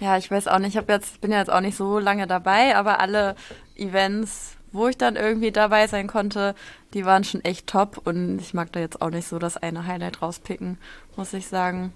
Ja, 0.00 0.16
ich 0.16 0.30
weiß 0.30 0.48
auch 0.48 0.58
nicht, 0.58 0.70
ich 0.70 0.76
hab 0.78 0.88
jetzt, 0.88 1.20
bin 1.20 1.30
ja 1.30 1.38
jetzt 1.38 1.52
auch 1.52 1.60
nicht 1.60 1.76
so 1.76 1.98
lange 1.98 2.26
dabei, 2.26 2.74
aber 2.74 3.00
alle 3.00 3.36
Events, 3.76 4.56
wo 4.72 4.88
ich 4.88 4.96
dann 4.96 5.16
irgendwie 5.16 5.50
dabei 5.50 5.86
sein 5.86 6.06
konnte, 6.06 6.54
die 6.94 7.04
waren 7.04 7.24
schon 7.24 7.44
echt 7.44 7.66
top 7.66 8.00
und 8.04 8.38
ich 8.40 8.54
mag 8.54 8.72
da 8.72 8.80
jetzt 8.80 9.02
auch 9.02 9.10
nicht 9.10 9.28
so 9.28 9.38
das 9.38 9.56
eine 9.56 9.86
Highlight 9.86 10.22
rauspicken, 10.22 10.78
muss 11.16 11.32
ich 11.32 11.46
sagen. 11.46 11.92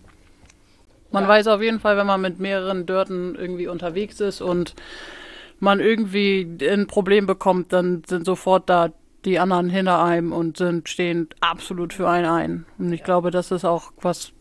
Man 1.11 1.29
weiß 1.29 1.47
auf 1.47 1.63
jeden 1.63 1.79
Fall, 1.79 1.97
wenn 1.97 2.07
man 2.07 2.21
mit 2.21 2.41
mehreren 2.41 2.87
Dörten 2.87 3.37
irgendwie 3.37 3.69
unterwegs 3.69 4.19
ist 4.21 4.41
und 4.41 4.75
man 5.61 5.79
irgendwie 5.79 6.59
ein 6.61 6.89
Problem 6.89 7.27
bekommt, 7.27 7.73
dann 7.73 8.03
sind 8.07 8.27
sofort 8.27 8.69
da 8.69 8.91
die 9.25 9.39
anderen 9.39 9.71
hinter 9.71 10.03
einem 10.03 10.33
und 10.33 10.57
sind 10.57 10.89
stehen 10.89 11.29
absolut 11.41 11.93
für 11.93 12.09
einen 12.09 12.27
ein. 12.27 12.67
Und 12.79 12.93
ich 12.93 13.05
glaube, 13.05 13.31
das 13.31 13.51
ist 13.51 13.65
auch 13.65 13.93
was, 14.01 14.33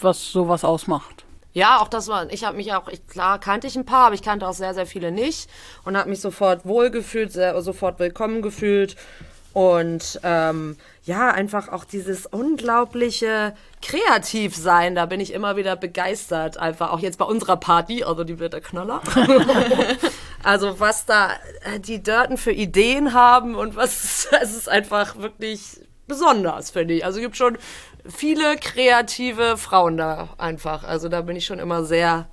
was 0.00 0.32
sowas 0.32 0.64
ausmacht. 0.64 1.24
Ja, 1.52 1.80
auch 1.80 1.88
das 1.88 2.08
war, 2.08 2.30
ich 2.30 2.44
habe 2.44 2.56
mich 2.56 2.72
auch, 2.72 2.88
ich, 2.88 3.06
klar 3.08 3.40
kannte 3.40 3.66
ich 3.66 3.76
ein 3.76 3.84
paar, 3.84 4.06
aber 4.06 4.14
ich 4.14 4.22
kannte 4.22 4.46
auch 4.46 4.54
sehr, 4.54 4.74
sehr 4.74 4.86
viele 4.86 5.10
nicht 5.10 5.50
und 5.84 5.96
habe 5.96 6.08
mich 6.08 6.20
sofort 6.20 6.64
wohlgefühlt, 6.64 7.32
sehr, 7.32 7.60
sofort 7.62 7.98
willkommen 7.98 8.40
gefühlt 8.40 8.96
und 9.52 10.20
ähm, 10.22 10.76
ja, 11.02 11.30
einfach 11.30 11.68
auch 11.68 11.84
dieses 11.84 12.26
unglaubliche 12.26 13.54
Kreativsein, 13.82 14.94
da 14.94 15.06
bin 15.06 15.18
ich 15.18 15.32
immer 15.32 15.56
wieder 15.56 15.74
begeistert, 15.74 16.56
einfach 16.56 16.92
auch 16.92 17.00
jetzt 17.00 17.18
bei 17.18 17.24
unserer 17.24 17.56
Party, 17.56 18.04
also 18.04 18.22
die 18.22 18.38
wird 18.38 18.52
der 18.52 18.60
Knaller. 18.60 19.02
also 20.44 20.78
was 20.78 21.04
da 21.04 21.30
äh, 21.62 21.80
die 21.80 22.00
Dörten 22.00 22.36
für 22.36 22.52
Ideen 22.52 23.12
haben 23.12 23.56
und 23.56 23.74
was, 23.74 24.28
es 24.40 24.54
ist 24.54 24.68
einfach 24.68 25.18
wirklich 25.18 25.80
besonders, 26.06 26.70
finde 26.70 26.94
ich. 26.94 27.04
Also 27.04 27.18
es 27.18 27.24
gibt 27.24 27.36
schon 27.36 27.58
viele 28.06 28.56
kreative 28.56 29.56
Frauen 29.56 29.96
da 29.96 30.30
einfach. 30.38 30.84
Also 30.84 31.08
da 31.08 31.22
bin 31.22 31.36
ich 31.36 31.46
schon 31.46 31.58
immer 31.58 31.84
sehr 31.84 32.28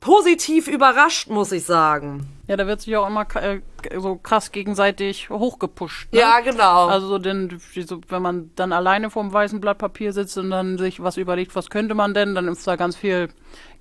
positiv 0.00 0.68
überrascht, 0.68 1.28
muss 1.28 1.52
ich 1.52 1.64
sagen. 1.64 2.28
Ja, 2.46 2.56
da 2.56 2.66
wird 2.66 2.80
sich 2.80 2.96
auch 2.96 3.06
immer 3.06 3.26
äh, 3.36 3.60
so 3.98 4.16
krass 4.16 4.52
gegenseitig 4.52 5.28
hochgepusht. 5.28 6.12
Ne? 6.12 6.20
Ja, 6.20 6.40
genau. 6.40 6.86
Also 6.86 7.18
so 7.18 8.00
wenn 8.08 8.22
man 8.22 8.50
dann 8.54 8.72
alleine 8.72 9.10
vor 9.10 9.22
dem 9.22 9.32
weißen 9.32 9.60
Blatt 9.60 9.78
Papier 9.78 10.12
sitzt 10.12 10.38
und 10.38 10.50
dann 10.50 10.78
sich 10.78 11.02
was 11.02 11.16
überlegt, 11.16 11.54
was 11.56 11.68
könnte 11.68 11.94
man 11.94 12.14
denn, 12.14 12.34
dann 12.34 12.48
ist 12.48 12.66
da 12.66 12.76
ganz 12.76 12.96
viel, 12.96 13.28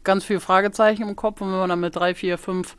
ganz 0.04 0.26
viel 0.26 0.39
Fragezeichen 0.39 1.04
im 1.08 1.16
Kopf. 1.16 1.41
Und 1.41 1.52
wenn 1.52 1.60
man 1.60 1.70
dann 1.70 1.80
mit 1.80 1.95
drei, 1.95 2.16
vier, 2.16 2.38
fünf, 2.38 2.76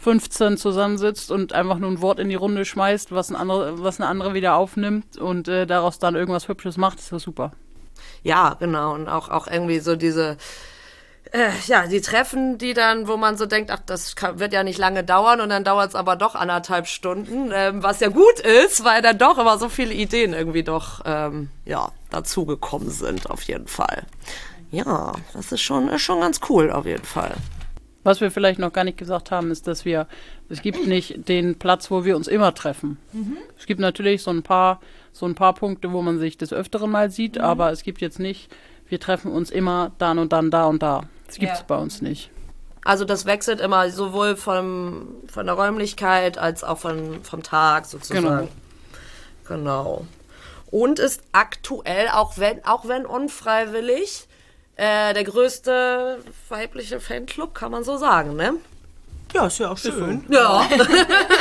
15 0.00 0.56
zusammensitzt 0.56 1.30
und 1.30 1.52
einfach 1.52 1.78
nur 1.78 1.90
ein 1.90 2.00
Wort 2.00 2.18
in 2.20 2.28
die 2.28 2.36
Runde 2.36 2.64
schmeißt, 2.64 3.12
was, 3.12 3.30
ein 3.30 3.36
andere, 3.36 3.82
was 3.82 4.00
eine 4.00 4.08
andere 4.08 4.32
wieder 4.34 4.54
aufnimmt 4.54 5.18
und 5.18 5.48
äh, 5.48 5.66
daraus 5.66 5.98
dann 5.98 6.14
irgendwas 6.14 6.48
Hübsches 6.48 6.76
macht, 6.76 6.98
ist 6.98 7.12
das 7.12 7.22
super. 7.22 7.52
Ja, 8.22 8.56
genau. 8.58 8.94
Und 8.94 9.08
auch, 9.08 9.28
auch 9.28 9.48
irgendwie 9.48 9.80
so 9.80 9.96
diese 9.96 10.36
äh, 11.32 11.50
ja, 11.66 11.86
die 11.86 12.00
Treffen, 12.00 12.58
die 12.58 12.74
dann, 12.74 13.08
wo 13.08 13.16
man 13.16 13.36
so 13.36 13.46
denkt, 13.46 13.70
ach, 13.70 13.80
das 13.84 14.16
kann, 14.16 14.38
wird 14.38 14.52
ja 14.52 14.62
nicht 14.62 14.78
lange 14.78 15.04
dauern 15.04 15.40
und 15.40 15.50
dann 15.50 15.64
dauert 15.64 15.90
es 15.90 15.94
aber 15.94 16.16
doch 16.16 16.34
anderthalb 16.34 16.86
Stunden, 16.86 17.50
ähm, 17.52 17.82
was 17.82 18.00
ja 18.00 18.08
gut 18.08 18.40
ist, 18.40 18.84
weil 18.84 19.02
dann 19.02 19.18
doch 19.18 19.38
immer 19.38 19.58
so 19.58 19.68
viele 19.68 19.92
Ideen 19.92 20.32
irgendwie 20.32 20.62
doch, 20.62 21.02
ähm, 21.04 21.50
ja, 21.64 21.90
dazugekommen 22.10 22.90
sind, 22.90 23.28
auf 23.30 23.42
jeden 23.42 23.68
Fall. 23.68 24.04
Ja, 24.70 25.12
das 25.32 25.52
ist 25.52 25.60
schon, 25.60 25.88
ist 25.88 26.02
schon 26.02 26.20
ganz 26.20 26.40
cool, 26.48 26.70
auf 26.70 26.86
jeden 26.86 27.04
Fall. 27.04 27.34
Was 28.08 28.22
wir 28.22 28.30
vielleicht 28.30 28.58
noch 28.58 28.72
gar 28.72 28.84
nicht 28.84 28.96
gesagt 28.96 29.30
haben, 29.30 29.50
ist, 29.50 29.66
dass 29.66 29.84
wir, 29.84 30.06
es 30.48 30.62
gibt 30.62 30.86
nicht 30.86 31.28
den 31.28 31.58
Platz, 31.58 31.90
wo 31.90 32.06
wir 32.06 32.16
uns 32.16 32.26
immer 32.26 32.54
treffen. 32.54 32.96
Mhm. 33.12 33.36
Es 33.58 33.66
gibt 33.66 33.80
natürlich 33.82 34.22
so 34.22 34.30
ein 34.30 34.42
paar, 34.42 34.80
so 35.12 35.26
ein 35.26 35.34
paar 35.34 35.52
Punkte, 35.52 35.92
wo 35.92 36.00
man 36.00 36.18
sich 36.18 36.38
des 36.38 36.54
Öfteren 36.54 36.90
mal 36.90 37.10
sieht, 37.10 37.34
mhm. 37.34 37.42
aber 37.42 37.70
es 37.70 37.82
gibt 37.82 38.00
jetzt 38.00 38.18
nicht, 38.18 38.50
wir 38.88 38.98
treffen 38.98 39.30
uns 39.30 39.50
immer 39.50 39.92
dann 39.98 40.18
und 40.18 40.32
dann 40.32 40.50
da 40.50 40.64
und 40.64 40.82
da. 40.82 41.02
Das 41.26 41.36
gibt 41.36 41.52
es 41.52 41.58
ja. 41.58 41.64
bei 41.68 41.76
uns 41.76 42.00
nicht. 42.00 42.30
Also 42.82 43.04
das 43.04 43.26
wechselt 43.26 43.60
immer 43.60 43.90
sowohl 43.90 44.36
vom, 44.36 45.08
von 45.26 45.44
der 45.44 45.56
Räumlichkeit 45.56 46.38
als 46.38 46.64
auch 46.64 46.78
von, 46.78 47.22
vom 47.22 47.42
Tag 47.42 47.84
sozusagen. 47.84 48.24
Genau. 48.24 48.48
genau. 49.46 50.06
Und 50.70 50.98
ist 50.98 51.24
aktuell, 51.32 52.08
auch 52.08 52.38
wenn, 52.38 52.64
auch 52.64 52.88
wenn 52.88 53.04
unfreiwillig, 53.04 54.27
äh, 54.78 55.12
der 55.12 55.24
größte 55.24 56.18
weibliche 56.48 57.00
Fanclub, 57.00 57.52
kann 57.52 57.72
man 57.72 57.82
so 57.82 57.96
sagen, 57.96 58.36
ne? 58.36 58.54
Ja, 59.34 59.46
ist 59.48 59.58
ja 59.58 59.70
auch 59.70 59.76
schön. 59.76 60.24
Ja. 60.30 60.66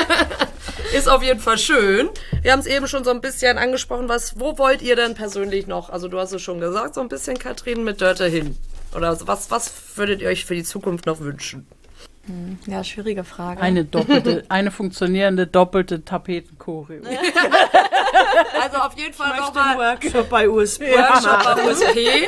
ist 0.93 1.07
auf 1.07 1.23
jeden 1.23 1.39
Fall 1.39 1.57
schön. 1.57 2.09
Wir 2.41 2.51
haben 2.51 2.59
es 2.59 2.65
eben 2.65 2.87
schon 2.87 3.03
so 3.03 3.11
ein 3.11 3.21
bisschen 3.21 3.57
angesprochen. 3.57 4.09
Was, 4.09 4.39
wo 4.39 4.57
wollt 4.57 4.81
ihr 4.81 4.95
denn 4.95 5.13
persönlich 5.13 5.67
noch? 5.67 5.89
Also 5.89 6.07
du 6.07 6.19
hast 6.19 6.33
es 6.33 6.41
schon 6.41 6.59
gesagt, 6.59 6.95
so 6.95 7.01
ein 7.01 7.09
bisschen, 7.09 7.37
Katrin, 7.37 7.83
mit 7.83 8.01
Dörte 8.01 8.25
hin. 8.25 8.57
Oder 8.95 9.15
was, 9.27 9.51
was 9.51 9.71
würdet 9.95 10.21
ihr 10.21 10.29
euch 10.29 10.45
für 10.45 10.55
die 10.55 10.63
Zukunft 10.63 11.05
noch 11.05 11.19
wünschen? 11.19 11.67
Hm, 12.25 12.57
ja, 12.65 12.83
schwierige 12.83 13.23
Frage. 13.23 13.61
Eine 13.61 13.85
doppelte, 13.85 14.45
eine 14.49 14.71
funktionierende 14.71 15.45
doppelte 15.45 16.03
Tapetenchoreo. 16.03 17.03
also 18.61 18.77
auf 18.77 18.97
jeden 18.97 19.13
Fall 19.13 19.37
nochmal 19.37 19.77
Workshop 19.77 20.27
bei 20.27 20.49
USP. 20.49 20.91
Workshop 20.91 21.55
bei 21.55 21.63
USP. 21.63 22.27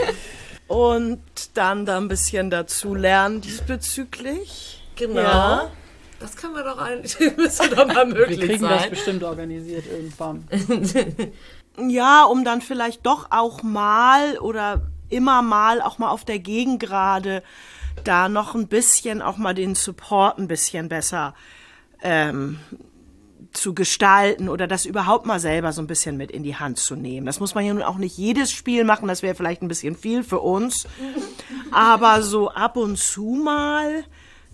Und 0.69 1.21
dann 1.55 1.85
da 1.85 1.97
ein 1.97 2.07
bisschen 2.07 2.49
dazu 2.49 2.95
lernen 2.95 3.41
diesbezüglich. 3.41 4.81
Genau. 4.95 5.19
Ja. 5.19 5.71
Das 6.19 6.35
können 6.35 6.53
wir 6.53 6.63
doch 6.63 6.77
eigentlich, 6.77 7.17
müsste 7.37 7.69
doch 7.69 7.87
mal 7.87 8.05
möglich 8.05 8.39
Wir 8.39 8.47
kriegen 8.47 8.59
sein. 8.59 8.77
das 8.77 8.89
bestimmt 8.89 9.23
organisiert 9.23 9.85
irgendwann. 9.87 10.47
ja, 11.89 12.23
um 12.23 12.43
dann 12.43 12.61
vielleicht 12.61 13.05
doch 13.05 13.27
auch 13.31 13.63
mal 13.63 14.37
oder 14.37 14.81
immer 15.09 15.41
mal 15.41 15.81
auch 15.81 15.97
mal 15.97 16.09
auf 16.09 16.25
der 16.25 16.39
Gegengrade 16.39 17.41
da 18.03 18.29
noch 18.29 18.53
ein 18.53 18.67
bisschen 18.67 19.21
auch 19.21 19.37
mal 19.37 19.53
den 19.53 19.75
Support 19.75 20.37
ein 20.37 20.47
bisschen 20.47 20.87
besser 20.87 21.33
ähm, 22.01 22.59
zu 23.51 23.73
gestalten 23.73 24.49
oder 24.49 24.67
das 24.67 24.85
überhaupt 24.85 25.25
mal 25.25 25.39
selber 25.39 25.71
so 25.71 25.81
ein 25.81 25.87
bisschen 25.87 26.17
mit 26.17 26.31
in 26.31 26.43
die 26.43 26.55
Hand 26.55 26.77
zu 26.77 26.95
nehmen. 26.95 27.25
Das 27.25 27.39
muss 27.39 27.55
man 27.55 27.65
ja 27.65 27.73
nun 27.73 27.83
auch 27.83 27.97
nicht 27.97 28.17
jedes 28.17 28.51
Spiel 28.51 28.83
machen, 28.83 29.07
das 29.07 29.23
wäre 29.23 29.35
vielleicht 29.35 29.61
ein 29.61 29.67
bisschen 29.67 29.95
viel 29.95 30.23
für 30.23 30.39
uns. 30.39 30.87
Aber 31.71 32.21
so 32.21 32.49
ab 32.49 32.77
und 32.77 32.97
zu 32.97 33.39
mal 33.43 34.03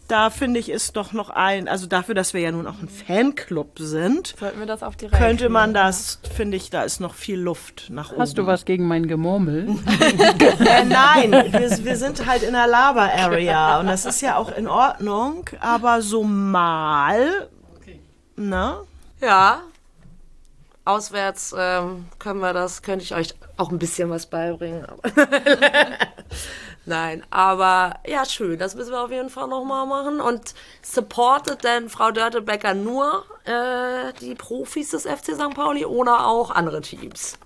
da 0.07 0.29
finde 0.29 0.59
ich, 0.59 0.69
ist 0.69 0.95
doch 0.95 1.13
noch 1.13 1.29
ein, 1.29 1.67
also 1.67 1.87
dafür, 1.87 2.13
dass 2.13 2.33
wir 2.33 2.41
ja 2.41 2.51
nun 2.51 2.67
auch 2.67 2.79
ein 2.79 2.89
Fanclub 2.89 3.79
sind, 3.79 4.35
Sollten 4.39 4.59
wir 4.59 4.67
das 4.67 4.83
auf 4.83 4.95
die 4.95 5.07
Reihe 5.07 5.19
könnte 5.19 5.49
man 5.49 5.73
das, 5.73 6.19
finde 6.35 6.57
ich, 6.57 6.69
da 6.69 6.83
ist 6.83 6.99
noch 6.99 7.15
viel 7.15 7.39
Luft 7.39 7.87
nach 7.89 8.11
oben. 8.11 8.21
Hast 8.21 8.37
du 8.37 8.45
was 8.45 8.65
gegen 8.65 8.87
mein 8.87 9.07
Gemurmel? 9.07 9.67
äh, 10.59 10.85
nein, 10.85 11.31
wir, 11.31 11.83
wir 11.83 11.97
sind 11.97 12.25
halt 12.27 12.43
in 12.43 12.53
der 12.53 12.67
Lava-Area 12.67 13.79
und 13.79 13.87
das 13.87 14.05
ist 14.05 14.21
ja 14.21 14.37
auch 14.37 14.55
in 14.55 14.67
Ordnung, 14.67 15.49
aber 15.59 16.01
so 16.01 16.23
mal, 16.23 17.49
ne? 18.35 18.77
Ja, 19.21 19.63
auswärts 20.85 21.53
ähm, 21.57 22.05
können 22.19 22.39
wir 22.39 22.53
das, 22.53 22.81
könnte 22.81 23.03
ich 23.03 23.15
euch 23.15 23.33
auch 23.57 23.71
ein 23.71 23.79
bisschen 23.79 24.09
was 24.09 24.27
beibringen. 24.27 24.85
Nein, 26.85 27.23
aber 27.31 27.95
ja, 28.05 28.25
schön. 28.25 28.59
Das 28.59 28.75
müssen 28.75 28.91
wir 28.91 29.03
auf 29.03 29.11
jeden 29.11 29.31
Fall 29.31 29.47
nochmal 29.47 29.87
machen. 29.87 30.21
Und 30.21 30.53
supportet 30.83 31.63
denn 31.63 31.89
Frau 31.89 32.11
Dörtebecker 32.11 32.75
nur 32.75 33.25
äh, 33.45 34.13
die 34.21 34.35
Profis 34.35 34.91
des 34.91 35.03
FC 35.03 35.33
St. 35.33 35.55
Pauli 35.55 35.85
oder 35.85 36.27
auch 36.27 36.51
andere 36.51 36.81
Teams? 36.81 37.39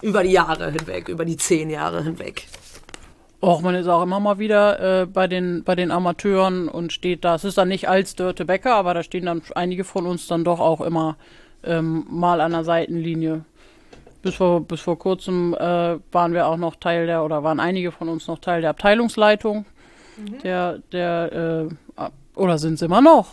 Über 0.00 0.22
die 0.22 0.30
Jahre 0.30 0.70
hinweg, 0.70 1.08
über 1.08 1.24
die 1.24 1.36
zehn 1.36 1.70
Jahre 1.70 2.04
hinweg. 2.04 2.46
Och, 3.40 3.62
man 3.62 3.76
ist 3.76 3.86
auch 3.86 4.02
immer 4.02 4.18
mal 4.18 4.38
wieder 4.38 5.02
äh, 5.02 5.06
bei, 5.06 5.28
den, 5.28 5.62
bei 5.62 5.76
den 5.76 5.92
Amateuren 5.92 6.68
und 6.68 6.92
steht 6.92 7.24
da. 7.24 7.36
Es 7.36 7.44
ist 7.44 7.56
dann 7.56 7.68
nicht 7.68 7.88
als 7.88 8.16
Dörte 8.16 8.44
Becker, 8.44 8.74
aber 8.74 8.94
da 8.94 9.02
stehen 9.02 9.26
dann 9.26 9.42
einige 9.54 9.84
von 9.84 10.06
uns 10.06 10.26
dann 10.26 10.44
doch 10.44 10.58
auch 10.58 10.80
immer 10.80 11.16
ähm, 11.62 12.04
mal 12.10 12.40
an 12.40 12.52
der 12.52 12.64
Seitenlinie 12.64 13.44
bis 14.22 14.34
vor, 14.34 14.60
bis 14.60 14.80
vor 14.80 14.98
kurzem 14.98 15.54
äh, 15.54 15.98
waren 16.12 16.32
wir 16.32 16.46
auch 16.46 16.56
noch 16.56 16.76
Teil 16.76 17.06
der, 17.06 17.24
oder 17.24 17.42
waren 17.44 17.60
einige 17.60 17.92
von 17.92 18.08
uns 18.08 18.26
noch 18.26 18.38
Teil 18.38 18.60
der 18.60 18.70
Abteilungsleitung. 18.70 19.64
Mhm. 20.16 20.38
Der, 20.42 20.78
der, 20.92 21.68
äh, 21.68 22.08
oder 22.34 22.58
sind 22.58 22.78
sie 22.78 22.84
immer 22.84 23.00
noch? 23.00 23.28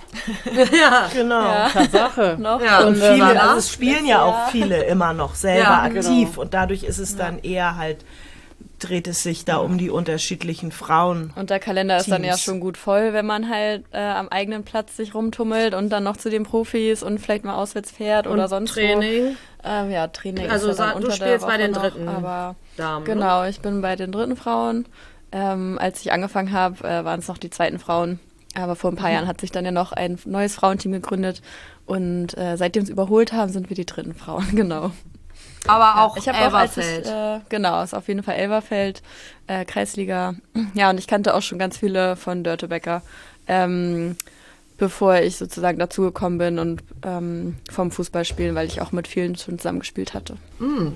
ja, 0.56 1.08
genau. 1.14 1.44
Ja. 1.44 1.70
Tatsache. 1.70 2.38
noch. 2.40 2.62
Ja. 2.62 2.86
Und, 2.86 2.96
viele, 2.96 3.34
äh, 3.34 3.38
also 3.38 3.58
es 3.58 3.72
spielen 3.72 4.06
ja 4.06 4.24
auch 4.24 4.50
viele 4.50 4.84
immer 4.84 5.14
noch 5.14 5.36
selber 5.36 5.62
ja, 5.62 5.84
aktiv 5.84 6.30
genau. 6.30 6.42
und 6.42 6.54
dadurch 6.54 6.84
ist 6.84 6.98
es 6.98 7.16
dann 7.16 7.40
eher 7.40 7.76
halt 7.76 8.06
dreht 8.80 9.08
es 9.08 9.24
sich 9.24 9.46
da 9.46 9.58
um 9.58 9.78
die 9.78 9.90
unterschiedlichen 9.90 10.72
Frauen. 10.72 11.32
Und 11.36 11.50
der 11.50 11.60
Kalender 11.60 11.98
ist 11.98 12.12
dann 12.12 12.24
ja 12.24 12.38
schon 12.38 12.60
gut 12.60 12.78
voll, 12.78 13.14
wenn 13.14 13.26
man 13.26 13.50
halt 13.50 13.86
äh, 13.92 13.98
am 13.98 14.30
eigenen 14.30 14.64
Platz 14.64 14.98
sich 14.98 15.14
rumtummelt 15.14 15.74
und 15.74 15.90
dann 15.90 16.04
noch 16.04 16.18
zu 16.18 16.30
den 16.30 16.44
Profis 16.44 17.04
und 17.04 17.20
vielleicht 17.20 17.46
mal 17.46 17.56
auswärts 17.56 17.92
fährt 17.92 18.28
und 18.28 18.34
oder 18.34 18.48
sonst 18.48 18.72
Training. 18.72 19.36
Wo. 19.64 19.70
Ähm, 19.70 19.92
ja, 19.92 20.08
Training. 20.08 20.50
Also 20.50 20.70
ist 20.70 20.80
ja 20.80 20.94
du 20.94 21.12
spielst 21.12 21.46
bei 21.46 21.58
den 21.58 21.72
noch, 21.72 21.82
dritten 21.82 22.08
aber 22.08 22.56
Damen. 22.78 23.06
Genau, 23.06 23.46
ich 23.46 23.62
bin 23.62 23.82
bei 23.82 23.96
den 23.96 24.12
dritten 24.12 24.36
Frauen. 24.36 24.86
Ähm, 25.32 25.78
als 25.82 26.02
ich 26.02 26.12
angefangen 26.12 26.52
habe, 26.52 26.84
äh, 26.88 27.04
waren 27.04 27.20
es 27.20 27.28
noch 27.28 27.38
die 27.38 27.50
zweiten 27.50 27.80
Frauen. 27.80 28.20
Aber 28.54 28.76
vor 28.76 28.92
ein 28.92 28.96
paar 28.96 29.10
mhm. 29.10 29.16
Jahren 29.16 29.28
hat 29.28 29.42
sich 29.42 29.52
dann 29.52 29.66
ja 29.66 29.72
noch 29.72 29.92
ein 29.92 30.18
neues 30.26 30.56
Frauenteam 30.56 30.92
gegründet. 30.92 31.42
Und 31.86 32.38
äh, 32.38 32.56
seitdem 32.58 32.86
sie 32.86 32.92
überholt 32.92 33.34
haben, 33.34 33.52
sind 33.52 33.70
wir 33.70 33.76
die 33.76 33.86
dritten 33.86 34.14
Frauen, 34.14 34.48
genau. 34.56 34.92
Aber 35.68 36.04
auch 36.04 36.18
ich 36.18 36.28
Elverfeld. 36.28 37.06
Auch, 37.08 37.38
ich, 37.38 37.42
äh, 37.42 37.46
genau, 37.50 37.84
ist 37.84 37.94
auf 37.94 38.08
jeden 38.08 38.24
Fall 38.24 38.36
Elverfeld, 38.36 39.02
äh, 39.48 39.66
Kreisliga. 39.66 40.36
Ja, 40.74 40.90
und 40.90 40.98
ich 40.98 41.08
kannte 41.08 41.34
auch 41.34 41.42
schon 41.42 41.60
ganz 41.60 41.78
viele 41.78 42.16
von 42.16 42.44
Dörtebecker, 42.44 43.02
ähm, 43.48 44.18
bevor 44.78 45.18
ich 45.18 45.38
sozusagen 45.38 45.80
dazugekommen 45.80 46.38
bin 46.38 46.60
und 46.60 46.84
ähm, 47.04 47.56
vom 47.72 47.92
Fußballspielen, 47.92 48.56
weil 48.56 48.68
ich 48.68 48.82
auch 48.82 48.92
mit 48.92 49.08
vielen 49.08 49.36
schon 49.36 49.58
zusammengespielt 49.58 50.14
hatte. 50.14 50.38
Mm. 50.60 50.94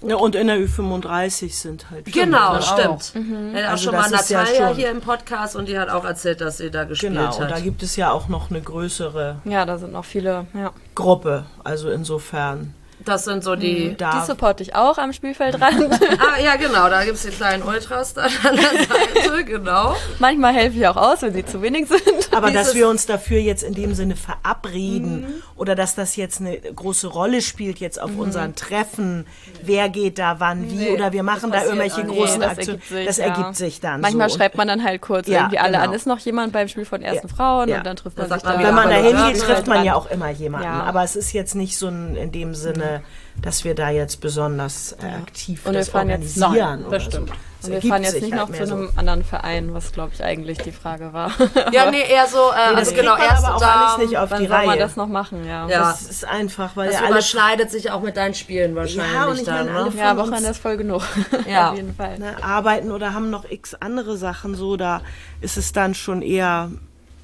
Ja, 0.00 0.14
und 0.16 0.36
in 0.36 0.46
der 0.46 0.58
Ü35 0.58 1.52
sind 1.52 1.90
halt. 1.90 2.04
Genau, 2.12 2.60
stimmt. 2.60 3.14
Mhm. 3.16 3.52
Auch 3.56 3.70
also 3.70 3.84
schon 3.84 4.00
mal 4.00 4.08
Natalia 4.08 4.68
ja 4.68 4.68
hier 4.68 4.90
im 4.90 5.00
Podcast 5.00 5.56
und 5.56 5.68
die 5.68 5.76
hat 5.76 5.88
auch 5.88 6.04
erzählt, 6.04 6.40
dass 6.40 6.58
sie 6.58 6.70
da 6.70 6.84
gespielt 6.84 7.14
genau, 7.14 7.26
hat. 7.26 7.38
Genau, 7.38 7.48
da 7.48 7.58
gibt 7.58 7.82
es 7.82 7.96
ja 7.96 8.12
auch 8.12 8.28
noch 8.28 8.50
eine 8.50 8.60
größere. 8.60 9.40
Ja, 9.44 9.66
da 9.66 9.76
sind 9.76 9.92
noch 9.92 10.04
viele, 10.04 10.46
ja. 10.54 10.72
Gruppe. 10.94 11.46
Also 11.64 11.90
insofern. 11.90 12.74
Das 13.08 13.24
sind 13.24 13.42
so 13.42 13.56
die. 13.56 13.90
Mhm, 13.90 13.96
die 13.96 14.26
supporte 14.26 14.62
ich 14.62 14.74
auch 14.74 14.98
am 14.98 15.14
Spielfeldrand. 15.14 15.94
ah, 16.18 16.38
ja, 16.42 16.56
genau. 16.56 16.90
Da 16.90 17.04
gibt 17.04 17.16
es 17.16 17.22
die 17.22 17.30
kleinen 17.30 17.62
Ultras 17.62 18.12
da 18.12 18.22
an 18.22 18.56
der 18.56 18.84
Seite, 18.84 19.44
genau. 19.46 19.96
Manchmal 20.18 20.52
helfe 20.52 20.76
ich 20.76 20.86
auch 20.86 20.96
aus, 20.96 21.22
wenn 21.22 21.32
sie 21.32 21.44
zu 21.44 21.62
wenig 21.62 21.88
sind. 21.88 22.02
Aber 22.32 22.50
dass 22.50 22.74
wir 22.74 22.86
uns 22.86 23.06
dafür 23.06 23.38
jetzt 23.38 23.62
in 23.62 23.72
dem 23.72 23.94
Sinne 23.94 24.14
verabreden 24.14 25.20
mhm. 25.22 25.42
oder 25.56 25.74
dass 25.74 25.94
das 25.94 26.16
jetzt 26.16 26.40
eine 26.40 26.58
große 26.58 27.06
Rolle 27.06 27.40
spielt 27.40 27.78
jetzt 27.78 27.98
auf 27.98 28.10
mhm. 28.10 28.20
unseren 28.20 28.54
Treffen, 28.54 29.26
wer 29.62 29.88
geht 29.88 30.18
da 30.18 30.38
wann 30.38 30.70
wie 30.70 30.74
nee, 30.74 30.90
oder 30.90 31.12
wir 31.12 31.22
machen 31.22 31.50
da 31.50 31.64
irgendwelche 31.64 32.04
großen 32.04 32.40
nee, 32.40 32.44
Aktionen. 32.44 32.82
Das 33.06 33.18
ergibt 33.18 33.38
ja. 33.38 33.54
sich 33.54 33.80
dann. 33.80 34.02
Manchmal 34.02 34.28
so. 34.28 34.36
schreibt 34.36 34.58
man 34.58 34.68
dann 34.68 34.84
halt 34.84 35.00
kurz 35.00 35.28
ja, 35.28 35.38
irgendwie 35.38 35.58
alle 35.60 35.78
genau. 35.78 35.84
an. 35.84 35.94
Ist 35.94 36.06
noch 36.06 36.18
jemand 36.18 36.52
beim 36.52 36.68
Spiel 36.68 36.84
von 36.84 37.00
ersten 37.00 37.28
ja. 37.28 37.34
Frauen 37.34 37.72
und 37.72 37.86
dann 37.86 37.96
trifft 37.96 38.18
man 38.18 38.28
sich 38.28 38.42
da. 38.42 38.58
Wenn 38.62 38.74
man 38.74 38.90
da 38.90 38.96
hingeht, 38.96 39.40
trifft 39.40 39.66
man 39.66 39.82
ja 39.82 39.94
auch 39.94 40.10
immer 40.10 40.28
jemanden. 40.28 40.68
Aber 40.68 41.02
es 41.04 41.16
ist 41.16 41.32
jetzt 41.32 41.54
nicht 41.54 41.78
so 41.78 41.88
ein, 41.88 42.14
in 42.14 42.32
dem 42.32 42.54
Sinne 42.54 42.97
dass 43.40 43.64
wir 43.64 43.74
da 43.74 43.90
jetzt 43.90 44.20
besonders 44.20 44.92
äh, 44.92 45.06
aktiv 45.06 45.64
und 45.66 45.74
wir 45.74 45.84
fahren 45.84 46.10
jetzt 46.10 46.36
nein, 46.36 46.84
das 46.90 47.04
stimmt. 47.04 47.30
So. 47.60 47.72
Und 47.72 47.82
wir 47.82 47.90
fahren 47.90 48.04
jetzt 48.04 48.20
nicht 48.20 48.32
halt 48.32 48.50
noch 48.50 48.56
zu 48.56 48.62
einem 48.62 48.86
so. 48.86 48.92
anderen 48.98 49.24
Verein, 49.24 49.74
was 49.74 49.90
glaube 49.92 50.12
ich 50.14 50.22
eigentlich 50.22 50.58
die 50.58 50.70
Frage 50.70 51.12
war. 51.12 51.32
ja, 51.72 51.90
nee, 51.90 52.02
eher 52.08 52.28
so, 52.28 52.38
äh, 52.38 52.70
nee, 52.70 52.76
also 52.76 52.94
genau, 52.94 53.16
erst 53.16 53.44
aber 53.44 53.56
auch 53.56 53.60
da, 53.60 53.86
alles 53.86 54.06
nicht 54.06 54.18
auf 54.18 54.32
die 54.32 54.46
Reihe. 54.46 54.66
man 54.66 54.78
das 54.78 54.94
noch 54.94 55.08
machen, 55.08 55.44
ja. 55.44 55.68
ja. 55.68 55.80
Das 55.80 56.02
ist 56.02 56.24
einfach, 56.24 56.76
weil 56.76 56.90
das 56.90 57.00
ja 57.00 57.08
überschneidet 57.08 57.70
sich 57.72 57.90
auch 57.90 58.00
mit 58.00 58.16
deinen 58.16 58.34
Spielen 58.34 58.76
wahrscheinlich 58.76 59.12
ja, 59.12 59.26
und 59.26 59.46
dann. 59.46 59.72
Meine, 59.72 59.90
ne? 59.90 59.96
Ja, 59.96 60.16
Wochenende 60.16 60.50
ist 60.50 60.58
voll 60.58 60.76
genug. 60.76 61.02
ja, 61.48 61.70
auf 61.70 61.76
jeden 61.76 61.94
Fall. 61.96 62.18
Ne, 62.20 62.36
arbeiten 62.42 62.92
oder 62.92 63.12
haben 63.12 63.30
noch 63.30 63.44
x 63.50 63.74
andere 63.74 64.16
Sachen 64.16 64.54
so, 64.54 64.76
da 64.76 65.02
ist 65.40 65.56
es 65.56 65.72
dann 65.72 65.94
schon 65.94 66.22
eher, 66.22 66.70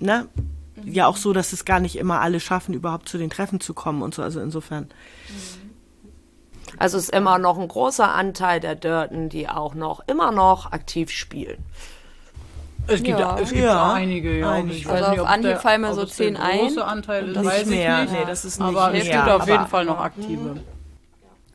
ne? 0.00 0.26
Ja, 0.82 1.06
auch 1.06 1.16
so, 1.16 1.32
dass 1.32 1.52
es 1.52 1.64
gar 1.64 1.78
nicht 1.78 1.96
immer 1.96 2.20
alle 2.20 2.40
schaffen, 2.40 2.74
überhaupt 2.74 3.08
zu 3.08 3.18
den 3.18 3.30
Treffen 3.30 3.60
zu 3.60 3.72
kommen 3.72 4.02
und 4.02 4.14
so. 4.14 4.22
Also 4.22 4.40
insofern. 4.40 4.88
Mhm 5.28 5.63
also 6.78 6.98
ist 6.98 7.10
immer 7.10 7.38
noch 7.38 7.58
ein 7.58 7.68
großer 7.68 8.12
Anteil 8.12 8.60
der 8.60 8.74
Dörten, 8.74 9.28
die 9.28 9.48
auch 9.48 9.74
noch 9.74 10.00
immer 10.06 10.32
noch 10.32 10.72
aktiv 10.72 11.10
spielen. 11.10 11.58
Es 12.86 13.02
gibt, 13.02 13.18
Ja. 13.18 13.38
es 13.38 13.50
gibt 13.50 13.62
Ja. 13.64 13.92
einige, 13.94 14.38
ja. 14.38 14.50
Einige. 14.52 14.74
Ich 14.76 14.86
Also 14.88 15.02
weiß 15.04 15.10
nicht, 15.12 15.20
auf 15.20 15.26
Anhieb 15.28 15.56
fallen 15.58 15.80
mir 15.80 15.94
so 15.94 16.02
es 16.02 16.10
10 16.16 16.36
ein. 16.36 16.58
große 16.58 16.84
Anteil 16.84 17.28
ist, 17.28 17.36
Das 17.36 17.44
weiß 17.46 17.62
ich 17.62 17.66
mehr. 17.68 18.02
nicht. 18.02 18.12
Nee, 18.12 18.24
das 18.26 18.44
ist 18.44 18.60
nicht 18.60 18.68
aber 18.68 18.92
es 18.94 19.04
mehr. 19.04 19.16
gibt 19.16 19.28
auf 19.30 19.46
jeden 19.46 19.58
aber- 19.60 19.68
Fall 19.68 19.84
noch 19.86 20.00
aktive. 20.00 20.60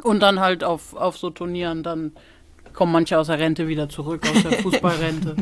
Und 0.01 0.21
dann 0.21 0.39
halt 0.39 0.63
auf, 0.63 0.95
auf 0.95 1.17
so 1.17 1.29
Turnieren, 1.29 1.83
dann 1.83 2.13
kommen 2.79 2.93
manche 2.93 3.19
aus 3.19 3.27
der 3.27 3.37
Rente 3.39 3.67
wieder 3.67 3.89
zurück, 3.89 4.21
aus 4.25 4.41
der 4.41 4.53
Fußballrente. 4.63 5.35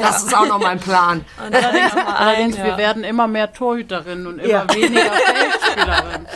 Das 0.00 0.22
ist 0.22 0.36
auch 0.36 0.46
noch 0.46 0.60
mein 0.60 0.78
Plan. 0.78 1.24
Ich 1.44 1.50
mal 1.50 1.58
ein, 1.68 2.06
Allerdings, 2.06 2.56
ja. 2.58 2.64
wir 2.64 2.76
werden 2.78 3.02
immer 3.02 3.26
mehr 3.26 3.52
Torhüterinnen 3.52 4.24
und 4.28 4.38
immer 4.38 4.48
Ja. 4.48 4.64
weniger 4.72 5.00
Feldspielerinnen. 5.12 6.26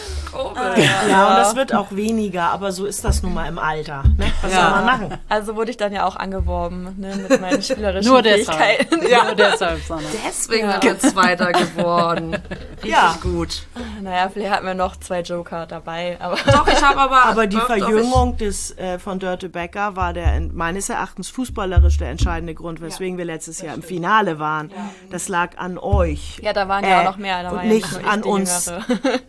Ja, 1.09 1.29
und 1.29 1.37
das 1.37 1.55
wird 1.55 1.73
auch 1.73 1.93
weniger, 1.93 2.51
aber 2.51 2.73
so 2.73 2.87
ist 2.87 3.05
das 3.05 3.23
nun 3.23 3.35
mal 3.35 3.47
im 3.47 3.61
Alter. 3.61 4.03
Ne? 4.19 4.27
Was 4.43 4.53
Ja. 4.53 4.63
soll 4.63 4.71
man 4.71 4.85
machen? 4.87 5.19
Also 5.29 5.55
wurde 5.55 5.71
ich 5.71 5.77
dann 5.77 5.93
ja 5.93 6.05
auch 6.05 6.17
angeworben, 6.17 6.97
ne, 6.99 7.15
mit 7.29 7.41
meinen 7.41 7.63
spielerischen 7.63 8.11
Nur 8.11 8.21
deshalb. 8.21 8.59
Fähigkeiten. 8.59 8.97
Nur 9.27 9.35
deshalb, 9.37 9.81
Sanna. 9.85 10.03
Deswegen 10.27 10.69
sind 10.73 10.83
wir 10.83 10.99
Zweiter 10.99 11.53
geworden. 11.53 12.33
Richtig 12.83 12.91
Ja. 12.91 13.15
gut. 13.23 13.63
Naja, 14.03 14.29
vielleicht 14.33 14.53
hatten 14.53 14.67
wir 14.67 14.75
noch 14.75 14.97
zwei 14.97 15.21
Joker 15.21 15.67
dabei, 15.67 16.17
aber 16.21 16.37
Doch, 16.51 16.67
ich 16.67 16.83
habe 16.83 16.99
aber. 16.99 17.25
Aber 17.27 17.47
die 17.47 17.57
doch, 17.57 17.69
doch, 17.69 17.77
ich- 17.77 17.85
Verjüngung 17.85 18.37
des, 18.37 18.77
äh, 18.77 18.99
von 18.99 19.21
Dörte 19.21 19.49
Becker 19.49 19.95
war 19.95 20.13
der 20.13 20.24
meines 20.53 20.89
Erachtens 20.89 21.29
fußballerisch 21.31 21.99
der 21.99 22.11
entscheidende 22.11 22.55
Grund, 22.55 22.81
weswegen 22.81 23.19
wir 23.19 23.25
letztes 23.25 23.61
Jahr 23.61 23.75
im 23.75 23.83
Finale 23.83 24.39
waren. 24.39 24.71
Das 25.11 25.29
lag 25.29 25.57
an 25.59 25.79
euch. 25.79 26.39
ja, 26.43 26.53
da 26.53 26.69
waren 26.69 26.85
ja 26.85 26.91
Äh, 26.91 27.01
auch 27.01 27.11
noch 27.13 27.17
mehr. 27.19 27.43
Da 27.43 27.51
und 27.51 27.57
war 27.57 27.65
ja 27.65 27.73
nicht 27.73 27.91
nur 27.93 28.01
ich 28.01 28.07
an 28.07 28.23
uns. 28.23 28.67
Jüngere. 28.67 28.85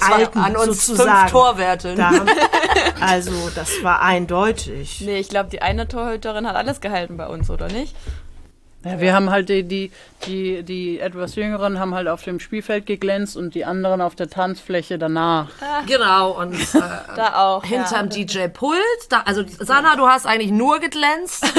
Alten 0.00 0.38
an 0.38 0.56
uns 0.56 0.86
sozusagen. 0.86 1.18
fünf 1.28 1.30
Torwerte. 1.32 1.94
Da 1.94 2.06
haben, 2.10 2.26
also 3.02 3.50
das 3.54 3.82
war 3.82 4.00
eindeutig. 4.00 5.02
Nee, 5.04 5.18
ich 5.18 5.28
glaube, 5.28 5.50
die 5.50 5.60
eine 5.60 5.88
Torhüterin 5.88 6.46
hat 6.46 6.56
alles 6.56 6.80
gehalten 6.80 7.18
bei 7.18 7.26
uns, 7.26 7.50
oder 7.50 7.68
nicht? 7.68 7.94
Ja, 8.82 8.98
wir 8.98 9.12
haben 9.12 9.28
halt 9.30 9.50
die, 9.50 9.62
die, 9.62 9.92
die, 10.24 10.62
die 10.62 11.00
etwas 11.00 11.34
Jüngeren 11.34 11.78
haben 11.78 11.94
halt 11.94 12.08
auf 12.08 12.22
dem 12.22 12.40
Spielfeld 12.40 12.86
geglänzt 12.86 13.36
und 13.36 13.54
die 13.54 13.66
anderen 13.66 14.00
auf 14.00 14.14
der 14.14 14.30
Tanzfläche 14.30 14.98
danach. 14.98 15.48
Genau, 15.86 16.30
und 16.40 16.54
äh, 16.74 16.78
Da 17.14 17.34
auch. 17.44 17.62
hinterm 17.62 18.08
DJ-Pult. 18.08 18.78
Da, 19.10 19.20
also, 19.26 19.42
Sanna, 19.46 19.96
du 19.96 20.06
hast 20.08 20.26
eigentlich 20.26 20.50
nur 20.50 20.78
geglänzt. 20.80 21.44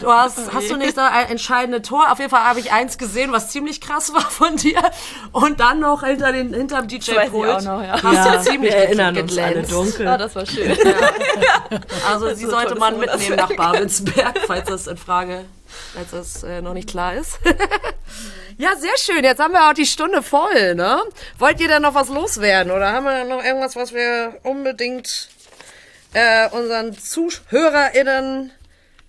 Du 0.00 0.10
hast, 0.10 0.52
hast 0.52 0.70
du 0.70 0.76
nicht 0.76 0.98
da 0.98 1.06
ein 1.08 1.30
entscheidende 1.30 1.80
Tor? 1.80 2.10
Auf 2.12 2.18
jeden 2.18 2.28
Fall 2.28 2.44
habe 2.44 2.60
ich 2.60 2.72
eins 2.72 2.98
gesehen, 2.98 3.32
was 3.32 3.50
ziemlich 3.50 3.80
krass 3.80 4.12
war 4.12 4.20
von 4.20 4.56
dir. 4.56 4.78
Und 5.32 5.60
dann 5.60 5.80
noch 5.80 6.02
hinter 6.02 6.30
den, 6.32 6.52
hinterm 6.52 6.88
DJ-Pult. 6.88 7.48
auch 7.48 7.62
noch, 7.62 7.82
ja. 7.82 8.02
Hast 8.02 8.12
Ja, 8.14 8.36
du 8.36 8.42
ziemlich 8.42 8.72
wir 8.72 8.80
erinnern 8.80 9.16
uns 9.16 9.38
alle 9.38 9.46
geglänzt. 9.54 9.72
dunkel. 9.72 10.06
Ah, 10.08 10.18
das 10.18 10.34
war 10.34 10.44
schön. 10.44 10.76
Also, 12.08 12.34
sie 12.34 12.44
so 12.44 12.50
sollte 12.50 12.74
man 12.74 13.00
das 13.00 13.18
mitnehmen 13.18 13.36
nach 13.36 13.54
Babelsberg, 13.56 14.38
falls 14.46 14.68
das 14.68 14.86
in 14.86 14.96
Frage, 14.96 15.44
falls 15.94 16.10
das 16.10 16.42
äh, 16.42 16.62
noch 16.62 16.74
nicht 16.74 16.88
klar 16.88 17.14
ist. 17.14 17.38
ja, 18.58 18.76
sehr 18.76 18.96
schön. 18.98 19.24
Jetzt 19.24 19.40
haben 19.40 19.52
wir 19.52 19.68
auch 19.68 19.74
die 19.74 19.86
Stunde 19.86 20.22
voll, 20.22 20.74
ne? 20.74 21.00
Wollt 21.38 21.60
ihr 21.60 21.68
denn 21.68 21.82
noch 21.82 21.94
was 21.94 22.08
loswerden? 22.08 22.72
Oder 22.72 22.92
haben 22.92 23.04
wir 23.04 23.24
noch 23.24 23.42
irgendwas, 23.42 23.76
was 23.76 23.92
wir 23.92 24.38
unbedingt 24.42 25.28
äh, 26.12 26.48
unseren 26.50 26.96
ZuhörerInnen 26.96 28.52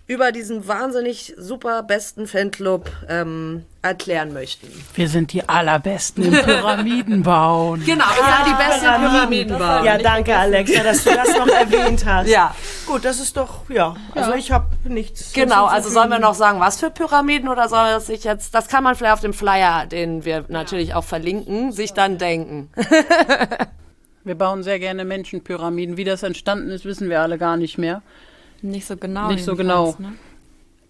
über 0.07 0.32
diesen 0.32 0.68
wahnsinnig 0.68 1.34
super 1.38 1.82
besten 1.82 2.28
Fanclub 2.28 2.91
ähm, 3.09 3.66
erklären 3.82 4.34
möchten? 4.34 4.68
Wir 4.93 5.09
sind 5.09 5.34
die 5.34 5.47
allerbesten 5.47 6.26
im 6.26 6.43
Pyramidenbauen. 6.43 7.84
Genau, 7.86 8.05
wir 8.05 8.24
sind 8.24 8.47
die 8.47 8.63
beste 8.63 8.86
Pyramidenbau. 8.86 9.84
Ja, 9.84 9.97
danke 9.97 10.36
Alexa, 10.36 10.84
dass 10.84 11.03
du 11.03 11.11
das 11.11 11.36
noch 11.38 11.47
erwähnt 11.47 12.05
hast. 12.05 12.28
Ja. 12.28 12.53
Gut, 12.86 13.03
das 13.03 13.20
ist 13.20 13.36
doch, 13.36 13.68
ja. 13.70 13.95
Also 14.13 14.34
ich 14.34 14.51
habe 14.51 14.68
nichts. 14.89 15.33
Genau, 15.33 15.65
also 15.65 15.89
sollen 15.89 16.09
wir 16.09 16.19
noch 16.19 16.36
sagen, 16.36 16.59
was 16.59 16.79
für 16.79 16.89
Pyramiden 16.89 17.49
oder 17.49 17.69
soll 17.69 17.86
das 17.86 18.07
sich 18.07 18.23
jetzt, 18.23 18.53
das 18.55 18.67
kann 18.67 18.83
man 18.83 18.95
vielleicht 18.95 19.13
auf 19.13 19.21
dem 19.21 19.33
Flyer, 19.33 19.86
den 19.86 20.25
wir 20.25 20.45
natürlich 20.47 20.93
auch 20.93 21.03
verlinken, 21.03 21.71
sich 21.71 21.93
dann 21.93 22.17
denken. 22.17 22.69
Wir 24.25 24.33
bauen 24.33 24.63
sehr 24.63 24.79
gerne 24.79 25.05
Menschenpyramiden. 25.05 25.97
Wie 25.97 26.03
das 26.03 26.23
entstanden 26.23 26.71
ist, 26.71 26.83
wissen 26.83 27.09
wir 27.09 27.21
alle 27.21 27.38
gar 27.38 27.57
nicht 27.57 27.77
mehr. 27.77 28.01
Nicht 28.63 28.88
so 28.88 28.97
genau. 28.97 29.29
Nicht 29.29 29.45
so 29.45 29.55
genau. 29.55 29.95
Ne? 29.99 30.13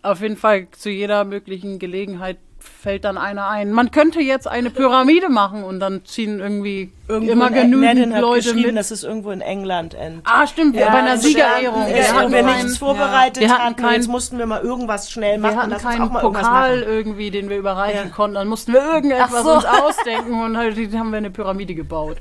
Auf 0.02 0.22
jeden 0.22 0.38
Fall 0.38 0.70
zu 0.72 0.90
jeder 0.90 1.26
möglichen 1.26 1.78
Gelegenheit 1.78 2.38
fällt 2.66 3.04
dann 3.06 3.18
einer 3.18 3.48
ein. 3.48 3.72
Man 3.72 3.92
könnte 3.92 4.20
jetzt 4.22 4.48
eine 4.48 4.70
Pyramide 4.70 5.30
machen 5.30 5.64
und 5.64 5.80
dann 5.80 6.06
ziehen 6.06 6.40
irgendwie 6.40 6.92
Irgendwo 7.08 7.32
immer 7.34 7.48
in- 7.48 7.54
genügend 7.72 8.14
hat 8.14 8.22
Leute 8.22 8.44
geschrieben, 8.50 8.68
mit. 8.70 8.78
dass 8.78 8.92
es 8.92 9.04
irgendwo 9.04 9.32
in 9.32 9.42
England 9.42 9.94
end. 9.94 10.22
Ah, 10.26 10.46
stimmt, 10.48 10.76
bei 10.76 10.88
einer 10.88 11.18
Siegerehrung. 11.18 11.88
Ja, 11.88 11.96
Wir 11.96 12.14
hatten 12.14 12.32
wir 12.32 12.44
nichts 12.44 12.78
vorbereitet 12.78 13.42
Wir 13.42 13.58
hatten 13.58 13.76
keinen- 13.76 13.94
jetzt 13.96 14.08
mussten 14.08 14.38
wir 14.38 14.46
mal 14.46 14.62
irgendwas 14.62 15.10
schnell 15.12 15.38
machen. 15.38 15.56
Wir 15.56 15.62
hatten 15.78 15.84
keinen 15.84 16.02
auch 16.02 16.12
mal 16.12 16.22
irgendwas 16.24 16.44
Pokal 16.48 16.82
irgendwie, 16.84 17.32
den 17.32 17.50
wir 17.50 17.58
überreichen 17.58 18.10
Ja. 18.10 18.16
konnten. 18.16 18.36
Dann 18.36 18.48
mussten 18.48 18.74
wir 18.74 18.82
irgendetwas 18.84 19.44
so. 19.44 19.54
uns 19.54 19.66
ausdenken 19.66 20.42
und 20.44 20.58
halt 20.58 20.76
haben 20.96 21.12
wir 21.12 21.18
eine 21.18 21.30
Pyramide 21.32 21.76
gebaut. 21.76 22.18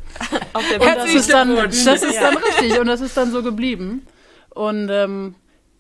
Auf 0.52 0.62
der 0.70 0.80
Und 0.80 0.86
das 0.96 1.14
ist 1.14 1.32
dann, 1.32 1.54
das 1.56 1.74
ist 1.84 2.20
dann 2.20 2.36
richtig 2.36 2.78
und 2.78 2.86
das 2.86 3.00
ist 3.00 3.16
dann 3.16 3.30
so 3.32 3.42
geblieben. 3.42 4.06
Und 4.50 4.88
ähm, 4.90 5.34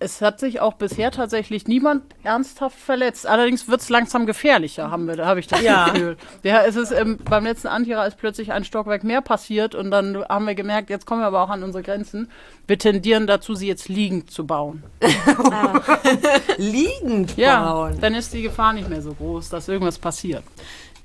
es 0.04 0.20
hat 0.20 0.38
sich 0.38 0.60
auch 0.60 0.74
bisher 0.74 1.10
tatsächlich 1.10 1.66
niemand 1.66 2.02
ernsthaft 2.22 2.78
verletzt. 2.78 3.26
Allerdings 3.26 3.68
wird 3.68 3.80
es 3.80 3.88
langsam 3.88 4.26
gefährlicher, 4.26 4.90
haben 4.90 5.06
wir, 5.08 5.16
da 5.16 5.26
habe 5.26 5.40
ich 5.40 5.46
das 5.46 5.62
Ja. 5.62 5.88
Gefühl. 5.88 6.16
Ja, 6.42 6.62
es 6.62 6.76
ist 6.76 6.92
ähm, 6.92 7.18
beim 7.24 7.44
letzten 7.44 7.68
Antira 7.68 8.04
ist 8.06 8.18
plötzlich 8.18 8.52
ein 8.52 8.64
Stockwerk 8.64 9.02
mehr 9.02 9.22
passiert 9.22 9.74
und 9.74 9.90
dann 9.90 10.22
haben 10.28 10.46
wir 10.46 10.54
gemerkt, 10.54 10.90
jetzt 10.90 11.06
kommen 11.06 11.22
wir 11.22 11.26
aber 11.26 11.40
auch 11.42 11.50
an 11.50 11.62
unsere 11.62 11.82
Grenzen. 11.82 12.30
Wir 12.66 12.78
tendieren 12.78 13.26
dazu, 13.26 13.54
sie 13.54 13.66
jetzt 13.66 13.88
liegend 13.88 14.30
zu 14.30 14.46
bauen. 14.46 14.82
Liegend 16.58 17.36
Ja, 17.36 17.72
bauen. 17.72 17.98
dann 18.00 18.14
ist 18.14 18.32
die 18.32 18.42
Gefahr 18.42 18.72
nicht 18.72 18.88
mehr 18.88 19.02
so 19.02 19.14
groß, 19.14 19.48
dass 19.48 19.68
irgendwas 19.68 19.98
passiert. 19.98 20.42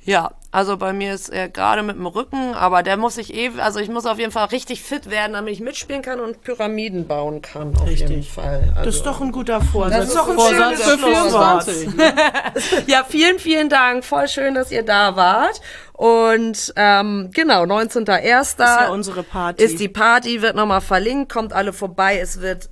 Ja, 0.04 0.32
also 0.52 0.78
bei 0.78 0.94
mir 0.94 1.14
ist 1.14 1.30
er 1.30 1.50
gerade 1.50 1.84
mit 1.84 1.96
dem 1.96 2.08
Rücken, 2.08 2.56
aber 2.56 2.82
der 2.82 2.98
muss 2.98 3.18
ich 3.18 3.34
eh, 3.36 3.52
also 3.60 3.80
ich 3.80 3.90
muss 3.90 4.06
auf 4.08 4.18
jeden 4.18 4.32
Fall 4.32 4.46
richtig 4.46 4.82
fit 4.82 5.10
werden, 5.10 5.34
damit 5.34 5.54
ich 5.54 5.60
mitspielen 5.60 6.02
kann 6.02 6.20
und 6.20 6.42
Pyramiden 6.42 7.06
bauen 7.06 7.42
kann. 7.42 7.76
Auf 7.76 7.88
jeden 7.88 8.08
Richtig. 8.08 8.32
Fall. 8.32 8.64
Also, 8.70 8.86
Das 8.86 8.96
ist 8.96 9.06
doch 9.06 9.22
ein 9.22 9.32
guter 9.32 9.62
Vorsatz. 9.62 10.00
Das 10.00 10.08
ist 10.08 10.16
doch 10.16 10.30
ein 10.30 10.36
Vorsatz 10.36 10.58
schönes 10.58 10.82
für 10.82 10.98
Schlusswort. 10.98 11.64
24. 11.64 12.88
Ja, 12.88 13.04
vielen, 13.08 13.38
vielen 13.38 13.70
Dank. 13.70 14.04
Voll 14.04 14.28
schön, 14.28 14.56
dass 14.56 14.72
ihr 14.72 14.84
da 14.84 15.16
wart. 15.16 15.62
Und 15.94 16.74
ähm, 16.76 17.30
genau, 17.34 17.64
19.01. 17.64 18.42
ist 18.42 18.60
ja 18.60 18.90
unsere 18.90 19.22
Party. 19.22 19.64
ist 19.64 19.80
die 19.80 19.90
Party, 19.90 20.42
wird 20.42 20.56
nochmal 20.56 20.82
verlinkt, 20.82 21.32
kommt 21.32 21.54
alle 21.54 21.74
vorbei. 21.74 22.20
Es 22.20 22.42
wird 22.42 22.70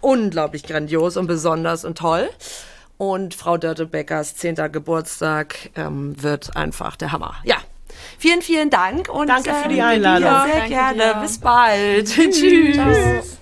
unglaublich 0.00 0.62
grandios 0.62 1.16
und 1.16 1.26
besonders 1.26 1.84
und 1.84 1.98
toll. 1.98 2.28
Und 2.98 3.34
Frau 3.34 3.58
Dörtebeckers 3.58 4.36
10. 4.36 4.56
Geburtstag 4.72 5.70
ähm, 5.76 6.20
wird 6.22 6.56
einfach 6.56 6.96
der 6.96 7.12
Hammer. 7.12 7.34
Ja. 7.44 7.56
Vielen, 8.18 8.42
vielen 8.42 8.70
Dank 8.70 9.08
und 9.08 9.28
danke 9.28 9.50
für 9.50 9.64
ähm, 9.64 9.74
die 9.74 9.82
Einladung. 9.82 10.28
Sehr 10.28 10.54
danke 10.54 10.68
gerne. 10.68 11.02
Dir. 11.14 11.20
Bis 11.20 11.38
bald. 11.38 12.06
Tschüss. 12.14 12.76
Tschüss. 12.76 13.38